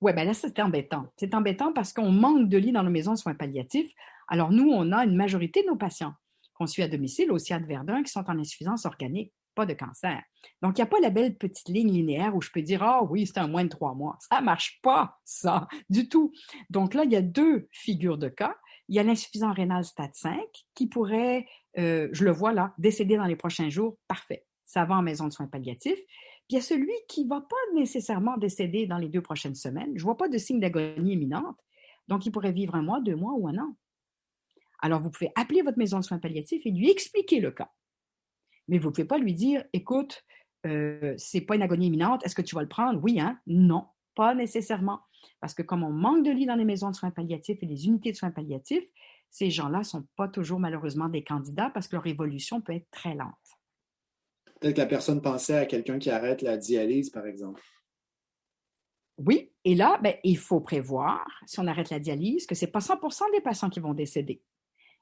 Oui, 0.00 0.12
bien 0.12 0.24
là, 0.24 0.34
c'est 0.34 0.58
embêtant. 0.60 1.06
C'est 1.16 1.34
embêtant 1.34 1.72
parce 1.72 1.92
qu'on 1.92 2.10
manque 2.10 2.48
de 2.48 2.58
lits 2.58 2.72
dans 2.72 2.82
nos 2.82 2.90
maisons 2.90 3.12
de 3.12 3.18
soins 3.18 3.34
palliatifs. 3.34 3.92
Alors, 4.28 4.50
nous, 4.50 4.70
on 4.70 4.92
a 4.92 5.04
une 5.04 5.16
majorité 5.16 5.62
de 5.62 5.68
nos 5.68 5.76
patients 5.76 6.14
qu'on 6.54 6.66
suit 6.66 6.82
à 6.82 6.88
domicile 6.88 7.32
au 7.32 7.38
CIAD 7.38 7.66
Verdun 7.66 8.02
qui 8.02 8.12
sont 8.12 8.24
en 8.28 8.38
insuffisance 8.38 8.86
organique 8.86 9.32
pas 9.54 9.66
de 9.66 9.74
cancer. 9.74 10.22
Donc, 10.62 10.78
il 10.78 10.80
n'y 10.80 10.84
a 10.84 10.86
pas 10.86 11.00
la 11.00 11.10
belle 11.10 11.36
petite 11.36 11.68
ligne 11.68 11.92
linéaire 11.92 12.34
où 12.34 12.40
je 12.40 12.50
peux 12.50 12.62
dire, 12.62 12.82
ah 12.82 13.02
oui, 13.02 13.26
c'est 13.26 13.38
un 13.38 13.48
moins 13.48 13.64
de 13.64 13.68
trois 13.68 13.94
mois. 13.94 14.16
Ça 14.30 14.40
ne 14.40 14.46
marche 14.46 14.80
pas, 14.82 15.18
ça, 15.24 15.68
du 15.88 16.08
tout. 16.08 16.32
Donc 16.70 16.94
là, 16.94 17.04
il 17.04 17.12
y 17.12 17.16
a 17.16 17.22
deux 17.22 17.68
figures 17.70 18.18
de 18.18 18.28
cas. 18.28 18.56
Il 18.88 18.96
y 18.96 18.98
a 18.98 19.02
l'insuffisant 19.02 19.52
rénal 19.52 19.84
stade 19.84 20.14
5 20.14 20.40
qui 20.74 20.86
pourrait, 20.88 21.46
euh, 21.78 22.08
je 22.12 22.24
le 22.24 22.32
vois 22.32 22.52
là, 22.52 22.74
décéder 22.78 23.16
dans 23.16 23.26
les 23.26 23.36
prochains 23.36 23.68
jours. 23.68 23.96
Parfait. 24.08 24.44
Ça 24.64 24.84
va 24.84 24.96
en 24.96 25.02
maison 25.02 25.26
de 25.26 25.32
soins 25.32 25.46
palliatifs. 25.46 26.00
Puis 26.50 26.56
il 26.56 26.62
y 26.62 26.64
a 26.64 26.66
celui 26.66 26.92
qui 27.06 27.26
ne 27.26 27.28
va 27.28 27.42
pas 27.42 27.76
nécessairement 27.76 28.36
décéder 28.36 28.88
dans 28.88 28.98
les 28.98 29.08
deux 29.08 29.20
prochaines 29.22 29.54
semaines. 29.54 29.92
Je 29.94 30.00
ne 30.00 30.04
vois 30.04 30.16
pas 30.16 30.28
de 30.28 30.36
signe 30.36 30.58
d'agonie 30.58 31.12
imminente. 31.12 31.56
Donc, 32.08 32.26
il 32.26 32.32
pourrait 32.32 32.50
vivre 32.50 32.74
un 32.74 32.82
mois, 32.82 33.00
deux 33.00 33.14
mois 33.14 33.34
ou 33.34 33.46
un 33.46 33.56
an. 33.56 33.76
Alors, 34.80 35.00
vous 35.00 35.12
pouvez 35.12 35.30
appeler 35.36 35.62
votre 35.62 35.78
maison 35.78 36.00
de 36.00 36.04
soins 36.04 36.18
palliatifs 36.18 36.66
et 36.66 36.72
lui 36.72 36.90
expliquer 36.90 37.38
le 37.38 37.52
cas. 37.52 37.70
Mais 38.66 38.78
vous 38.78 38.88
ne 38.88 38.92
pouvez 38.92 39.04
pas 39.04 39.18
lui 39.18 39.32
dire, 39.32 39.62
écoute, 39.72 40.24
euh, 40.66 41.14
c'est 41.18 41.42
pas 41.42 41.54
une 41.54 41.62
agonie 41.62 41.86
imminente, 41.86 42.26
est-ce 42.26 42.34
que 42.34 42.42
tu 42.42 42.56
vas 42.56 42.62
le 42.62 42.68
prendre? 42.68 43.00
Oui, 43.00 43.20
hein? 43.20 43.38
Non, 43.46 43.86
pas 44.16 44.34
nécessairement. 44.34 45.02
Parce 45.38 45.54
que 45.54 45.62
comme 45.62 45.84
on 45.84 45.92
manque 45.92 46.24
de 46.24 46.32
lits 46.32 46.46
dans 46.46 46.56
les 46.56 46.64
maisons 46.64 46.90
de 46.90 46.96
soins 46.96 47.12
palliatifs 47.12 47.62
et 47.62 47.66
les 47.66 47.86
unités 47.86 48.10
de 48.10 48.16
soins 48.16 48.32
palliatifs, 48.32 48.88
ces 49.30 49.50
gens-là 49.50 49.78
ne 49.78 49.84
sont 49.84 50.04
pas 50.16 50.26
toujours 50.26 50.58
malheureusement 50.58 51.08
des 51.08 51.22
candidats 51.22 51.70
parce 51.70 51.86
que 51.86 51.94
leur 51.94 52.08
évolution 52.08 52.60
peut 52.60 52.74
être 52.74 52.90
très 52.90 53.14
lente. 53.14 53.49
Peut-être 54.60 54.76
que 54.76 54.80
la 54.80 54.86
personne 54.86 55.22
pensait 55.22 55.56
à 55.56 55.66
quelqu'un 55.66 55.98
qui 55.98 56.10
arrête 56.10 56.42
la 56.42 56.56
dialyse, 56.56 57.10
par 57.10 57.26
exemple. 57.26 57.62
Oui, 59.16 59.52
et 59.64 59.74
là, 59.74 59.98
ben, 60.02 60.14
il 60.22 60.38
faut 60.38 60.60
prévoir, 60.60 61.26
si 61.46 61.60
on 61.60 61.66
arrête 61.66 61.90
la 61.90 61.98
dialyse, 61.98 62.46
que 62.46 62.54
ce 62.54 62.64
n'est 62.64 62.70
pas 62.70 62.78
100% 62.78 63.32
des 63.32 63.40
patients 63.40 63.70
qui 63.70 63.80
vont 63.80 63.94
décéder. 63.94 64.42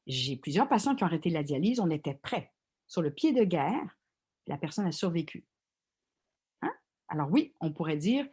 J'ai 0.07 0.37
plusieurs 0.37 0.69
patients 0.69 0.95
qui 0.95 1.05
ont 1.05 1.07
arrêté 1.07 1.31
la 1.31 1.43
dialyse, 1.43 1.81
on 1.81 1.91
était 1.91 2.15
prêts 2.15 2.53
sur 2.87 3.03
le 3.03 3.13
pied 3.13 3.33
de 3.33 3.45
guerre, 3.45 3.99
la 4.47 4.57
personne 4.57 4.87
a 4.87 4.93
survécu. 4.93 5.47
Hein? 6.63 6.73
Alors 7.09 7.29
oui, 7.31 7.55
on 7.61 7.73
pourrait 7.73 7.97
dire, 7.97 8.27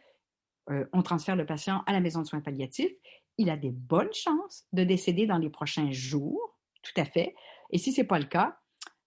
euh, 0.70 0.86
on 0.92 1.02
transfère 1.02 1.36
le 1.36 1.46
patient 1.46 1.82
à 1.86 1.92
la 1.92 2.00
maison 2.00 2.22
de 2.22 2.26
soins 2.26 2.40
palliatifs, 2.40 2.92
il 3.38 3.50
a 3.50 3.56
des 3.56 3.70
bonnes 3.70 4.12
chances 4.12 4.66
de 4.72 4.82
décéder 4.82 5.26
dans 5.26 5.38
les 5.38 5.50
prochains 5.50 5.90
jours, 5.90 6.58
tout 6.82 6.98
à 7.00 7.04
fait. 7.04 7.34
Et 7.70 7.78
si 7.78 7.92
ce 7.92 8.00
n'est 8.00 8.06
pas 8.06 8.18
le 8.18 8.24
cas, 8.24 8.58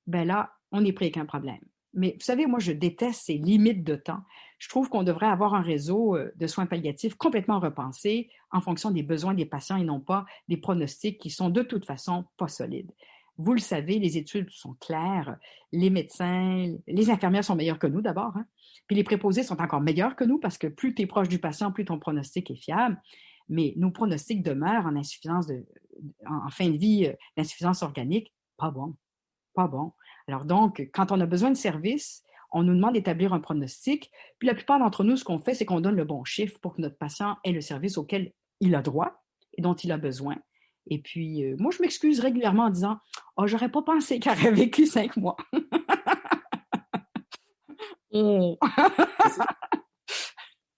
ben 0.05 0.25
là, 0.25 0.53
on 0.71 0.85
est 0.85 0.93
pris 0.93 1.05
avec 1.05 1.17
un 1.17 1.25
problème. 1.25 1.61
Mais 1.93 2.15
vous 2.19 2.25
savez, 2.25 2.45
moi, 2.45 2.59
je 2.59 2.71
déteste 2.71 3.21
ces 3.25 3.37
limites 3.37 3.83
de 3.83 3.95
temps. 3.95 4.21
Je 4.59 4.69
trouve 4.69 4.89
qu'on 4.89 5.03
devrait 5.03 5.27
avoir 5.27 5.55
un 5.55 5.61
réseau 5.61 6.15
euh, 6.15 6.31
de 6.35 6.47
soins 6.47 6.65
palliatifs 6.65 7.15
complètement 7.15 7.59
repensé 7.59 8.29
en 8.51 8.61
fonction 8.61 8.91
des 8.91 9.03
besoins 9.03 9.33
des 9.33 9.45
patients 9.45 9.77
et 9.77 9.83
non 9.83 9.99
pas 9.99 10.25
des 10.47 10.57
pronostics 10.57 11.19
qui 11.19 11.29
sont 11.29 11.49
de 11.49 11.61
toute 11.61 11.85
façon 11.85 12.25
pas 12.37 12.47
solides. 12.47 12.91
Vous 13.37 13.53
le 13.53 13.59
savez, 13.59 13.99
les 13.99 14.17
études 14.17 14.49
sont 14.49 14.75
claires. 14.81 15.37
Les 15.71 15.89
médecins, 15.89 16.75
les 16.87 17.09
infirmières 17.09 17.45
sont 17.45 17.55
meilleurs 17.55 17.79
que 17.79 17.87
nous 17.87 18.01
d'abord. 18.01 18.35
Hein. 18.35 18.45
Puis 18.85 18.97
les 18.97 19.05
préposés 19.05 19.43
sont 19.43 19.61
encore 19.61 19.81
meilleurs 19.81 20.17
que 20.17 20.25
nous 20.25 20.39
parce 20.39 20.57
que 20.57 20.67
plus 20.67 20.93
tu 20.93 21.03
es 21.03 21.05
proche 21.07 21.29
du 21.29 21.39
patient, 21.39 21.71
plus 21.71 21.85
ton 21.85 21.99
pronostic 21.99 22.51
est 22.51 22.55
fiable. 22.55 23.01
Mais 23.47 23.73
nos 23.77 23.91
pronostics 23.91 24.43
demeurent 24.43 24.85
en 24.85 24.95
insuffisance 24.97 25.47
de, 25.47 25.65
en 26.27 26.49
fin 26.49 26.69
de 26.69 26.77
vie, 26.77 27.05
euh, 27.07 27.13
d'insuffisance 27.37 27.81
organique, 27.81 28.33
pas 28.57 28.71
bon. 28.71 28.95
Pas 29.53 29.67
bon. 29.67 29.93
Alors 30.29 30.45
donc, 30.45 30.87
quand 30.93 31.11
on 31.11 31.19
a 31.21 31.25
besoin 31.25 31.49
de 31.49 31.57
services, 31.57 32.23
on 32.51 32.61
nous 32.61 32.75
demande 32.75 32.93
d'établir 32.93 33.33
un 33.33 33.39
pronostic. 33.39 34.11
Puis 34.37 34.47
la 34.47 34.53
plupart 34.53 34.77
d'entre 34.77 35.03
nous, 35.03 35.17
ce 35.17 35.23
qu'on 35.23 35.39
fait, 35.39 35.55
c'est 35.55 35.65
qu'on 35.65 35.81
donne 35.81 35.95
le 35.95 36.05
bon 36.05 36.23
chiffre 36.23 36.59
pour 36.59 36.75
que 36.75 36.83
notre 36.83 36.99
patient 36.99 37.37
ait 37.43 37.51
le 37.51 37.61
service 37.61 37.97
auquel 37.97 38.31
il 38.59 38.75
a 38.75 38.83
droit 38.83 39.23
et 39.57 39.63
dont 39.63 39.73
il 39.73 39.91
a 39.91 39.97
besoin. 39.97 40.35
Et 40.85 40.99
puis, 40.99 41.43
euh, 41.43 41.55
moi, 41.57 41.71
je 41.75 41.81
m'excuse 41.81 42.19
régulièrement 42.19 42.65
en 42.65 42.69
disant 42.69 42.99
Oh, 43.37 43.47
j'aurais 43.47 43.71
pas 43.71 43.81
pensé 43.81 44.19
qu'elle 44.19 44.37
aurait 44.37 44.51
vécu 44.51 44.85
cinq 44.85 45.17
mois. 45.17 45.35
Oh. 48.11 48.57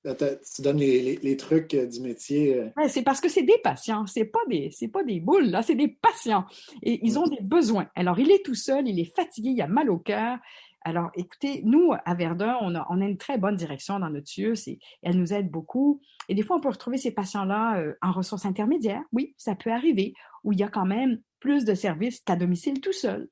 tu 0.03 0.61
donnes 0.61 0.77
les, 0.77 1.37
trucs 1.37 1.73
euh, 1.73 1.85
du 1.85 2.01
métier. 2.01 2.55
Euh. 2.55 2.87
c'est 2.87 3.03
parce 3.03 3.21
que 3.21 3.29
c'est 3.29 3.43
des 3.43 3.57
patients, 3.63 4.05
c'est 4.07 4.25
pas 4.25 4.39
des, 4.49 4.69
c'est 4.71 4.87
pas 4.87 5.03
des 5.03 5.19
boules, 5.19 5.49
là, 5.49 5.61
c'est 5.61 5.75
des 5.75 5.87
patients. 5.87 6.45
Et 6.81 6.99
ils 7.05 7.19
ont 7.19 7.27
des 7.27 7.41
besoins. 7.41 7.87
Alors, 7.95 8.19
il 8.19 8.31
est 8.31 8.43
tout 8.43 8.55
seul, 8.55 8.87
il 8.87 8.99
est 8.99 9.15
fatigué, 9.15 9.49
il 9.49 9.61
a 9.61 9.67
mal 9.67 9.89
au 9.89 9.99
cœur. 9.99 10.37
Alors, 10.83 11.11
écoutez, 11.15 11.61
nous, 11.63 11.93
à 12.05 12.15
Verdun, 12.15 12.57
on 12.61 12.73
a, 12.73 12.87
on 12.89 13.01
a 13.01 13.05
une 13.05 13.17
très 13.17 13.37
bonne 13.37 13.55
direction 13.55 13.99
dans 13.99 14.09
notre 14.09 14.27
CIUS 14.27 14.67
et 14.67 14.79
elle 15.03 15.17
nous 15.17 15.31
aide 15.31 15.51
beaucoup. 15.51 16.01
Et 16.27 16.33
des 16.33 16.41
fois, 16.41 16.57
on 16.57 16.59
peut 16.59 16.69
retrouver 16.69 16.97
ces 16.97 17.11
patients-là 17.11 17.79
euh, 17.79 17.93
en 18.01 18.11
ressources 18.11 18.45
intermédiaires. 18.45 19.03
Oui, 19.11 19.35
ça 19.37 19.53
peut 19.53 19.71
arriver, 19.71 20.13
où 20.43 20.53
il 20.53 20.59
y 20.59 20.63
a 20.63 20.69
quand 20.69 20.85
même 20.85 21.21
plus 21.39 21.65
de 21.65 21.75
services 21.75 22.19
qu'à 22.21 22.35
domicile 22.35 22.81
tout 22.81 22.93
seul. 22.93 23.29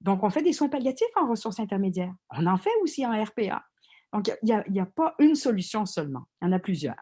Donc, 0.00 0.22
on 0.22 0.30
fait 0.30 0.42
des 0.42 0.52
soins 0.52 0.68
palliatifs 0.68 1.06
en 1.16 1.28
ressources 1.28 1.60
intermédiaires. 1.60 2.14
On 2.30 2.46
en 2.46 2.56
fait 2.56 2.70
aussi 2.82 3.04
en 3.04 3.22
RPA. 3.22 3.62
Donc, 4.16 4.36
il 4.42 4.72
n'y 4.72 4.80
a, 4.80 4.86
pas 4.86 5.14
une 5.18 5.34
solution 5.34 5.84
seulement. 5.84 6.22
Il 6.40 6.46
y 6.46 6.48
en 6.48 6.52
a 6.52 6.58
plusieurs. 6.58 6.96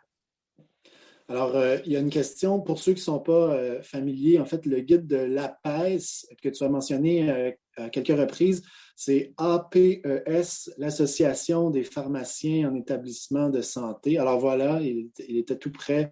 Alors, 1.28 1.56
euh, 1.56 1.78
il 1.86 1.92
y 1.92 1.96
a 1.96 2.00
une 2.00 2.10
question 2.10 2.60
pour 2.60 2.78
ceux 2.78 2.92
qui 2.92 3.00
ne 3.00 3.04
sont 3.04 3.20
pas 3.20 3.54
euh, 3.54 3.80
familiers. 3.82 4.38
En 4.40 4.44
fait, 4.44 4.66
le 4.66 4.80
guide 4.80 5.06
de 5.06 5.16
l'APES 5.16 6.26
que 6.42 6.48
tu 6.50 6.64
as 6.64 6.68
mentionné 6.68 7.54
à 7.76 7.88
quelques 7.88 8.18
reprises, 8.18 8.62
c'est 8.96 9.32
APES, 9.38 10.70
l'Association 10.78 11.70
des 11.70 11.84
pharmaciens 11.84 12.70
en 12.70 12.74
établissement 12.74 13.48
de 13.48 13.60
santé. 13.60 14.18
Alors 14.18 14.38
voilà, 14.38 14.80
il, 14.80 15.10
était 15.18 15.56
tout 15.56 15.72
près, 15.72 16.10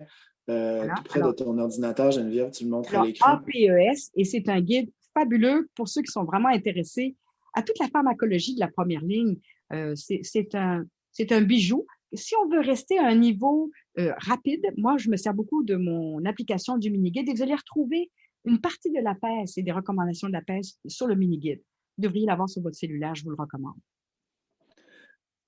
euh, 0.51 0.89
près 1.05 1.21
de 1.21 1.33
ton 1.33 1.59
ordinateur, 1.59 2.11
Geneviève, 2.11 2.51
tu 2.51 2.65
le 2.65 2.71
montres 2.71 2.95
à 2.97 3.05
l'écran. 3.05 3.33
APES, 3.33 4.11
et 4.17 4.25
c'est 4.25 4.49
un 4.49 4.61
guide 4.61 4.91
fabuleux 5.15 5.69
pour 5.75 5.89
ceux 5.89 6.03
qui 6.03 6.11
sont 6.11 6.25
vraiment 6.25 6.49
intéressés 6.49 7.17
à 7.55 7.63
toute 7.63 7.79
la 7.79 7.89
pharmacologie 7.89 8.55
de 8.55 8.61
la 8.61 8.69
première 8.69 9.03
ligne. 9.03 9.37
Euh, 9.73 9.95
c'est 9.95 10.55
un, 10.55 10.85
un 11.31 11.41
bijou. 11.43 11.87
Si 12.15 12.35
on 12.37 12.49
veut 12.49 12.61
rester 12.61 12.99
à 12.99 13.07
un 13.07 13.15
niveau 13.15 13.71
euh, 13.99 14.13
rapide, 14.19 14.63
moi, 14.77 14.97
je 14.99 15.09
me 15.09 15.17
sers 15.17 15.33
beaucoup 15.33 15.63
de 15.63 15.77
mon 15.77 16.25
application 16.25 16.77
du 16.77 16.91
mini-guide 16.91 17.29
et 17.29 17.33
vous 17.33 17.43
allez 17.43 17.55
retrouver 17.55 18.11
une 18.45 18.61
partie 18.61 18.91
de 18.91 19.01
la 19.01 19.15
PES 19.15 19.57
et 19.57 19.63
des 19.63 19.73
recommandations 19.73 20.29
de 20.29 20.33
la 20.33 20.43
PES 20.43 20.79
sur 20.89 21.07
le 21.07 21.15
mini-guide. 21.15 21.63
Vous 21.97 22.03
devriez 22.03 22.27
l'avoir 22.27 22.49
sur 22.49 22.63
votre 22.63 22.77
cellulaire, 22.77 23.15
je 23.15 23.25
vous 23.25 23.31
le 23.31 23.37
recommande. 23.39 23.77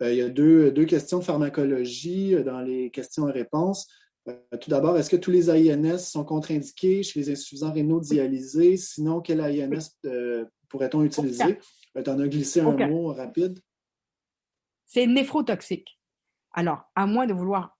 Euh, 0.03 0.13
il 0.13 0.19
y 0.19 0.23
a 0.23 0.29
deux, 0.29 0.71
questions 0.87 1.19
de 1.19 1.25
pharmacologie 1.25 2.35
dans 2.45 2.61
les 2.61 2.91
questions 2.91 3.29
et 3.29 3.33
réponses. 3.33 3.87
Euh, 4.29 4.35
tout 4.59 4.71
d'abord, 4.71 4.97
est-ce 4.97 5.11
que 5.11 5.17
tous 5.17 5.31
les 5.31 5.51
AINS 5.51 5.99
sont 5.99 6.25
contre-indiqués 6.25 7.03
chez 7.03 7.21
les 7.21 7.31
insuffisants 7.31 7.73
rénaux 7.73 8.01
dialysés? 8.01 8.77
Sinon, 8.79 9.21
quel 9.21 9.41
AINS 9.41 9.99
pourrait-on 10.69 11.03
utiliser? 11.03 11.59
Tu 11.95 12.11
en 12.11 12.19
as 12.19 12.29
glissé 12.29 12.61
un 12.61 12.73
mot 12.89 13.09
rapide. 13.09 13.59
C'est 14.87 15.07
néphrotoxique. 15.07 15.99
Alors, 16.53 16.85
à 16.95 17.07
moins 17.07 17.27
de 17.27 17.35
vouloir 17.35 17.77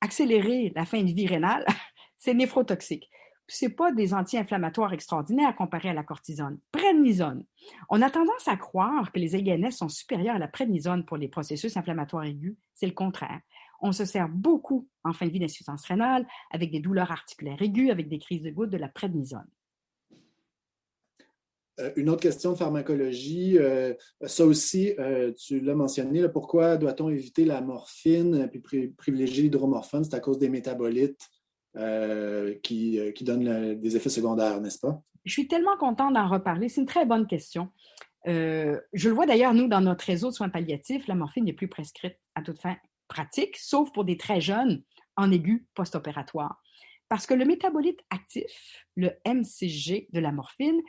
accélérer 0.00 0.72
la 0.74 0.84
fin 0.84 1.02
de 1.02 1.12
vie 1.12 1.26
rénale, 1.26 1.64
c'est 2.16 2.34
néphrotoxique 2.34 3.08
c'est 3.48 3.70
pas 3.70 3.92
des 3.92 4.12
anti-inflammatoires 4.12 4.92
extraordinaires 4.92 5.56
comparés 5.56 5.88
à 5.88 5.94
la 5.94 6.04
cortisone. 6.04 6.60
Prednisone. 6.70 7.44
On 7.88 8.02
a 8.02 8.10
tendance 8.10 8.46
à 8.46 8.56
croire 8.56 9.10
que 9.10 9.18
les 9.18 9.34
AINS 9.34 9.70
sont 9.70 9.88
supérieurs 9.88 10.36
à 10.36 10.38
la 10.38 10.48
prednisone 10.48 11.04
pour 11.04 11.16
les 11.16 11.28
processus 11.28 11.76
inflammatoires 11.76 12.24
aigus. 12.24 12.56
C'est 12.74 12.86
le 12.86 12.92
contraire. 12.92 13.40
On 13.80 13.92
se 13.92 14.04
sert 14.04 14.28
beaucoup 14.28 14.86
en 15.02 15.14
fin 15.14 15.26
de 15.26 15.30
vie 15.30 15.40
d'insuffisance 15.40 15.86
rénale, 15.86 16.26
avec 16.50 16.70
des 16.70 16.80
douleurs 16.80 17.10
articulaires 17.10 17.60
aiguës, 17.62 17.90
avec 17.90 18.08
des 18.08 18.18
crises 18.18 18.42
de 18.42 18.50
gouttes, 18.50 18.70
de 18.70 18.76
la 18.76 18.88
prednisone. 18.88 19.48
Une 21.96 22.10
autre 22.10 22.22
question 22.22 22.52
de 22.52 22.56
pharmacologie, 22.56 23.58
ça 24.22 24.44
aussi, 24.44 24.94
tu 25.38 25.60
l'as 25.60 25.74
mentionné, 25.74 26.28
pourquoi 26.28 26.76
doit-on 26.76 27.08
éviter 27.08 27.44
la 27.44 27.60
morphine 27.60 28.48
puis 28.48 28.88
privilégier 28.88 29.44
l'hydromorphone? 29.44 30.04
C'est 30.04 30.14
à 30.14 30.20
cause 30.20 30.38
des 30.38 30.48
métabolites 30.48 31.28
qui, 32.62 33.00
qui, 33.14 33.24
donnent 33.24 33.74
des 33.74 33.96
effets 33.96 34.08
secondaires, 34.08 34.60
n'est-ce 34.60 34.80
pas? 34.80 35.00
Je 35.24 35.32
suis 35.32 35.48
tellement 35.48 35.76
contente 35.76 36.14
d'en 36.14 36.28
reparler. 36.28 36.68
C'est 36.68 36.80
une 36.80 36.86
très 36.86 37.06
bonne 37.06 37.26
question. 37.26 37.68
je 38.24 39.08
le 39.08 39.14
vois 39.14 39.26
d'ailleurs, 39.26 39.54
nous, 39.54 39.68
dans 39.68 39.80
notre 39.80 40.04
réseau 40.04 40.30
de 40.30 40.34
soins 40.34 40.48
palliatifs, 40.48 41.06
la 41.06 41.14
morphine 41.14 41.44
n'est 41.44 41.52
plus 41.52 41.68
prescrite 41.68 42.16
à 42.34 42.42
toute 42.42 42.58
fin 42.60 42.76
pratique, 43.08 43.56
sauf 43.56 43.92
pour 43.92 44.04
des 44.04 44.16
très 44.16 44.40
jeunes 44.40 44.82
en 45.16 45.32
aigu 45.32 45.66
post-opératoire. 45.74 46.62
Parce 47.08 47.26
que 47.26 47.34
le 47.34 47.44
métabolite 47.44 48.00
actif, 48.10 48.86
le 48.94 49.10
MCG 49.26 50.08
de 50.12 50.20
la 50.20 50.30
morphine, 50.30 50.80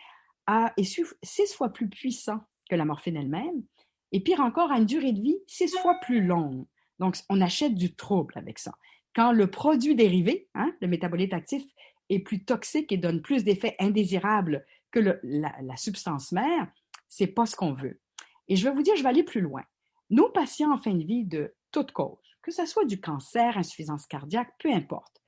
est 0.78 0.84
six 1.24 1.54
fois 1.54 1.70
plus 1.70 1.90
puissant 1.90 2.40
que 2.70 2.76
la 2.76 2.86
morphine 2.86 3.18
elle-même, 3.18 3.64
et 4.12 4.22
pire 4.22 4.40
encore, 4.42 4.72
a 4.72 4.78
une 4.78 4.86
durée 4.86 5.12
de 5.12 5.22
vie 5.22 5.38
six 5.48 5.76
fois 5.78 5.96
plus 6.02 6.22
longue. 6.22 6.66
Donc, 7.00 7.18
on 7.30 7.42
achète 7.42 7.76
du 7.76 7.96
trouble 7.96 8.34
avec 8.38 8.60
ça. 8.60 8.74
Quand 9.16 9.32
le 9.32 9.50
produit 9.50 9.96
dérivé, 9.96 10.48
hein, 10.56 10.74
le 10.82 10.88
métabolite 10.88 11.34
actif, 11.34 11.64
est 12.10 12.20
plus 12.20 12.44
toxique 12.44 12.92
et 12.92 12.98
donne 12.98 13.22
plus 13.22 13.44
d'effets 13.44 13.76
indésirables 13.80 14.66
que 14.92 15.00
la, 15.00 15.56
la, 15.62 15.78
substance 15.78 16.32
mère, 16.32 16.68
c'est 17.08 17.28
pas 17.28 17.46
ce 17.46 17.56
qu'on 17.56 17.74
veut. 17.74 18.00
Et 18.48 18.56
je 18.56 18.68
vais 18.68 18.74
vous 18.74 18.82
dire, 18.82 18.96
je 18.96 19.04
vais 19.04 19.10
aller 19.10 19.24
plus 19.24 19.42
loin. 19.42 19.64
Nos 20.10 20.30
patients 20.30 20.74
en 20.74 20.78
fin 20.78 20.96
de 20.96 21.04
vie 21.04 21.24
de 21.24 21.54
toute 21.72 21.92
cause, 21.92 22.18
que 22.42 22.52
ce 22.52 22.66
soit 22.66 22.86
du 22.86 23.00
cancer, 23.00 23.58
insuffisance 23.58 24.08
cardiaque, 24.08 24.52
peu 24.58 24.72
importe, 24.72 25.22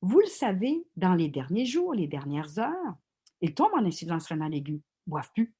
vous 0.00 0.20
le 0.20 0.26
savez, 0.26 0.86
dans 0.96 1.14
les 1.14 1.28
derniers 1.28 1.66
jours, 1.66 1.92
les 1.92 2.06
dernières 2.06 2.60
heures, 2.60 2.94
ils 3.40 3.54
tombent 3.54 3.74
en 3.74 3.84
insuffisance 3.84 4.26
rénale 4.26 4.54
aiguë, 4.54 4.80
boivent 5.06 5.30
plus. 5.34 5.54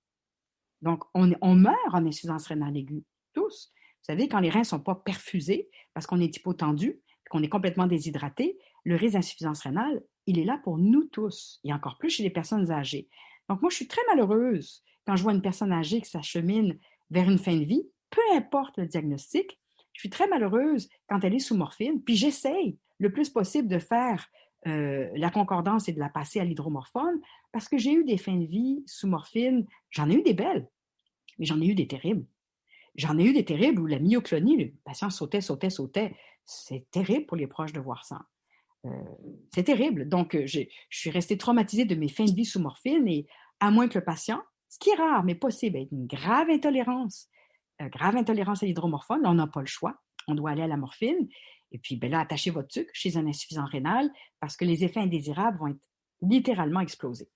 Donc, 0.82 1.04
on, 1.14 1.54
meurt 1.54 1.76
en 1.92 2.06
insuffisance 2.06 2.46
rénale 2.46 2.76
aiguë, 2.76 3.04
tous. 3.32 3.72
Vous 3.74 4.04
savez, 4.14 4.28
quand 4.28 4.40
les 4.40 4.50
reins 4.50 4.60
ne 4.60 4.64
sont 4.64 4.80
pas 4.80 4.94
perfusés 4.94 5.68
parce 5.92 6.06
qu'on 6.06 6.20
est 6.20 6.36
hypotendu, 6.36 7.00
qu'on 7.30 7.42
est 7.42 7.48
complètement 7.48 7.86
déshydraté, 7.86 8.58
le 8.84 8.96
risque 8.96 9.14
d'insuffisance 9.14 9.62
rénale, 9.62 10.02
il 10.26 10.38
est 10.38 10.44
là 10.44 10.60
pour 10.62 10.78
nous 10.78 11.04
tous, 11.04 11.60
et 11.64 11.72
encore 11.72 11.98
plus 11.98 12.10
chez 12.10 12.22
les 12.22 12.30
personnes 12.30 12.70
âgées. 12.70 13.08
Donc, 13.48 13.60
moi, 13.60 13.70
je 13.70 13.76
suis 13.76 13.88
très 13.88 14.02
malheureuse 14.08 14.82
quand 15.06 15.16
je 15.16 15.22
vois 15.22 15.32
une 15.32 15.42
personne 15.42 15.72
âgée 15.72 16.00
qui 16.00 16.10
s'achemine 16.10 16.78
vers 17.10 17.28
une 17.28 17.38
fin 17.38 17.56
de 17.56 17.64
vie, 17.64 17.88
peu 18.10 18.20
importe 18.34 18.76
le 18.78 18.86
diagnostic, 18.86 19.58
je 19.94 20.00
suis 20.00 20.10
très 20.10 20.28
malheureuse 20.28 20.88
quand 21.08 21.24
elle 21.24 21.34
est 21.34 21.40
sous 21.40 21.56
morphine, 21.56 22.02
puis 22.02 22.14
j'essaye 22.14 22.78
le 22.98 23.10
plus 23.10 23.30
possible 23.30 23.68
de 23.68 23.78
faire 23.78 24.28
euh, 24.68 25.08
la 25.14 25.30
concordance 25.30 25.88
et 25.88 25.92
de 25.92 25.98
la 25.98 26.08
passer 26.08 26.40
à 26.40 26.44
l'hydromorphone 26.44 27.20
parce 27.52 27.68
que 27.68 27.78
j'ai 27.78 27.92
eu 27.92 28.04
des 28.04 28.18
fins 28.18 28.36
de 28.36 28.46
vie 28.46 28.82
sous 28.86 29.08
morphine. 29.08 29.66
J'en 29.90 30.08
ai 30.10 30.14
eu 30.14 30.22
des 30.22 30.34
belles, 30.34 30.68
mais 31.38 31.46
j'en 31.46 31.60
ai 31.60 31.66
eu 31.66 31.74
des 31.74 31.88
terribles. 31.88 32.26
J'en 32.94 33.18
ai 33.18 33.24
eu 33.24 33.32
des 33.32 33.44
terribles 33.44 33.80
où 33.80 33.86
la 33.86 33.98
myoclonie, 33.98 34.56
le 34.56 34.72
patient 34.84 35.10
sautait, 35.10 35.40
sautait, 35.40 35.70
sautait. 35.70 36.14
C'est 36.44 36.90
terrible 36.90 37.26
pour 37.26 37.36
les 37.36 37.46
proches 37.46 37.72
de 37.72 37.80
voir 37.80 38.04
ça. 38.04 38.22
Euh, 38.84 38.90
c'est 39.54 39.64
terrible. 39.64 40.08
Donc, 40.08 40.34
euh, 40.34 40.46
je 40.46 40.62
suis 40.90 41.10
restée 41.10 41.38
traumatisée 41.38 41.84
de 41.84 41.94
mes 41.94 42.08
fins 42.08 42.24
de 42.24 42.34
vie 42.34 42.44
sous 42.44 42.60
morphine 42.60 43.06
et 43.08 43.26
à 43.60 43.70
moins 43.70 43.88
que 43.88 43.98
le 43.98 44.04
patient, 44.04 44.42
ce 44.68 44.78
qui 44.78 44.90
est 44.90 44.96
rare 44.96 45.24
mais 45.24 45.34
possible, 45.34 45.76
ait 45.76 45.88
une 45.90 46.06
grave 46.06 46.50
intolérance, 46.50 47.28
grave 47.80 48.16
intolérance 48.16 48.62
à 48.62 48.66
l'hydromorphone, 48.66 49.20
on 49.24 49.34
n'a 49.34 49.46
pas 49.46 49.60
le 49.60 49.66
choix. 49.66 49.96
On 50.26 50.34
doit 50.34 50.50
aller 50.50 50.62
à 50.62 50.66
la 50.66 50.76
morphine. 50.76 51.28
Et 51.72 51.78
puis, 51.78 51.96
ben 51.96 52.10
là, 52.10 52.20
attachez 52.20 52.50
votre 52.50 52.72
sucre 52.72 52.90
chez 52.94 53.16
un 53.16 53.26
insuffisant 53.26 53.66
rénal 53.66 54.10
parce 54.40 54.56
que 54.56 54.64
les 54.64 54.84
effets 54.84 55.00
indésirables 55.00 55.58
vont 55.58 55.68
être 55.68 55.88
littéralement 56.22 56.80
explosés. 56.80 57.28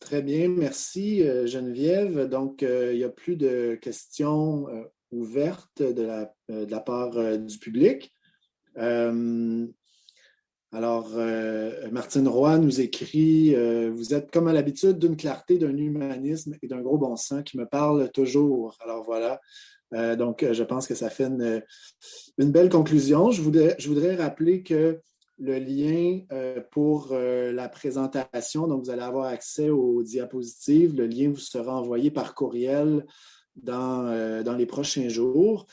Très 0.00 0.22
bien, 0.22 0.48
merci 0.48 1.22
euh, 1.22 1.46
Geneviève. 1.46 2.28
Donc, 2.28 2.62
euh, 2.62 2.92
il 2.92 2.98
n'y 2.98 3.04
a 3.04 3.08
plus 3.08 3.36
de 3.36 3.78
questions 3.80 4.68
euh, 4.68 4.84
ouvertes 5.10 5.82
de 5.82 6.02
la, 6.02 6.34
de 6.48 6.70
la 6.70 6.80
part 6.80 7.38
du 7.38 7.58
public. 7.58 8.12
alors, 10.72 11.10
Martine 11.90 12.28
Roy 12.28 12.58
nous 12.58 12.80
écrit 12.80 13.54
Vous 13.88 14.14
êtes 14.14 14.30
comme 14.30 14.48
à 14.48 14.52
l'habitude 14.52 14.98
d'une 14.98 15.16
clarté, 15.16 15.58
d'un 15.58 15.76
humanisme 15.76 16.56
et 16.60 16.66
d'un 16.66 16.82
gros 16.82 16.98
bon 16.98 17.16
sens 17.16 17.42
qui 17.44 17.56
me 17.56 17.66
parle 17.66 18.10
toujours. 18.10 18.76
Alors 18.80 19.02
voilà, 19.04 19.40
euh, 19.94 20.16
donc, 20.16 20.42
euh, 20.42 20.52
je 20.52 20.64
pense 20.64 20.86
que 20.86 20.94
ça 20.94 21.10
fait 21.10 21.24
une, 21.24 21.62
belle 22.38 22.68
conclusion. 22.68 23.30
Je 23.30 23.42
voudrais, 23.42 24.16
rappeler 24.16 24.62
que 24.62 25.00
le 25.38 25.58
lien 25.58 26.20
euh, 26.32 26.60
pour 26.70 27.14
la 27.14 27.68
présentation, 27.68 28.66
donc 28.66 28.84
vous 28.84 28.90
allez 28.90 29.02
avoir 29.02 29.26
accès 29.26 29.70
aux 29.70 30.02
diapositives. 30.02 30.96
Le 30.96 31.06
lien 31.06 31.30
vous 31.30 31.36
sera 31.36 31.78
envoyé 31.78 32.10
par 32.10 32.34
courriel 32.34 33.04
dans, 33.54 34.42
dans 34.42 34.54
les 34.54 34.66
prochains 34.66 35.08
jours. 35.08 35.66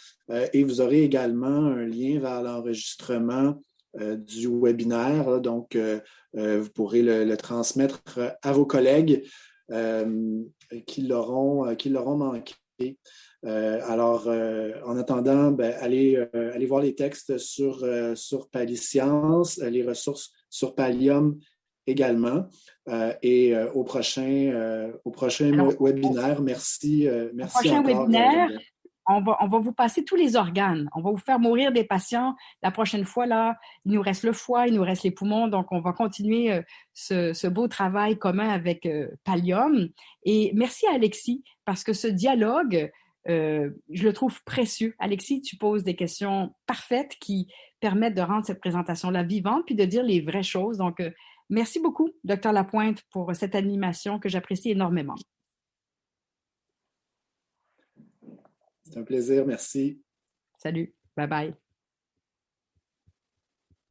et 0.54 0.64
vous 0.64 0.80
aurez 0.80 1.04
également 1.04 1.48
un 1.48 1.86
lien 1.86 2.20
vers 2.20 2.42
l'enregistrement 2.42 3.62
du 4.00 4.48
webinaire. 4.48 5.42
Donc, 5.42 5.78
vous 6.34 6.70
pourrez 6.74 7.02
le, 7.02 7.36
transmettre 7.36 8.04
à 8.42 8.52
vos 8.54 8.66
collègues 8.66 9.26
qui 10.86 11.02
l'auront 11.02 12.18
manqué. 12.18 12.56
Euh, 13.46 13.82
alors, 13.88 14.28
euh, 14.28 14.72
en 14.86 14.98
attendant, 14.98 15.52
ben, 15.52 15.76
allez, 15.82 16.16
euh, 16.16 16.54
allez, 16.54 16.66
voir 16.66 16.82
les 16.82 16.96
textes 16.96 17.38
sur, 17.38 17.86
sur 18.16 18.50
Paliscience, 18.50 19.58
les 19.58 19.84
ressources 19.84 20.32
sur 20.50 20.76
Pallium 20.76 21.40
également. 21.86 22.48
et 23.22 23.54
au 23.74 23.84
prochain, 23.84 24.92
au 25.04 25.12
prochain 25.12 25.52
webinaire, 25.80 26.42
merci. 26.42 27.08
merci 27.34 27.58
au 27.58 27.60
prochain 27.60 27.84
webinaire, 27.84 28.50
on 29.06 29.22
va, 29.22 29.36
on 29.42 29.48
va 29.50 29.60
vous 29.60 29.74
passer 29.74 30.06
tous 30.06 30.16
les 30.16 30.38
organes. 30.38 30.90
On 30.96 31.02
va 31.02 31.12
vous 31.12 31.18
faire 31.18 31.38
mourir 31.38 31.74
des 31.74 31.84
patients. 31.84 32.36
La 32.62 32.72
prochaine 32.72 33.04
fois, 33.04 33.26
là, 33.26 33.58
il 33.84 33.92
nous 33.92 34.02
reste 34.02 34.24
le 34.24 34.32
foie, 34.32 34.68
il 34.68 34.76
nous 34.76 34.82
reste 34.82 35.04
les 35.04 35.12
poumons. 35.12 35.50
Donc, 35.50 35.74
on 35.74 35.82
va 35.82 35.92
continuer 35.92 36.62
ce, 36.94 37.34
ce, 37.34 37.48
beau 37.48 37.68
travail 37.68 38.18
commun 38.18 38.48
avec 38.48 38.88
Pallium. 39.26 39.90
Et 40.24 40.54
merci 40.56 40.88
à 40.88 40.94
Alexis, 40.94 41.44
parce 41.66 41.84
que 41.84 41.92
ce 41.92 42.08
dialogue, 42.08 42.90
euh, 43.30 43.70
je 43.90 44.04
le 44.04 44.14
trouve 44.14 44.44
précieux. 44.44 44.96
Alexis, 45.00 45.42
tu 45.42 45.58
poses 45.58 45.84
des 45.84 45.96
questions 45.96 46.54
parfaites 46.66 47.16
qui 47.20 47.48
permettent 47.80 48.16
de 48.16 48.22
rendre 48.22 48.46
cette 48.46 48.60
présentation-là 48.60 49.24
vivante 49.24 49.66
puis 49.66 49.76
de 49.76 49.86
dire 49.86 50.04
les 50.04 50.22
vraies 50.22 50.44
choses. 50.44 50.78
Donc, 50.78 51.00
euh, 51.00 51.12
merci 51.50 51.80
beaucoup, 51.80 52.10
docteur 52.24 52.54
Lapointe, 52.54 53.04
pour 53.12 53.36
cette 53.36 53.56
animation 53.56 54.20
que 54.20 54.30
j'apprécie 54.30 54.72
énormément. 54.72 55.16
C'est 58.84 58.98
un 58.98 59.04
plaisir. 59.04 59.46
Merci. 59.46 60.02
Salut. 60.58 60.94
Bye 61.16 61.28
bye. 61.28 61.63